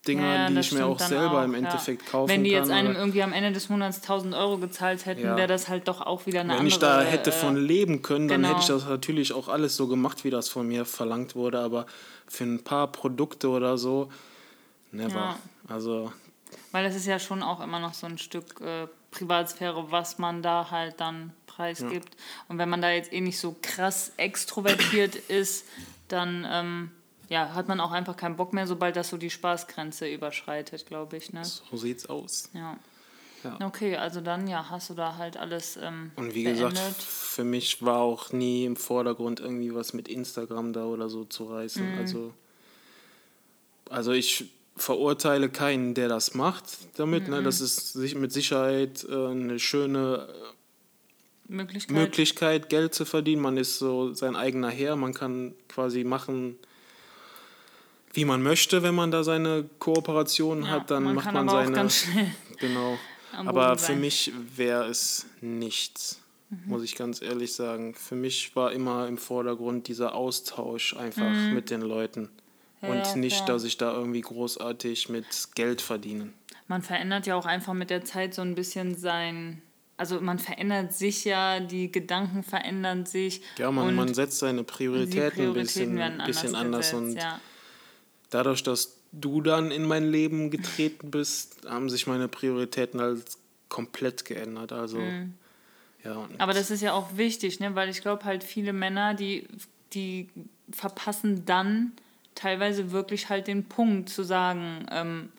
Dinger, 0.07 0.33
ja, 0.33 0.49
die 0.49 0.59
ich 0.59 0.71
mir 0.71 0.85
auch 0.85 0.99
selber 0.99 1.41
auch, 1.41 1.43
im 1.43 1.53
Endeffekt 1.53 2.03
ja. 2.03 2.09
kaufen 2.09 2.29
Wenn 2.29 2.43
die 2.43 2.51
jetzt 2.51 2.71
einem 2.71 2.95
irgendwie 2.95 3.21
am 3.21 3.33
Ende 3.33 3.51
des 3.51 3.67
Monats 3.67 3.97
1000 3.97 4.33
Euro 4.33 4.57
gezahlt 4.57 5.05
hätten, 5.05 5.25
ja. 5.25 5.35
wäre 5.35 5.47
das 5.47 5.67
halt 5.67 5.87
doch 5.87 6.01
auch 6.01 6.25
wieder 6.25 6.39
eine 6.39 6.53
Wenn 6.53 6.59
andere... 6.59 6.63
Wenn 6.63 6.67
ich 6.67 6.79
da 6.79 7.01
hätte 7.01 7.31
von 7.31 7.57
äh, 7.57 7.59
leben 7.59 8.01
können, 8.01 8.27
dann 8.29 8.41
genau. 8.41 8.53
hätte 8.53 8.61
ich 8.61 8.67
das 8.67 8.87
natürlich 8.87 9.33
auch 9.33 9.49
alles 9.49 9.75
so 9.75 9.87
gemacht, 9.87 10.23
wie 10.23 10.29
das 10.29 10.47
von 10.47 10.67
mir 10.67 10.85
verlangt 10.85 11.35
wurde, 11.35 11.59
aber 11.59 11.85
für 12.27 12.45
ein 12.45 12.63
paar 12.63 12.91
Produkte 12.91 13.49
oder 13.49 13.77
so, 13.77 14.09
never. 14.91 15.37
Also... 15.67 16.13
Weil 16.71 16.85
es 16.85 16.95
ist 16.95 17.05
ja 17.05 17.19
schon 17.19 17.43
auch 17.43 17.61
immer 17.61 17.79
noch 17.79 17.93
so 17.93 18.07
ein 18.07 18.17
Stück 18.17 18.61
äh, 18.61 18.87
Privatsphäre, 19.11 19.91
was 19.91 20.17
man 20.17 20.41
da 20.41 20.71
halt 20.71 20.99
dann 20.99 21.33
preisgibt. 21.45 22.15
Und 22.47 22.57
wenn 22.57 22.69
man 22.69 22.81
da 22.81 22.89
jetzt 22.91 23.11
eh 23.11 23.21
nicht 23.21 23.39
so 23.39 23.55
krass 23.61 24.13
extrovertiert 24.15 25.15
ist, 25.15 25.65
dann... 26.07 26.47
Ähm, 26.49 26.91
ja, 27.29 27.53
hat 27.53 27.67
man 27.67 27.79
auch 27.79 27.91
einfach 27.91 28.17
keinen 28.17 28.35
Bock 28.35 28.53
mehr, 28.53 28.65
sobald 28.65 28.95
das 28.95 29.09
so 29.09 29.17
die 29.17 29.29
Spaßgrenze 29.29 30.11
überschreitet, 30.11 30.85
glaube 30.87 31.17
ich. 31.17 31.31
Ne? 31.31 31.45
So 31.45 31.77
sieht's 31.77 32.07
aus. 32.07 32.49
Ja. 32.53 32.77
ja. 33.43 33.65
Okay, 33.65 33.95
also 33.95 34.19
dann 34.19 34.47
ja, 34.47 34.69
hast 34.69 34.89
du 34.89 34.95
da 34.95 35.15
halt 35.17 35.37
alles. 35.37 35.77
Ähm, 35.77 36.11
Und 36.15 36.33
wie 36.33 36.45
beendet. 36.45 36.71
gesagt, 36.71 37.01
für 37.01 37.43
mich 37.43 37.85
war 37.85 37.99
auch 37.99 38.31
nie 38.31 38.65
im 38.65 38.75
Vordergrund 38.75 39.39
irgendwie 39.39 39.73
was 39.75 39.93
mit 39.93 40.07
Instagram 40.07 40.73
da 40.73 40.85
oder 40.85 41.07
so 41.07 41.23
zu 41.23 41.45
reißen. 41.45 41.93
Mhm. 41.93 41.99
Also, 41.99 42.33
also 43.89 44.11
ich 44.11 44.51
verurteile 44.75 45.49
keinen, 45.49 45.93
der 45.93 46.07
das 46.07 46.33
macht 46.33 46.65
damit. 46.97 47.25
Mhm. 47.25 47.35
Ne? 47.35 47.43
Das 47.43 47.61
ist 47.61 47.95
mit 47.95 48.31
Sicherheit 48.31 49.05
äh, 49.07 49.27
eine 49.27 49.59
schöne 49.59 50.27
äh, 51.47 51.53
Möglichkeit. 51.53 51.95
Möglichkeit, 51.95 52.69
Geld 52.69 52.95
zu 52.95 53.05
verdienen. 53.05 53.43
Man 53.43 53.57
ist 53.57 53.77
so 53.77 54.13
sein 54.13 54.35
eigener 54.35 54.69
Herr, 54.69 54.95
man 54.95 55.13
kann 55.13 55.53
quasi 55.67 56.03
machen, 56.03 56.57
wie 58.13 58.25
man 58.25 58.41
möchte, 58.41 58.83
wenn 58.83 58.95
man 58.95 59.11
da 59.11 59.23
seine 59.23 59.69
Kooperation 59.79 60.63
ja, 60.63 60.69
hat, 60.69 60.91
dann 60.91 61.03
man 61.03 61.15
macht 61.15 61.31
man 61.31 61.47
seine. 61.47 61.71
ganz 61.71 61.97
schnell 62.03 62.31
genau. 62.57 62.97
Aber 63.31 63.77
für 63.77 63.85
sein. 63.87 64.01
mich 64.01 64.33
wäre 64.55 64.85
es 64.85 65.27
nichts, 65.41 66.19
mhm. 66.49 66.61
muss 66.65 66.83
ich 66.83 66.95
ganz 66.95 67.21
ehrlich 67.21 67.53
sagen. 67.53 67.93
Für 67.93 68.15
mich 68.15 68.55
war 68.55 68.71
immer 68.71 69.07
im 69.07 69.17
Vordergrund 69.17 69.87
dieser 69.87 70.15
Austausch 70.15 70.95
einfach 70.97 71.29
mhm. 71.29 71.53
mit 71.53 71.69
den 71.69 71.81
Leuten. 71.81 72.29
Ja, 72.81 72.89
und 72.89 73.17
nicht, 73.17 73.37
klar. 73.37 73.47
dass 73.47 73.65
ich 73.65 73.77
da 73.77 73.93
irgendwie 73.93 74.21
großartig 74.21 75.09
mit 75.09 75.25
Geld 75.53 75.81
verdiene. 75.81 76.29
Man 76.67 76.81
verändert 76.81 77.27
ja 77.27 77.35
auch 77.35 77.45
einfach 77.45 77.73
mit 77.73 77.89
der 77.89 78.05
Zeit 78.05 78.33
so 78.33 78.41
ein 78.41 78.55
bisschen 78.55 78.95
sein, 78.95 79.61
also 79.97 80.21
man 80.21 80.39
verändert 80.39 80.93
sich 80.93 81.25
ja, 81.25 81.59
die 81.59 81.91
Gedanken 81.91 82.41
verändern 82.41 83.05
sich. 83.05 83.41
Ja, 83.57 83.69
man, 83.69 83.95
man 83.95 84.13
setzt 84.13 84.39
seine 84.39 84.63
Prioritäten, 84.63 85.31
Prioritäten 85.31 85.47
ein 85.47 85.53
bisschen, 85.53 86.01
anders, 86.01 86.27
bisschen 86.27 86.55
anders 86.55 86.91
gesetzt, 86.91 87.03
und 87.03 87.15
ja 87.15 87.39
dadurch, 88.29 88.63
dass 88.63 88.97
du 89.11 89.41
dann 89.41 89.71
in 89.71 89.85
mein 89.85 90.09
Leben 90.09 90.51
getreten 90.51 91.11
bist, 91.11 91.57
haben 91.67 91.89
sich 91.89 92.07
meine 92.07 92.27
Prioritäten 92.27 93.01
halt 93.01 93.23
komplett 93.69 94.25
geändert. 94.25 94.71
Also, 94.71 94.99
mhm. 94.99 95.33
ja. 96.03 96.27
Aber 96.37 96.53
das 96.53 96.71
ist 96.71 96.81
ja 96.81 96.93
auch 96.93 97.17
wichtig, 97.17 97.59
ne? 97.59 97.75
weil 97.75 97.89
ich 97.89 98.01
glaube 98.01 98.25
halt 98.25 98.43
viele 98.43 98.73
Männer, 98.73 99.13
die, 99.13 99.47
die 99.93 100.29
verpassen 100.71 101.45
dann 101.45 101.93
teilweise 102.35 102.91
wirklich 102.91 103.29
halt 103.29 103.47
den 103.47 103.65
Punkt 103.65 104.09
zu 104.09 104.23
sagen, 104.23 104.85
ähm, 104.91 105.29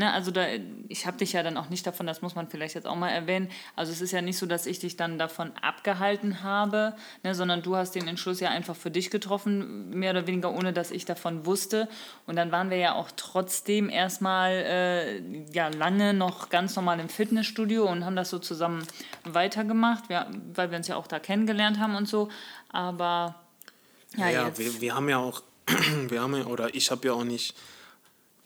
Ne, 0.00 0.10
also 0.10 0.30
da, 0.30 0.46
ich 0.88 1.06
habe 1.06 1.18
dich 1.18 1.34
ja 1.34 1.42
dann 1.42 1.58
auch 1.58 1.68
nicht 1.68 1.86
davon, 1.86 2.06
das 2.06 2.22
muss 2.22 2.34
man 2.34 2.48
vielleicht 2.48 2.74
jetzt 2.74 2.86
auch 2.86 2.96
mal 2.96 3.10
erwähnen. 3.10 3.50
Also 3.76 3.92
es 3.92 4.00
ist 4.00 4.12
ja 4.12 4.22
nicht 4.22 4.38
so, 4.38 4.46
dass 4.46 4.64
ich 4.64 4.78
dich 4.78 4.96
dann 4.96 5.18
davon 5.18 5.52
abgehalten 5.60 6.42
habe, 6.42 6.96
ne, 7.22 7.34
sondern 7.34 7.60
du 7.60 7.76
hast 7.76 7.94
den 7.94 8.08
Entschluss 8.08 8.40
ja 8.40 8.48
einfach 8.48 8.74
für 8.74 8.90
dich 8.90 9.10
getroffen, 9.10 9.90
mehr 9.90 10.12
oder 10.12 10.26
weniger 10.26 10.54
ohne, 10.54 10.72
dass 10.72 10.90
ich 10.90 11.04
davon 11.04 11.44
wusste. 11.44 11.86
Und 12.26 12.36
dann 12.36 12.50
waren 12.50 12.70
wir 12.70 12.78
ja 12.78 12.94
auch 12.94 13.10
trotzdem 13.14 13.90
erstmal 13.90 14.52
äh, 14.52 15.20
ja 15.52 15.68
lange 15.68 16.14
noch 16.14 16.48
ganz 16.48 16.74
normal 16.76 16.98
im 16.98 17.10
Fitnessstudio 17.10 17.84
und 17.84 18.06
haben 18.06 18.16
das 18.16 18.30
so 18.30 18.38
zusammen 18.38 18.86
weitergemacht, 19.24 20.04
ja, 20.08 20.30
weil 20.54 20.70
wir 20.70 20.78
uns 20.78 20.88
ja 20.88 20.96
auch 20.96 21.08
da 21.08 21.18
kennengelernt 21.18 21.78
haben 21.78 21.94
und 21.94 22.08
so. 22.08 22.30
Aber 22.70 23.34
ja, 24.16 24.30
ja, 24.30 24.46
ja 24.46 24.58
wir, 24.58 24.80
wir 24.80 24.94
haben 24.94 25.10
ja 25.10 25.18
auch, 25.18 25.42
wir 26.08 26.22
haben 26.22 26.34
ja, 26.34 26.46
oder 26.46 26.74
ich 26.74 26.90
habe 26.90 27.06
ja 27.06 27.12
auch 27.12 27.24
nicht 27.24 27.54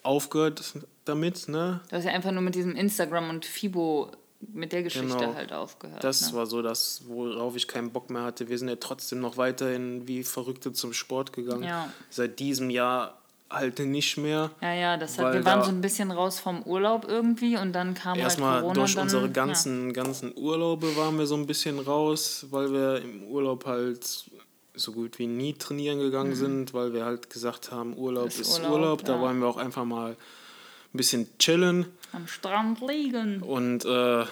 aufgehört 0.04 0.74
damit, 1.04 1.48
ne? 1.48 1.80
Du 1.90 1.96
hast 1.96 2.04
ja 2.04 2.12
einfach 2.12 2.30
nur 2.30 2.42
mit 2.42 2.54
diesem 2.54 2.76
Instagram 2.76 3.30
und 3.30 3.44
Fibo 3.44 4.10
mit 4.52 4.72
der 4.72 4.82
Geschichte 4.82 5.08
genau. 5.08 5.34
halt 5.34 5.52
aufgehört. 5.52 6.04
Das 6.04 6.30
ne? 6.30 6.38
war 6.38 6.46
so 6.46 6.62
das, 6.62 7.02
worauf 7.06 7.56
ich 7.56 7.66
keinen 7.66 7.90
Bock 7.90 8.10
mehr 8.10 8.22
hatte. 8.22 8.48
Wir 8.48 8.58
sind 8.58 8.68
ja 8.68 8.76
trotzdem 8.76 9.20
noch 9.20 9.36
weiterhin 9.36 10.06
wie 10.06 10.22
Verrückte 10.22 10.72
zum 10.72 10.92
Sport 10.92 11.32
gegangen. 11.32 11.64
Ja. 11.64 11.90
Seit 12.10 12.38
diesem 12.38 12.70
Jahr 12.70 13.18
halt 13.50 13.78
nicht 13.78 14.16
mehr. 14.16 14.50
Ja, 14.60 14.74
ja, 14.74 14.96
das 14.96 15.18
hat, 15.18 15.32
wir 15.32 15.44
waren 15.44 15.62
so 15.62 15.70
ein 15.70 15.80
bisschen 15.80 16.10
raus 16.10 16.40
vom 16.40 16.62
Urlaub 16.62 17.06
irgendwie 17.08 17.56
und 17.56 17.72
dann 17.72 17.94
kam 17.94 18.12
halt 18.12 18.22
erstmal 18.22 18.54
halt 18.54 18.62
Corona. 18.62 18.80
Durch 18.80 18.94
dann, 18.94 19.02
unsere 19.04 19.30
ganzen, 19.30 19.86
ja. 19.86 19.92
ganzen 19.92 20.32
Urlaube 20.36 20.96
waren 20.96 21.18
wir 21.18 21.26
so 21.26 21.36
ein 21.36 21.46
bisschen 21.46 21.78
raus, 21.78 22.46
weil 22.50 22.72
wir 22.72 23.02
im 23.02 23.24
Urlaub 23.24 23.64
halt 23.66 24.30
so 24.74 24.92
gut 24.92 25.18
wie 25.18 25.26
nie 25.26 25.54
trainieren 25.54 25.98
gegangen 25.98 26.30
mhm. 26.30 26.36
sind, 26.36 26.74
weil 26.74 26.92
wir 26.92 27.04
halt 27.04 27.30
gesagt 27.30 27.70
haben, 27.70 27.96
Urlaub 27.96 28.28
ist, 28.28 28.40
ist 28.40 28.58
Urlaub. 28.60 28.72
Urlaub. 28.72 29.00
Ja. 29.02 29.06
Da 29.08 29.20
wollen 29.20 29.38
wir 29.38 29.46
auch 29.46 29.56
einfach 29.56 29.84
mal 29.84 30.10
ein 30.12 30.96
bisschen 30.96 31.28
chillen. 31.38 31.86
Am 32.12 32.26
Strand 32.26 32.80
liegen. 32.80 33.42
Und 33.42 33.84
äh, 33.84 34.24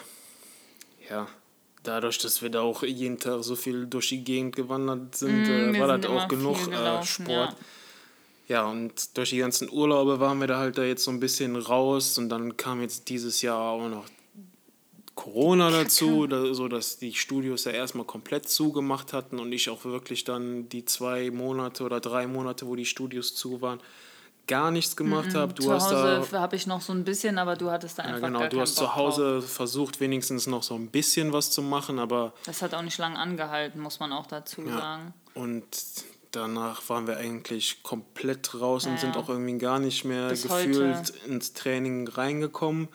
ja, 1.11 1.27
dadurch, 1.83 2.19
dass 2.19 2.43
wir 2.43 2.51
da 2.51 2.61
auch 2.61 2.83
jeden 2.83 3.19
Tag 3.19 3.43
so 3.45 3.57
viel 3.57 3.87
durch 3.87 4.09
die 4.09 4.25
Gegend 4.25 4.57
gewandert 4.57 5.17
sind, 5.17 5.47
mhm, 5.47 5.75
äh, 5.75 5.81
war 5.81 5.99
das 5.99 6.11
auch 6.11 6.29
genug 6.29 6.59
äh, 6.67 6.71
gelaufen, 6.71 7.07
Sport. 7.07 7.51
Ja. 7.51 7.57
Ja, 8.49 8.67
und 8.67 9.17
durch 9.17 9.31
die 9.31 9.39
ganzen 9.39 9.71
Urlaube 9.71 10.21
waren 10.21 10.39
wir 10.39 10.47
da 10.47 10.59
halt 10.59 10.77
da 10.77 10.83
jetzt 10.83 11.05
so 11.05 11.11
ein 11.11 11.21
bisschen 11.21 11.57
raus 11.57 12.19
und 12.19 12.29
dann 12.29 12.57
kam 12.57 12.83
jetzt 12.83 13.09
dieses 13.09 13.41
Jahr 13.41 13.59
auch 13.59 13.89
noch 13.89 14.05
Corona 15.15 15.71
dazu, 15.71 16.27
da, 16.27 16.55
so 16.55 16.69
dass 16.69 16.99
die 16.99 17.13
Studios 17.15 17.65
ja 17.65 17.73
erstmal 17.73 18.07
komplett 18.07 18.49
zugemacht 18.49 19.13
hatten 19.13 19.39
und 19.39 19.53
ich 19.53 19.69
auch 19.69 19.85
wirklich 19.85 20.25
dann 20.25 20.69
die 20.69 20.85
zwei 20.85 21.31
Monate 21.31 21.85
oder 21.85 22.01
drei 22.01 22.27
Monate, 22.27 22.67
wo 22.67 22.77
die 22.77 22.87
Studios 22.87 23.35
zu 23.35 23.61
waren, 23.61 23.81
gar 24.47 24.71
nichts 24.71 24.97
gemacht 24.97 25.35
habe. 25.35 25.53
Du 25.53 25.65
zu 25.65 25.73
hast 25.73 25.91
Hause 25.91 26.41
habe 26.41 26.57
ich 26.57 26.67
noch 26.67 26.81
so 26.81 26.93
ein 26.93 27.05
bisschen, 27.05 27.39
aber 27.39 27.57
du 27.57 27.71
hattest 27.71 27.99
da 27.99 28.05
einfach 28.05 28.21
ja, 28.21 28.27
genau, 28.27 28.41
gar 28.41 28.49
du 28.49 28.61
hast 28.61 28.77
Bock 28.77 28.85
zu 28.85 28.95
Hause 28.97 29.41
drauf. 29.41 29.51
versucht 29.51 30.01
wenigstens 30.01 30.47
noch 30.47 30.63
so 30.63 30.75
ein 30.75 30.89
bisschen 30.89 31.33
was 31.33 31.51
zu 31.51 31.63
machen, 31.63 31.99
aber 31.99 32.33
das 32.47 32.63
hat 32.63 32.75
auch 32.75 32.83
nicht 32.83 32.99
lange 32.99 33.19
angehalten, 33.19 33.81
muss 33.81 34.01
man 34.01 34.13
auch 34.13 34.27
dazu 34.27 34.63
ja, 34.63 34.79
sagen. 34.79 35.15
Und 35.35 35.67
danach 36.31 36.89
waren 36.89 37.07
wir 37.07 37.19
eigentlich 37.19 37.83
komplett 37.83 38.59
raus 38.61 38.87
ja, 38.87 38.91
und 38.91 38.99
sind 39.01 39.17
auch 39.17 39.29
irgendwie 39.29 39.59
gar 39.59 39.79
nicht 39.79 40.05
mehr 40.05 40.29
Bis 40.29 40.43
gefühlt 40.43 40.97
heute. 40.97 41.13
ins 41.29 41.53
Training 41.53 42.09
reingekommen. 42.09 42.89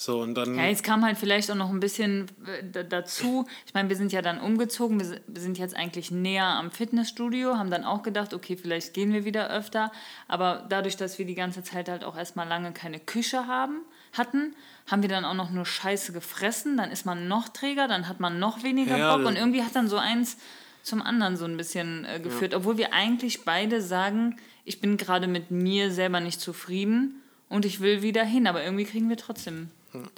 So, 0.00 0.22
und 0.22 0.34
dann 0.34 0.54
ja, 0.54 0.64
jetzt 0.64 0.82
kam 0.82 1.04
halt 1.04 1.18
vielleicht 1.18 1.50
auch 1.50 1.56
noch 1.56 1.68
ein 1.68 1.78
bisschen 1.78 2.24
äh, 2.46 2.86
dazu. 2.86 3.46
Ich 3.66 3.74
meine, 3.74 3.90
wir 3.90 3.96
sind 3.96 4.12
ja 4.12 4.22
dann 4.22 4.40
umgezogen, 4.40 4.98
wir 4.98 5.42
sind 5.42 5.58
jetzt 5.58 5.76
eigentlich 5.76 6.10
näher 6.10 6.46
am 6.46 6.70
Fitnessstudio, 6.70 7.58
haben 7.58 7.70
dann 7.70 7.84
auch 7.84 8.02
gedacht, 8.02 8.32
okay, 8.32 8.56
vielleicht 8.56 8.94
gehen 8.94 9.12
wir 9.12 9.26
wieder 9.26 9.50
öfter. 9.50 9.92
Aber 10.26 10.64
dadurch, 10.70 10.96
dass 10.96 11.18
wir 11.18 11.26
die 11.26 11.34
ganze 11.34 11.62
Zeit 11.62 11.90
halt 11.90 12.02
auch 12.04 12.16
erstmal 12.16 12.48
lange 12.48 12.72
keine 12.72 12.98
Küche 12.98 13.46
haben, 13.46 13.82
hatten, 14.14 14.54
haben 14.90 15.02
wir 15.02 15.10
dann 15.10 15.26
auch 15.26 15.34
noch 15.34 15.50
nur 15.50 15.66
Scheiße 15.66 16.14
gefressen. 16.14 16.78
Dann 16.78 16.90
ist 16.90 17.04
man 17.04 17.28
noch 17.28 17.50
träger, 17.50 17.86
dann 17.86 18.08
hat 18.08 18.20
man 18.20 18.38
noch 18.38 18.62
weniger 18.62 18.96
ja, 18.96 19.14
Bock. 19.14 19.26
Und 19.26 19.36
irgendwie 19.36 19.62
hat 19.62 19.76
dann 19.76 19.86
so 19.86 19.98
eins 19.98 20.38
zum 20.82 21.02
anderen 21.02 21.36
so 21.36 21.44
ein 21.44 21.58
bisschen 21.58 22.06
äh, 22.06 22.20
geführt. 22.20 22.52
Ja. 22.52 22.58
Obwohl 22.60 22.78
wir 22.78 22.94
eigentlich 22.94 23.44
beide 23.44 23.82
sagen, 23.82 24.38
ich 24.64 24.80
bin 24.80 24.96
gerade 24.96 25.26
mit 25.26 25.50
mir 25.50 25.90
selber 25.90 26.20
nicht 26.20 26.40
zufrieden 26.40 27.20
und 27.50 27.66
ich 27.66 27.80
will 27.80 28.00
wieder 28.00 28.24
hin, 28.24 28.46
aber 28.46 28.64
irgendwie 28.64 28.86
kriegen 28.86 29.10
wir 29.10 29.18
trotzdem 29.18 29.68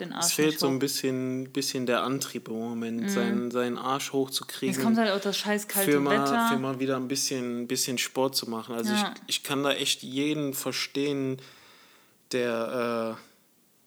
den 0.00 0.12
Arsch 0.12 0.26
Es 0.26 0.32
fehlt 0.32 0.58
so 0.58 0.68
ein 0.68 0.78
bisschen, 0.78 1.50
bisschen 1.52 1.86
der 1.86 2.02
Antrieb 2.02 2.48
im 2.48 2.54
Moment, 2.58 3.02
mhm. 3.02 3.08
seinen, 3.08 3.50
seinen 3.50 3.78
Arsch 3.78 4.12
hochzukriegen. 4.12 4.74
Jetzt 4.74 4.82
kommt 4.82 4.98
halt 4.98 5.10
auch 5.10 5.20
das 5.20 5.36
scheiß 5.36 5.68
kalte 5.68 5.92
für 5.92 6.00
mal, 6.00 6.20
Wetter. 6.20 6.48
Für 6.50 6.58
mal 6.58 6.78
wieder 6.80 6.96
ein 6.96 7.08
bisschen, 7.08 7.66
bisschen 7.66 7.98
Sport 7.98 8.36
zu 8.36 8.48
machen. 8.48 8.74
Also 8.74 8.92
ja. 8.92 9.14
ich, 9.26 9.36
ich 9.36 9.42
kann 9.42 9.62
da 9.62 9.72
echt 9.72 10.02
jeden 10.02 10.54
verstehen, 10.54 11.38
der... 12.32 13.16
Äh, 13.18 13.31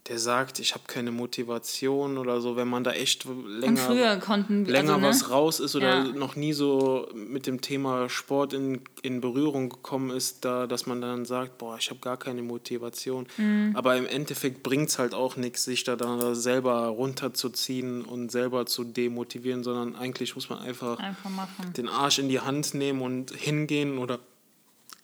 der 0.08 0.20
sagt, 0.20 0.60
ich 0.60 0.76
habe 0.76 0.84
keine 0.86 1.10
Motivation 1.10 2.20
oder 2.20 2.40
so, 2.40 2.56
wenn 2.56 2.68
man 2.68 2.84
da 2.84 2.92
echt 2.92 3.26
länger, 3.26 4.18
konnten, 4.18 4.66
länger 4.66 4.94
also, 4.94 5.02
ne? 5.02 5.08
was 5.08 5.32
raus 5.32 5.60
ist 5.60 5.76
oder 5.76 5.88
ja. 5.88 6.04
noch 6.04 6.36
nie 6.36 6.54
so 6.54 7.10
mit 7.16 7.48
dem 7.48 7.60
Thema 7.60 8.08
Sport 8.08 8.54
in, 8.54 8.82
in 9.02 9.20
Berührung 9.20 9.70
gekommen 9.70 10.12
ist, 10.12 10.46
da, 10.46 10.68
dass 10.68 10.86
man 10.86 11.02
dann 11.02 11.26
sagt, 11.26 11.58
boah, 11.58 11.78
ich 11.80 11.90
habe 11.90 12.00
gar 12.02 12.18
keine 12.18 12.44
Motivation. 12.44 13.26
Mhm. 13.38 13.72
Aber 13.74 13.98
im 13.98 14.06
Endeffekt 14.06 14.62
bringt 14.62 14.90
es 14.90 15.00
halt 15.00 15.16
auch 15.16 15.38
nichts, 15.38 15.64
sich 15.64 15.84
da 15.84 15.96
dann 15.96 16.36
selber 16.36 16.86
runterzuziehen 16.86 18.04
und 18.04 18.32
selber 18.32 18.68
zu 18.68 18.84
demotivieren, 18.84 19.64
sondern 19.64 19.96
eigentlich 19.96 20.36
muss 20.36 20.50
man 20.50 20.60
einfach, 20.60 21.00
einfach 21.00 21.32
den 21.76 21.90
Arsch 21.90 22.20
in 22.20 22.30
die 22.30 22.42
Hand 22.42 22.76
nehmen 22.76 23.02
und 23.02 23.32
hingehen 23.32 23.98
oder 23.98 24.20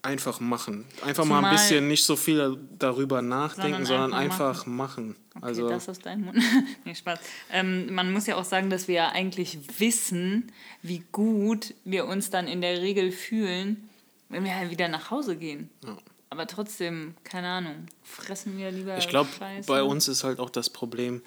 Einfach 0.04 0.39
machen. 0.39 0.86
Einfach 1.06 1.24
Zumal, 1.24 1.41
mal 1.41 1.49
ein 1.49 1.56
bisschen 1.56 1.88
nicht 1.88 2.04
so 2.04 2.16
viel 2.16 2.58
darüber 2.80 3.22
nachdenken, 3.22 3.86
sondern, 3.86 4.12
sondern 4.12 4.14
einfach, 4.14 4.49
einfach, 4.49 4.66
machen. 4.66 5.08
machen. 5.10 5.16
Okay, 5.36 5.45
also, 5.45 5.70
das 5.70 5.89
aus 5.89 5.99
deinem 5.99 6.26
Mund. 6.26 6.43
nee, 6.86 6.95
Spaß. 6.95 7.20
Ähm, 7.52 7.93
man 7.93 8.12
muss 8.12 8.26
ja 8.26 8.36
auch 8.36 8.43
sagen, 8.43 8.70
dass 8.70 8.88
wir 8.88 8.95
ja 8.95 9.10
eigentlich 9.10 9.60
wissen, 9.80 10.52
wie 10.82 11.04
gut 11.12 11.76
wir 11.86 12.08
uns 12.08 12.32
dann 12.32 12.47
in 12.47 12.62
der 12.62 12.82
Regel 12.82 13.12
fühlen, 13.12 13.89
wenn 14.30 14.43
wir 14.43 14.56
halt 14.56 14.72
wieder 14.72 14.88
nach 14.88 15.12
Hause 15.12 15.38
gehen. 15.38 15.70
Ja. 15.86 15.97
Aber 16.32 16.47
trotzdem, 16.47 17.14
keine 17.24 17.49
Ahnung, 17.49 17.86
fressen 18.04 18.58
wir 18.58 18.72
lieber. 18.72 18.97
Ich 18.97 19.10
glaube, 19.10 19.30
bei 19.68 19.84
uns 19.84 20.08
ist 20.08 20.24
halt 20.24 20.39
auch 20.39 20.49
das 20.49 20.70
Problem, 20.70 21.22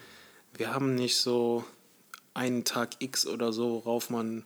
wir 0.57 0.75
haben 0.75 0.95
nicht 0.95 1.16
so 1.16 1.64
einen 2.33 2.64
Tag 2.64 2.97
X 2.99 3.27
oder 3.27 3.53
so, 3.53 3.85
worauf 3.85 4.11
man 4.11 4.45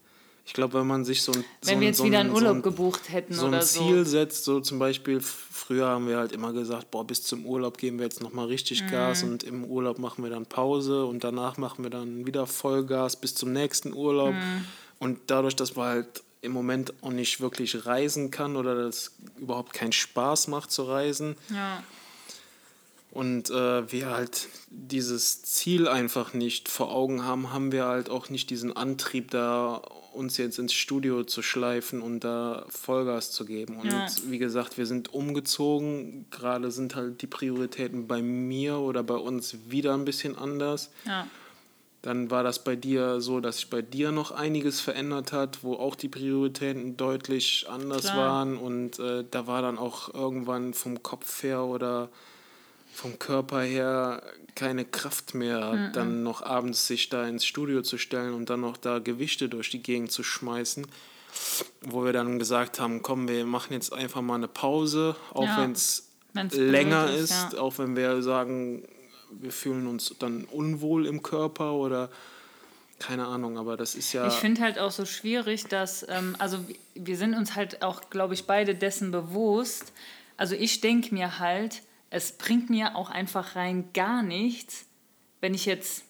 ich 0.48 0.54
glaube, 0.54 0.80
wenn 0.80 0.86
man 0.86 1.04
sich 1.04 1.20
so 1.20 1.30
ein. 1.32 1.44
Wenn 1.62 1.74
so 1.74 1.80
wir 1.80 1.88
jetzt 1.88 1.96
so 1.98 2.04
wieder 2.04 2.20
einen 2.20 2.30
Urlaub 2.30 2.56
so 2.56 2.62
gebucht 2.62 3.12
hätten 3.12 3.34
so 3.34 3.48
ein 3.48 3.60
Ziel 3.60 4.06
so. 4.06 4.10
setzt, 4.10 4.44
so 4.44 4.60
zum 4.60 4.78
Beispiel, 4.78 5.20
früher 5.20 5.88
haben 5.88 6.08
wir 6.08 6.16
halt 6.16 6.32
immer 6.32 6.54
gesagt, 6.54 6.90
boah, 6.90 7.06
bis 7.06 7.22
zum 7.22 7.44
Urlaub 7.44 7.76
geben 7.76 7.98
wir 7.98 8.06
jetzt 8.06 8.22
nochmal 8.22 8.46
richtig 8.46 8.82
mhm. 8.82 8.88
Gas 8.88 9.22
und 9.24 9.42
im 9.44 9.62
Urlaub 9.66 9.98
machen 9.98 10.24
wir 10.24 10.30
dann 10.30 10.46
Pause 10.46 11.04
und 11.04 11.22
danach 11.22 11.58
machen 11.58 11.84
wir 11.84 11.90
dann 11.90 12.26
wieder 12.26 12.46
Vollgas 12.46 13.16
bis 13.16 13.34
zum 13.34 13.52
nächsten 13.52 13.92
Urlaub. 13.92 14.32
Mhm. 14.32 14.64
Und 14.98 15.18
dadurch, 15.26 15.54
dass 15.54 15.76
man 15.76 15.86
halt 15.86 16.22
im 16.40 16.52
Moment 16.52 16.94
auch 17.02 17.10
nicht 17.10 17.42
wirklich 17.42 17.84
reisen 17.84 18.30
kann 18.30 18.56
oder 18.56 18.74
das 18.74 19.12
überhaupt 19.36 19.74
keinen 19.74 19.92
Spaß 19.92 20.48
macht 20.48 20.72
zu 20.72 20.84
reisen. 20.84 21.36
Ja 21.50 21.82
und 23.10 23.50
äh, 23.50 23.90
wir 23.90 24.10
halt 24.10 24.48
dieses 24.70 25.42
Ziel 25.42 25.88
einfach 25.88 26.34
nicht 26.34 26.68
vor 26.68 26.92
Augen 26.92 27.24
haben, 27.24 27.52
haben 27.52 27.72
wir 27.72 27.86
halt 27.86 28.10
auch 28.10 28.28
nicht 28.28 28.50
diesen 28.50 28.76
Antrieb, 28.76 29.30
da 29.30 29.82
uns 30.18 30.36
jetzt 30.36 30.58
ins 30.58 30.72
Studio 30.72 31.22
zu 31.22 31.40
schleifen 31.40 32.02
und 32.02 32.20
da 32.20 32.66
Vollgas 32.68 33.30
zu 33.30 33.44
geben. 33.44 33.76
Und 33.76 33.90
ja. 33.90 34.06
wie 34.26 34.38
gesagt, 34.38 34.76
wir 34.76 34.86
sind 34.86 35.14
umgezogen. 35.14 36.26
Gerade 36.30 36.70
sind 36.70 36.96
halt 36.96 37.22
die 37.22 37.26
Prioritäten 37.26 38.06
bei 38.06 38.20
mir 38.20 38.78
oder 38.78 39.02
bei 39.02 39.14
uns 39.14 39.56
wieder 39.68 39.94
ein 39.94 40.04
bisschen 40.04 40.36
anders. 40.36 40.90
Ja. 41.06 41.26
Dann 42.02 42.30
war 42.30 42.42
das 42.42 42.62
bei 42.62 42.76
dir 42.76 43.20
so, 43.20 43.40
dass 43.40 43.56
sich 43.56 43.70
bei 43.70 43.82
dir 43.82 44.12
noch 44.12 44.30
einiges 44.30 44.80
verändert 44.80 45.32
hat, 45.32 45.64
wo 45.64 45.74
auch 45.74 45.94
die 45.94 46.08
Prioritäten 46.08 46.96
deutlich 46.96 47.66
anders 47.68 48.02
Klar. 48.02 48.16
waren. 48.16 48.56
Und 48.56 48.98
äh, 48.98 49.24
da 49.30 49.46
war 49.46 49.62
dann 49.62 49.78
auch 49.78 50.12
irgendwann 50.14 50.74
vom 50.74 51.02
Kopf 51.02 51.42
her 51.42 51.64
oder 51.64 52.08
vom 52.98 53.18
Körper 53.20 53.62
her 53.62 54.22
keine 54.56 54.84
Kraft 54.84 55.32
mehr, 55.32 55.72
mhm. 55.72 55.92
dann 55.92 56.22
noch 56.24 56.42
abends 56.42 56.88
sich 56.88 57.08
da 57.08 57.28
ins 57.28 57.46
Studio 57.46 57.82
zu 57.82 57.96
stellen 57.96 58.34
und 58.34 58.50
dann 58.50 58.60
noch 58.60 58.76
da 58.76 58.98
Gewichte 58.98 59.48
durch 59.48 59.70
die 59.70 59.80
Gegend 59.80 60.10
zu 60.10 60.24
schmeißen. 60.24 60.84
Wo 61.82 62.04
wir 62.04 62.12
dann 62.12 62.40
gesagt 62.40 62.80
haben, 62.80 63.00
komm, 63.02 63.28
wir 63.28 63.46
machen 63.46 63.72
jetzt 63.72 63.92
einfach 63.92 64.20
mal 64.20 64.34
eine 64.34 64.48
Pause, 64.48 65.14
auch 65.32 65.44
ja, 65.44 65.62
wenn 65.62 65.72
es 65.72 66.08
länger 66.34 67.08
ist, 67.12 67.30
ist 67.30 67.52
ja. 67.52 67.60
auch 67.60 67.78
wenn 67.78 67.94
wir 67.94 68.20
sagen, 68.22 68.82
wir 69.30 69.52
fühlen 69.52 69.86
uns 69.86 70.12
dann 70.18 70.44
unwohl 70.44 71.06
im 71.06 71.22
Körper 71.22 71.74
oder 71.74 72.10
keine 72.98 73.26
Ahnung, 73.26 73.58
aber 73.58 73.76
das 73.76 73.94
ist 73.94 74.12
ja. 74.12 74.26
Ich 74.26 74.34
finde 74.34 74.60
halt 74.62 74.80
auch 74.80 74.90
so 74.90 75.04
schwierig, 75.04 75.66
dass, 75.66 76.04
ähm, 76.08 76.34
also 76.40 76.58
wir 76.96 77.16
sind 77.16 77.34
uns 77.34 77.54
halt 77.54 77.82
auch, 77.82 78.10
glaube 78.10 78.34
ich, 78.34 78.46
beide 78.46 78.74
dessen 78.74 79.12
bewusst. 79.12 79.92
Also 80.36 80.56
ich 80.56 80.80
denke 80.80 81.14
mir 81.14 81.38
halt, 81.38 81.82
es 82.10 82.32
bringt 82.32 82.70
mir 82.70 82.96
auch 82.96 83.10
einfach 83.10 83.56
rein 83.56 83.90
gar 83.92 84.22
nichts, 84.22 84.86
wenn 85.40 85.54
ich 85.54 85.66
jetzt 85.66 86.04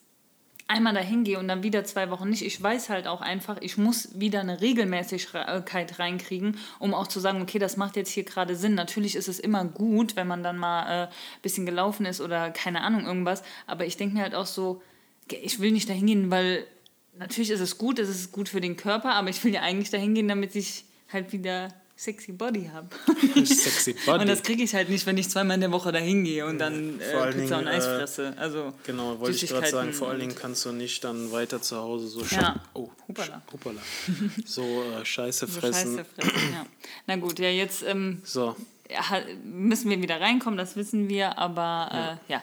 einmal 0.69 0.93
dahin 0.93 1.25
gehe 1.25 1.39
und 1.39 1.49
dann 1.49 1.63
wieder 1.63 1.83
zwei 1.85 2.11
Wochen 2.11 2.29
nicht. 2.29 2.43
Ich 2.43 2.63
weiß 2.63 2.91
halt 2.91 3.07
auch 3.07 3.23
einfach, 3.23 3.57
ich 3.61 3.79
muss 3.79 4.21
wieder 4.21 4.41
eine 4.41 4.61
Regelmäßigkeit 4.61 5.99
reinkriegen, 5.99 6.59
um 6.79 6.93
auch 6.93 7.07
zu 7.07 7.21
sagen, 7.21 7.41
okay, 7.41 7.59
das 7.59 7.79
macht 7.79 7.97
jetzt 7.97 8.11
hier 8.11 8.25
gerade 8.25 8.55
Sinn. 8.55 8.75
Natürlich 8.75 9.17
ist 9.17 9.29
es 9.29 9.41
immer 9.41 9.65
gut, 9.65 10.15
wenn 10.15 10.27
man 10.27 10.43
dann 10.43 10.59
mal 10.59 10.83
ein 10.83 11.09
äh, 11.09 11.11
bisschen 11.43 11.65
gelaufen 11.65 12.05
ist 12.05 12.21
oder 12.21 12.51
keine 12.51 12.83
Ahnung 12.83 13.07
irgendwas, 13.07 13.43
aber 13.67 13.87
ich 13.87 13.97
denke 13.97 14.17
mir 14.17 14.23
halt 14.23 14.35
auch 14.35 14.47
so, 14.47 14.83
ich 15.31 15.59
will 15.61 15.73
nicht 15.73 15.89
dahin 15.89 16.07
gehen, 16.07 16.31
weil 16.31 16.67
natürlich 17.19 17.51
ist 17.51 17.61
es 17.61 17.79
gut, 17.79 17.99
es 17.99 18.11
ist 18.11 18.33
gut 18.33 18.49
für 18.49 18.61
den 18.61 18.77
Körper, 18.77 19.15
aber 19.15 19.31
ich 19.31 19.43
will 19.45 19.55
ja 19.55 19.63
eigentlich 19.63 19.91
dahin 19.91 20.15
gehen, 20.15 20.29
damit 20.29 20.55
ich 20.55 20.85
halt 21.11 21.33
wieder 21.33 21.69
sexy 21.99 22.31
Body 22.31 22.71
habe. 22.73 22.89
sexy 23.45 23.95
Body. 24.07 24.21
Und 24.23 24.29
das 24.29 24.43
kriege 24.45 24.63
ich 24.63 24.73
halt 24.73 24.89
nicht, 24.89 25.05
wenn 25.05 25.19
ich 25.19 25.29
zweimal 25.29 25.57
in 25.57 25.63
der 25.63 25.73
Woche 25.73 25.91
dahin 25.91 26.23
gehe 26.23 26.47
und 26.47 26.59
dann 26.59 27.01
äh, 27.01 27.33
Pizza 27.33 27.59
und 27.59 27.67
Eis 27.67 27.85
äh, 27.85 27.99
fresse. 27.99 28.35
Also 28.37 28.73
genau, 28.85 29.19
wollte 29.19 29.45
ich 29.45 29.51
gerade 29.51 29.69
sagen, 29.69 29.93
vor 29.93 30.09
allen 30.09 30.21
Dingen 30.21 30.35
kannst 30.37 30.65
du 30.65 30.71
nicht 30.71 31.03
dann 31.03 31.33
weiter 31.33 31.61
zu 31.61 31.77
Hause 31.77 32.07
so 32.07 32.23
ja. 32.31 32.63
oh, 32.75 32.89
Hupala. 33.09 33.43
Hupala. 33.53 33.81
so 34.47 34.63
äh, 34.63 35.05
Scheiße 35.05 35.49
fressen. 35.49 35.91
So 35.91 35.97
Scheiße 35.99 36.07
fressen, 36.15 36.53
ja. 36.53 36.67
Na 37.09 37.17
gut, 37.17 37.41
ja, 37.41 37.51
jetzt 37.51 37.83
ähm, 37.83 38.23
so 38.25 38.55
müssen 39.45 39.91
wir 39.91 40.01
wieder 40.03 40.21
reinkommen, 40.21 40.57
das 40.57 40.77
wissen 40.77 41.09
wir, 41.09 41.39
aber 41.39 42.19
äh, 42.29 42.33
ja, 42.33 42.43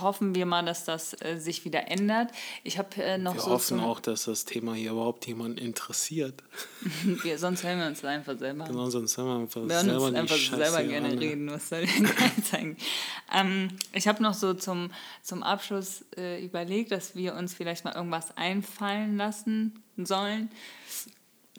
hoffen 0.00 0.34
wir 0.34 0.44
mal, 0.44 0.64
dass 0.64 0.84
das 0.84 1.14
äh, 1.22 1.38
sich 1.38 1.64
wieder 1.64 1.90
ändert. 1.90 2.30
Ich 2.62 2.78
habe 2.78 3.02
äh, 3.02 3.16
noch 3.16 3.34
wir 3.34 3.40
so 3.40 3.50
hoffen 3.52 3.80
auch, 3.80 4.00
dass 4.00 4.24
das 4.24 4.44
Thema 4.44 4.74
hier 4.74 4.92
überhaupt 4.92 5.26
jemanden 5.26 5.58
interessiert. 5.58 6.42
wir, 7.22 7.38
sonst 7.38 7.64
hören 7.64 7.78
wir 7.78 7.86
uns 7.86 8.04
einfach 8.04 8.38
selber. 8.38 8.64
Genau, 8.64 8.90
sonst 8.90 9.16
hören 9.16 9.28
wir 9.28 9.36
einfach 9.36 9.62
wir 9.62 9.80
selber 9.80 10.04
uns 10.04 10.14
einfach 10.16 10.36
selber 10.36 10.82
gerne 10.82 11.08
an. 11.08 11.18
reden. 11.18 11.50
Was 11.50 11.68
soll 11.70 11.86
denn 11.86 12.08
zeigen? 12.44 12.76
Ähm, 13.34 13.68
ich 13.92 14.08
habe 14.08 14.22
noch 14.22 14.34
so 14.34 14.52
zum, 14.52 14.90
zum 15.22 15.42
Abschluss 15.42 16.04
äh, 16.16 16.44
überlegt, 16.44 16.92
dass 16.92 17.16
wir 17.16 17.34
uns 17.34 17.54
vielleicht 17.54 17.84
mal 17.84 17.94
irgendwas 17.94 18.36
einfallen 18.36 19.16
lassen 19.16 19.82
sollen 19.96 20.50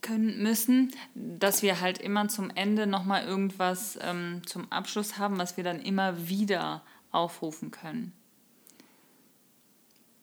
können 0.01 0.41
müssen, 0.41 0.93
dass 1.15 1.61
wir 1.61 1.81
halt 1.81 1.97
immer 1.97 2.27
zum 2.27 2.49
Ende 2.49 2.87
nochmal 2.87 3.25
irgendwas 3.25 3.97
ähm, 4.01 4.41
zum 4.45 4.71
Abschluss 4.71 5.17
haben, 5.17 5.37
was 5.37 5.57
wir 5.57 5.63
dann 5.63 5.79
immer 5.79 6.27
wieder 6.29 6.83
aufrufen 7.11 7.71
können. 7.71 8.13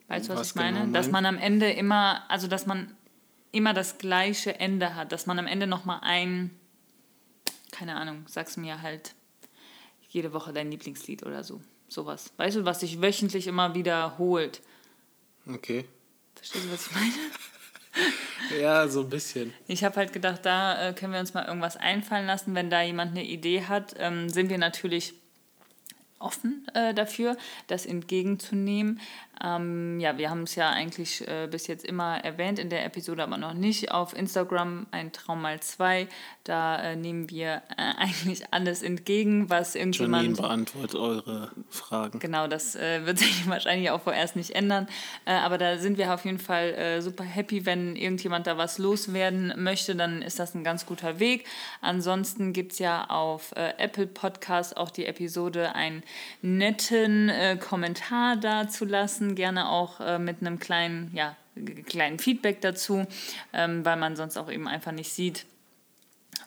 Weißt 0.09 0.29
du, 0.29 0.33
was, 0.33 0.41
was 0.41 0.49
ich 0.51 0.55
meine? 0.55 0.81
Genau 0.81 0.93
dass 0.93 1.11
man 1.11 1.27
am 1.27 1.39
Ende 1.39 1.70
immer, 1.70 2.29
also 2.31 2.47
dass 2.47 2.66
man 2.66 2.95
immer 3.53 3.72
das 3.72 3.99
gleiche 3.99 4.59
Ende 4.59 4.95
hat, 4.95 5.12
dass 5.12 5.27
man 5.27 5.39
am 5.39 5.47
Ende 5.47 5.66
nochmal 5.66 6.01
ein, 6.03 6.51
keine 7.70 7.97
Ahnung, 7.97 8.25
sag's 8.27 8.57
mir 8.57 8.83
halt 8.83 9.14
jede 10.09 10.33
Woche 10.33 10.53
dein 10.53 10.70
Lieblingslied 10.70 11.25
oder 11.25 11.43
so. 11.43 11.61
Sowas. 11.89 12.33
Weißt 12.37 12.57
du, 12.57 12.64
was 12.64 12.81
sich 12.81 13.01
wöchentlich 13.01 13.47
immer 13.47 13.75
wiederholt. 13.75 14.62
Okay. 15.47 15.87
Verstehst 16.35 16.64
du, 16.64 16.72
was 16.72 16.87
ich 16.87 16.93
meine? 16.93 17.12
ja, 18.61 18.88
so 18.88 19.01
ein 19.01 19.09
bisschen. 19.09 19.53
Ich 19.66 19.84
habe 19.84 19.97
halt 19.97 20.12
gedacht, 20.12 20.40
da 20.45 20.88
äh, 20.88 20.92
können 20.92 21.12
wir 21.12 21.20
uns 21.20 21.34
mal 21.34 21.47
irgendwas 21.47 21.76
einfallen 21.76 22.26
lassen. 22.26 22.55
Wenn 22.55 22.70
da 22.70 22.82
jemand 22.82 23.12
eine 23.12 23.24
Idee 23.24 23.64
hat, 23.64 23.95
ähm, 23.99 24.28
sind 24.28 24.51
wir 24.51 24.59
natürlich 24.59 25.14
offen 26.18 26.66
äh, 26.74 26.95
dafür, 26.95 27.36
das 27.66 27.86
entgegenzunehmen. 27.86 29.01
Ähm, 29.43 29.99
ja, 30.01 30.16
wir 30.16 30.30
haben 30.30 30.43
es 30.43 30.55
ja 30.55 30.70
eigentlich 30.70 31.26
äh, 31.26 31.49
bis 31.51 31.66
jetzt 31.66 31.85
immer 31.85 32.24
erwähnt, 32.24 32.59
in 32.59 32.70
der 32.70 32.85
Episode 32.85 33.22
aber 33.22 33.37
noch 33.37 33.55
nicht. 33.55 33.91
Auf 33.91 34.16
Instagram 34.16 34.87
ein 34.91 35.12
Traum 35.12 35.43
mal 35.43 35.61
zwei. 35.61 36.09
Da 36.45 36.76
äh, 36.76 36.97
nehmen 36.97 37.30
wir 37.30 37.62
äh, 37.76 37.95
eigentlich 37.99 38.45
alles 38.53 38.82
entgegen, 38.82 39.51
was 39.51 39.74
irgendjemand. 39.74 40.22
Janine 40.22 40.41
beantwortet 40.41 40.95
eure 40.95 41.51
Fragen. 41.68 42.18
Genau, 42.20 42.47
das 42.47 42.76
äh, 42.76 43.05
wird 43.07 43.18
sich 43.24 43.49
wahrscheinlich 43.49 43.91
auch 43.91 44.03
vorerst 44.03 44.37
nicht 44.37 44.53
ändern. 44.53 44.87
Äh, 45.24 45.32
aber 45.32 45.59
da 45.59 45.78
sind 45.78 45.99
wir 45.99 46.12
auf 46.12 46.24
jeden 46.24 46.39
Fall 46.39 47.01
super 47.01 47.24
happy, 47.24 47.66
wenn 47.66 47.97
irgendjemand 47.97 48.47
da 48.47 48.57
was 48.57 48.78
loswerden 48.78 49.53
möchte, 49.57 49.97
dann 49.97 50.22
ist 50.22 50.39
das 50.39 50.55
ein 50.55 50.64
ganz 50.64 50.87
guter 50.87 51.18
Weg. 51.18 51.47
Ansonsten 51.80 52.53
gibt 52.53 52.72
es 52.72 52.78
ja 52.78 53.09
auf 53.09 53.53
Apple 53.55 54.07
Podcast 54.07 54.76
auch 54.76 54.91
die 54.91 55.07
Episode, 55.07 55.74
einen 55.74 56.03
netten 56.43 57.30
Kommentar 57.61 58.37
da 58.37 58.68
zu 58.68 58.85
lassen 58.85 59.24
lassen, 59.25 59.35
gerne 59.35 59.68
auch 59.68 60.01
äh, 60.01 60.18
mit 60.18 60.41
einem 60.41 60.59
kleinen, 60.59 61.11
ja, 61.14 61.37
kleinen 61.87 62.18
Feedback 62.18 62.61
dazu, 62.61 63.07
ähm, 63.53 63.85
weil 63.85 63.97
man 63.97 64.16
sonst 64.16 64.37
auch 64.37 64.51
eben 64.51 64.68
einfach 64.68 64.93
nicht 64.93 65.12
sieht, 65.12 65.47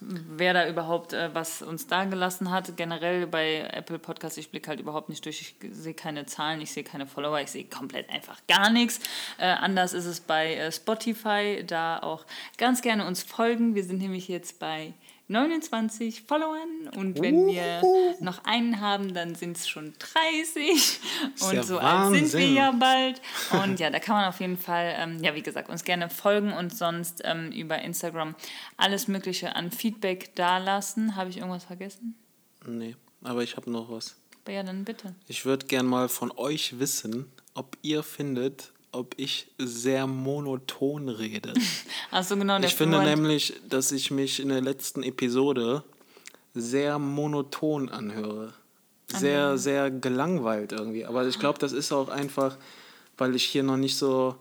wer 0.02 0.54
da 0.54 0.68
überhaupt 0.68 1.14
äh, 1.14 1.34
was 1.34 1.62
uns 1.62 1.88
da 1.88 2.06
gelassen 2.06 2.52
hat. 2.52 2.76
Generell 2.78 3.26
bei 3.26 3.68
Apple 3.72 4.00
Podcasts, 4.00 4.38
ich 4.38 4.52
blicke 4.52 4.70
halt 4.70 4.80
überhaupt 4.80 5.10
nicht 5.10 5.26
durch, 5.26 5.42
ich 5.42 5.56
sehe 5.72 5.94
keine 5.94 6.26
Zahlen, 6.26 6.62
ich 6.62 6.72
sehe 6.72 6.84
keine 6.84 7.08
Follower, 7.08 7.40
ich 7.40 7.50
sehe 7.50 7.66
komplett 7.66 8.10
einfach 8.10 8.40
gar 8.48 8.70
nichts. 8.70 9.00
Äh, 9.38 9.46
anders 9.46 9.94
ist 9.94 10.06
es 10.06 10.20
bei 10.20 10.56
äh, 10.56 10.72
Spotify, 10.72 11.64
da 11.66 12.00
auch 12.00 12.26
ganz 12.58 12.82
gerne 12.82 13.08
uns 13.08 13.24
folgen. 13.24 13.76
Wir 13.76 13.84
sind 13.84 14.00
nämlich 14.00 14.28
jetzt 14.28 14.60
bei 14.60 14.94
29 15.30 16.24
Followern 16.24 16.90
und 16.96 17.22
wenn 17.22 17.48
wir 17.48 17.82
noch 18.22 18.46
einen 18.46 18.80
haben, 18.80 19.14
dann 19.14 19.36
sind 19.36 19.58
es 19.58 19.68
schon 19.68 19.94
30 20.00 21.00
und 21.42 21.54
ja 21.54 21.64
so 21.64 21.76
Wahnsinn. 21.76 22.24
alt 22.24 22.32
sind 22.32 22.40
wir 22.40 22.52
ja 22.52 22.72
bald. 22.72 23.22
Und 23.52 23.80
ja, 23.80 23.90
da 23.90 24.00
kann 24.00 24.16
man 24.16 24.26
auf 24.26 24.40
jeden 24.40 24.58
Fall, 24.58 24.96
ähm, 24.98 25.22
ja 25.22 25.36
wie 25.36 25.42
gesagt, 25.42 25.70
uns 25.70 25.84
gerne 25.84 26.10
folgen 26.10 26.54
und 26.54 26.76
sonst 26.76 27.22
ähm, 27.26 27.52
über 27.52 27.80
Instagram 27.80 28.36
alles 28.78 29.10
Mögliche 29.10 29.56
an 29.56 29.72
Feedback 29.72 30.34
dalassen. 30.36 31.16
Habe 31.16 31.30
ich 31.30 31.38
irgendwas 31.38 31.66
vergessen? 31.66 32.16
Nee, 32.66 32.96
aber 33.22 33.44
ich 33.44 33.58
habe 33.58 33.70
noch 33.70 33.90
was. 33.92 34.16
Ja, 34.48 34.64
dann 34.64 34.86
bitte. 34.86 35.14
Ich 35.28 35.46
würde 35.46 35.66
gerne 35.66 35.90
mal 35.90 36.08
von 36.08 36.32
euch 36.32 36.80
wissen, 36.80 37.30
ob 37.54 37.78
ihr 37.82 38.02
findet, 38.02 38.72
ob 38.92 39.14
ich 39.18 39.48
sehr 39.58 40.08
monoton 40.08 41.10
rede. 41.10 41.54
Ach 42.12 42.24
so, 42.24 42.36
genau. 42.36 42.60
ich 42.60 42.76
finde 42.76 43.04
nämlich, 43.04 43.54
dass 43.68 43.92
ich 43.92 44.12
mich 44.12 44.40
in 44.40 44.50
der 44.50 44.62
letzten 44.62 45.04
Episode 45.04 45.84
sehr 46.54 47.00
monoton 47.00 47.90
anhöre. 47.90 48.54
Sehr, 49.08 49.54
mhm. 49.54 49.58
sehr 49.58 49.92
gelangweilt 49.92 50.72
irgendwie. 50.74 51.06
Aber 51.06 51.26
ich 51.26 51.40
glaube, 51.40 51.60
das 51.60 51.72
ist 51.72 51.92
auch 51.92 52.10
einfach, 52.10 52.58
weil 53.18 53.36
ich 53.36 53.44
hier 53.46 53.64
noch 53.64 53.78
nicht 53.78 53.98
so, 53.98 54.36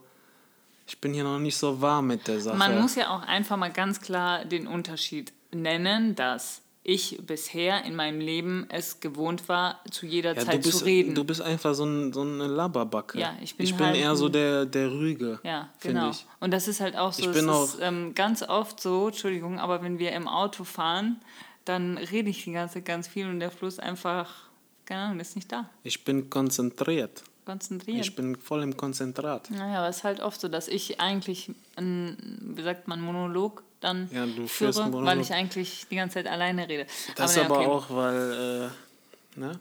ich 0.88 1.00
bin 1.00 1.14
hier 1.14 1.24
noch 1.24 1.38
nicht 1.38 1.56
so 1.56 1.80
warm 1.80 2.08
mit 2.08 2.26
der 2.26 2.40
Sache. 2.40 2.56
Man 2.56 2.80
muss 2.80 2.96
ja 2.96 3.14
auch 3.14 3.22
einfach 3.22 3.56
mal 3.56 3.70
ganz 3.70 4.00
klar 4.00 4.44
den 4.44 4.66
Unterschied 4.66 5.32
nennen, 5.52 6.16
dass 6.16 6.62
ich 6.88 7.18
bisher 7.26 7.84
in 7.84 7.96
meinem 7.96 8.20
Leben 8.20 8.66
es 8.68 9.00
gewohnt 9.00 9.48
war, 9.48 9.80
zu 9.90 10.06
jeder 10.06 10.36
ja, 10.36 10.44
Zeit 10.44 10.62
bist, 10.62 10.78
zu 10.78 10.84
reden. 10.84 11.16
Du 11.16 11.24
bist 11.24 11.42
einfach 11.42 11.74
so, 11.74 11.84
ein, 11.84 12.12
so 12.12 12.20
eine 12.20 12.46
Laberbacke. 12.46 13.18
Ja, 13.18 13.36
ich 13.42 13.56
bin, 13.56 13.66
ich 13.66 13.74
bin 13.74 13.86
halt 13.86 13.96
eher 13.96 14.14
so 14.14 14.28
der, 14.28 14.66
der 14.66 14.92
Rüge. 14.92 15.40
Ja, 15.42 15.68
genau. 15.80 16.10
Ich. 16.10 16.24
Und 16.38 16.52
das 16.52 16.68
ist 16.68 16.78
halt 16.78 16.96
auch 16.96 17.12
so, 17.12 17.24
ich 17.24 17.32
bin 17.32 17.48
auch 17.48 17.64
ist 17.64 17.78
ähm, 17.80 18.14
ganz 18.14 18.44
oft 18.44 18.80
so, 18.80 19.08
Entschuldigung, 19.08 19.58
aber 19.58 19.82
wenn 19.82 19.98
wir 19.98 20.12
im 20.12 20.28
Auto 20.28 20.62
fahren, 20.62 21.20
dann 21.64 21.98
rede 21.98 22.30
ich 22.30 22.44
die 22.44 22.52
ganze 22.52 22.74
Zeit 22.74 22.84
ganz 22.84 23.08
viel 23.08 23.26
und 23.28 23.40
der 23.40 23.50
Fluss 23.50 23.80
einfach, 23.80 24.48
keine 24.84 25.00
Ahnung, 25.00 25.18
ist 25.18 25.34
nicht 25.34 25.50
da. 25.50 25.68
Ich 25.82 26.04
bin 26.04 26.30
konzentriert. 26.30 27.24
Konzentriert. 27.44 28.06
Ich 28.06 28.14
bin 28.14 28.36
voll 28.36 28.62
im 28.62 28.76
Konzentrat. 28.76 29.50
Naja, 29.50 29.78
aber 29.78 29.88
es 29.88 29.98
ist 29.98 30.04
halt 30.04 30.20
oft 30.20 30.40
so, 30.40 30.46
dass 30.46 30.68
ich 30.68 31.00
eigentlich, 31.00 31.50
ein, 31.74 32.38
wie 32.56 32.62
sagt 32.62 32.86
man, 32.86 33.00
Monolog 33.00 33.64
dann 33.86 34.10
ja, 34.12 34.26
führe, 34.46 34.92
weil 34.92 35.20
ich 35.20 35.32
eigentlich 35.32 35.86
die 35.90 35.96
ganze 35.96 36.14
Zeit 36.14 36.26
alleine 36.26 36.68
rede. 36.68 36.86
Das 37.14 37.38
aber, 37.38 37.46
ja, 37.46 37.50
okay. 37.50 37.64
aber 37.64 37.74
auch, 37.74 37.90
weil, 37.90 38.70
äh, 39.36 39.40
ne? 39.40 39.58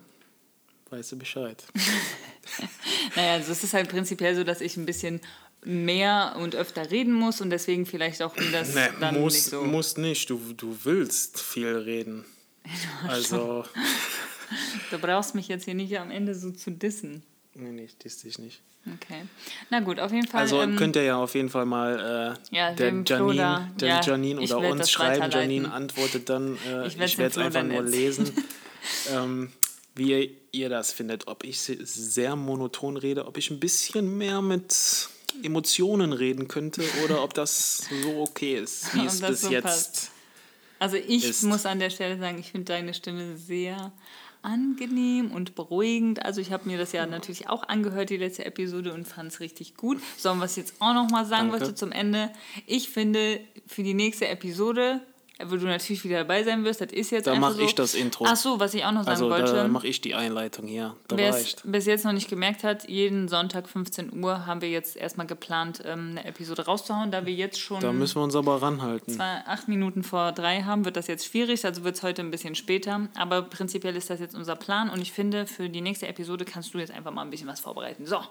Weißt 0.90 1.14
du 1.14 1.18
Bescheid. 1.18 1.64
naja, 3.16 3.34
also 3.34 3.52
es 3.52 3.64
ist 3.64 3.74
halt 3.74 3.90
prinzipiell 3.90 4.36
so, 4.36 4.44
dass 4.44 4.62
ich 4.62 4.78
ein 4.78 4.86
bisschen 4.86 5.22
mehr 5.64 6.36
und 6.40 6.56
öfter 6.56 6.92
reden 6.92 7.14
muss 7.14 7.42
und 7.42 7.50
deswegen 7.50 7.86
vielleicht 7.86 8.22
auch 8.22 8.36
das 8.52 8.76
nee, 8.76 8.88
dann 9.00 9.20
muss, 9.20 9.34
nicht 9.34 9.46
so... 9.46 9.64
Muss 9.64 9.98
nicht, 9.98 10.30
du, 10.30 10.40
du 10.56 10.78
willst 10.84 11.42
viel 11.42 11.76
reden. 11.78 12.26
also... 13.08 13.66
du 14.92 15.00
brauchst 15.00 15.34
mich 15.34 15.48
jetzt 15.48 15.66
hier 15.66 15.74
nicht 15.74 15.98
am 15.98 16.12
Ende 16.12 16.36
so 16.36 16.52
zu 16.52 16.72
dissen. 16.72 17.24
Nee, 17.56 17.72
nee, 17.72 17.86
ich 17.86 17.98
diss 17.98 18.20
dich 18.22 18.38
nicht. 18.38 18.62
Okay. 18.86 19.24
Na 19.72 19.80
gut, 19.80 20.00
auf 20.00 20.12
jeden 20.12 20.28
Fall. 20.28 20.42
Also 20.42 20.62
ähm, 20.62 20.76
könnt 20.76 20.96
ihr 20.96 21.04
ja 21.04 21.18
auf 21.18 21.34
jeden 21.34 21.50
Fall 21.50 21.66
mal 21.66 22.38
äh, 22.52 22.56
ja, 22.56 22.72
der 22.74 23.04
Janine, 23.06 23.72
der 23.80 23.88
ja, 23.88 24.02
Janine 24.02 24.42
oder 24.42 24.58
uns 24.70 24.92
schreiben. 24.92 25.32
Janine 25.32 25.72
antwortet 25.72 26.30
dann, 26.30 26.58
äh, 26.68 26.88
ich 26.88 26.98
werde 26.98 27.26
es 27.26 27.38
einfach 27.38 27.64
nur 27.64 27.82
lesen, 27.82 28.32
ähm, 29.12 29.52
wie 29.96 30.12
ihr, 30.12 30.30
ihr 30.52 30.70
das 30.70 30.92
findet. 30.92 31.28
Ob 31.28 31.44
ich 31.44 31.60
sehr 31.62 32.36
monoton 32.36 32.98
rede, 32.98 33.26
ob 33.26 33.38
ich 33.38 33.50
ein 33.50 33.60
bisschen 33.60 34.18
mehr 34.18 34.42
mit 34.44 35.10
Emotionen 35.42 36.14
reden 36.14 36.48
könnte 36.48 36.84
oder 37.04 37.24
ob 37.24 37.34
das 37.34 37.88
so 37.90 38.22
okay 38.22 38.56
ist, 38.56 38.94
wie 38.94 39.06
es 39.06 39.22
bis 39.22 39.42
so 39.42 39.50
jetzt 39.50 39.64
passt. 39.64 40.12
Also 40.78 40.98
ich 40.98 41.24
ist. 41.24 41.44
muss 41.44 41.66
an 41.66 41.80
der 41.80 41.90
Stelle 41.90 42.20
sagen, 42.20 42.38
ich 42.38 42.52
finde 42.52 42.66
deine 42.66 42.94
Stimme 42.94 43.38
sehr 43.38 43.92
angenehm 44.46 45.32
und 45.32 45.56
beruhigend. 45.56 46.24
Also 46.24 46.40
ich 46.40 46.52
habe 46.52 46.68
mir 46.68 46.78
das 46.78 46.92
ja 46.92 47.06
natürlich 47.06 47.50
auch 47.50 47.64
angehört, 47.64 48.10
die 48.10 48.18
letzte 48.18 48.46
Episode, 48.46 48.94
und 48.94 49.06
fand 49.08 49.32
es 49.32 49.40
richtig 49.40 49.76
gut. 49.76 50.02
Sollen 50.18 50.38
wir 50.38 50.46
es 50.46 50.56
jetzt 50.56 50.76
auch 50.80 50.94
noch 50.94 51.10
mal 51.10 51.26
sagen, 51.26 51.50
Danke. 51.50 51.62
was 51.62 51.70
du 51.70 51.76
zum 51.76 51.92
Ende? 51.92 52.32
Ich 52.68 52.90
finde, 52.90 53.42
für 53.66 53.84
die 53.84 53.94
nächste 53.96 54.28
Episode 54.28 55.02
wo 55.44 55.58
du 55.58 55.66
natürlich 55.66 56.04
wieder 56.06 56.20
dabei 56.20 56.44
sein 56.44 56.64
wirst, 56.64 56.80
das 56.80 56.94
ist 56.94 57.12
jetzt 57.12 57.28
Da 57.28 57.36
mache 57.36 57.56
so. 57.56 57.62
ich 57.62 57.76
das 57.76 57.94
Intro. 57.94 58.26
Ach 58.26 58.38
so, 58.38 58.60
was 58.60 58.74
ich 58.74 58.86
auch 58.86 58.94
noch 58.94 59.04
sagen 59.04 59.22
also, 59.22 59.30
wollte. 59.30 59.54
Da 59.54 59.68
mache 59.68 59.88
ich 59.88 60.00
die 60.00 60.16
Einleitung 60.16 60.66
hier. 60.66 60.96
Wer 61.10 61.30
es 61.30 61.58
bis 61.64 61.86
jetzt 61.86 62.06
noch 62.06 62.14
nicht 62.14 62.30
gemerkt 62.30 62.64
hat, 62.64 62.88
jeden 62.88 63.28
Sonntag 63.28 63.68
15 63.68 64.24
Uhr 64.24 64.46
haben 64.46 64.62
wir 64.62 64.70
jetzt 64.70 64.96
erstmal 64.96 65.28
geplant, 65.28 65.82
ähm, 65.86 66.12
eine 66.12 66.26
Episode 66.26 66.66
rauszuhauen, 66.66 67.12
da 67.12 67.26
wir 67.26 67.34
jetzt 67.34 67.60
schon. 67.60 67.82
Da 67.82 67.92
müssen 67.92 68.16
wir 68.16 68.24
uns 68.24 68.36
aber 68.36 68.62
ranhalten. 68.62 69.14
Zwei, 69.14 69.44
acht 69.46 69.68
Minuten 69.68 70.04
vor 70.04 70.32
drei 70.32 70.62
haben, 70.64 70.86
wird 70.86 70.96
das 70.96 71.08
jetzt 71.08 71.26
schwierig, 71.26 71.66
also 71.66 71.84
wird 71.84 71.98
es 71.98 72.04
heute 72.04 72.22
ein 72.22 72.32
bisschen 72.32 72.56
später. 72.56 73.10
Aber 73.16 73.42
prinzipiell 73.42 73.96
ist 73.98 74.10
das 74.10 74.22
jetzt 74.22 74.36
unser 74.36 74.56
Plan 74.56 74.90
und 74.90 75.02
ich 75.02 75.12
finde, 75.12 75.48
für 75.48 75.70
die 75.70 75.82
nächste 75.82 76.08
Episode 76.08 76.46
kannst 76.46 76.74
du 76.74 76.80
jetzt 76.80 76.92
einfach 76.92 77.12
mal 77.12 77.24
ein 77.24 77.30
bisschen 77.30 77.48
was 77.48 77.60
vorbereiten. 77.60 78.06
So. 78.06 78.22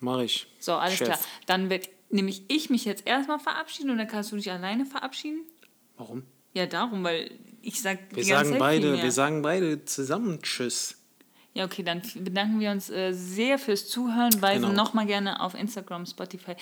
Mach 0.00 0.20
ich. 0.20 0.48
So, 0.58 0.72
alles 0.72 0.96
Chef. 0.96 1.06
klar. 1.06 1.18
Dann 1.46 1.70
werde 1.70 1.88
nämlich 2.10 2.42
ich 2.48 2.68
mich 2.70 2.84
jetzt 2.84 3.06
erstmal 3.06 3.38
verabschieden 3.38 3.90
und 3.90 3.98
dann 3.98 4.08
kannst 4.08 4.32
du 4.32 4.36
dich 4.36 4.50
alleine 4.50 4.86
verabschieden. 4.86 5.44
Warum? 6.00 6.22
Ja, 6.54 6.64
darum, 6.64 7.04
weil 7.04 7.30
ich 7.60 7.82
sag 7.82 7.98
wir 8.14 8.24
sagen 8.24 8.58
beide, 8.58 9.02
wir 9.02 9.12
sagen 9.12 9.42
beide 9.42 9.84
zusammen 9.84 10.40
Tschüss. 10.40 10.96
Ja, 11.52 11.64
okay, 11.64 11.82
dann 11.82 12.00
bedanken 12.14 12.58
wir 12.60 12.70
uns 12.70 12.88
äh, 12.88 13.12
sehr 13.12 13.58
fürs 13.58 13.88
Zuhören. 13.88 14.40
Weisen 14.40 14.62
genau. 14.62 14.82
nochmal 14.84 15.04
gerne 15.04 15.40
auf 15.40 15.54
Instagram, 15.54 16.06
Spotify, 16.06 16.52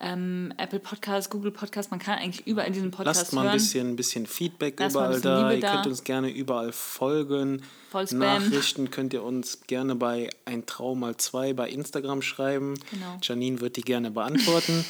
ähm, 0.00 0.52
Apple 0.58 0.78
Podcasts, 0.78 1.28
Google 1.28 1.50
Podcasts. 1.50 1.90
Man 1.90 1.98
kann 1.98 2.18
eigentlich 2.18 2.46
überall 2.46 2.70
diesen 2.70 2.90
Podcast 2.90 3.20
Lasst 3.20 3.32
mal 3.32 3.48
ein 3.48 3.54
bisschen, 3.54 3.90
ein 3.90 3.96
bisschen 3.96 4.26
Feedback 4.26 4.78
Lasst 4.78 4.94
überall 4.94 5.14
bisschen 5.14 5.22
da. 5.22 5.52
Ihr 5.52 5.60
da. 5.60 5.72
könnt 5.72 5.86
uns 5.88 6.04
gerne 6.04 6.30
überall 6.30 6.72
folgen. 6.72 7.62
Voll 7.90 8.06
Nachrichten 8.12 8.90
könnt 8.90 9.12
ihr 9.12 9.24
uns 9.24 9.62
gerne 9.66 9.96
bei 9.96 10.30
ein 10.44 10.66
Traum 10.66 11.00
mal 11.00 11.16
zwei 11.16 11.52
bei 11.52 11.68
Instagram 11.68 12.22
schreiben. 12.22 12.74
Genau. 12.90 13.18
Janine 13.22 13.60
wird 13.60 13.76
die 13.76 13.82
gerne 13.82 14.10
beantworten. 14.10 14.84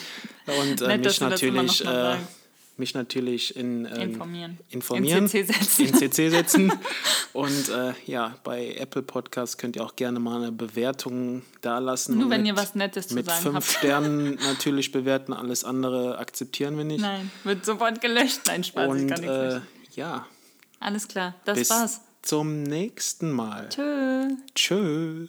Und 0.61 0.83
äh, 0.83 0.89
Nett, 0.89 1.05
mich 1.05 1.21
natürlich 1.21 1.87
mich 2.79 2.95
natürlich 2.95 3.57
in, 3.57 3.85
ähm, 3.87 4.11
informieren. 4.11 4.59
informieren, 4.69 5.25
in 5.25 5.29
CC 5.29 5.43
setzen. 5.45 5.87
In 5.87 5.95
CC 5.95 6.31
setzen. 6.31 6.73
Und 7.33 7.69
äh, 7.69 7.93
ja, 8.07 8.37
bei 8.45 8.75
Apple 8.75 9.03
Podcasts 9.03 9.57
könnt 9.59 9.77
ihr 9.77 9.85
auch 9.85 9.97
gerne 9.97 10.21
mal 10.21 10.43
eine 10.43 10.53
Bewertung 10.53 11.43
dalassen. 11.61 12.19
Nur 12.19 12.31
wenn 12.31 12.43
mit, 12.43 12.49
ihr 12.49 12.57
was 12.57 12.75
Nettes 12.75 13.09
zu 13.09 13.15
sagen 13.15 13.29
habt. 13.29 13.45
Mit 13.45 13.53
fünf 13.53 13.79
Sternen 13.79 14.35
natürlich 14.37 14.93
bewerten, 14.93 15.33
alles 15.33 15.65
andere 15.65 16.19
akzeptieren 16.19 16.77
wir 16.77 16.85
nicht. 16.85 17.01
Nein, 17.01 17.31
wird 17.45 17.65
sofort 17.65 18.01
gelöscht. 18.01 18.41
Nein, 18.47 18.65
Spaß, 18.65 18.89
Und, 18.89 19.11
ich 19.11 19.15
kann 19.15 19.25
äh, 19.25 19.61
ja. 19.95 20.27
Alles 20.81 21.09
klar, 21.09 21.35
das 21.45 21.59
Bis 21.59 21.71
war's. 21.71 22.01
Zum 22.23 22.63
nächsten 22.63 23.31
Mal. 23.31 23.69
Tschö. 23.69 24.29
Tschö. 24.55 25.29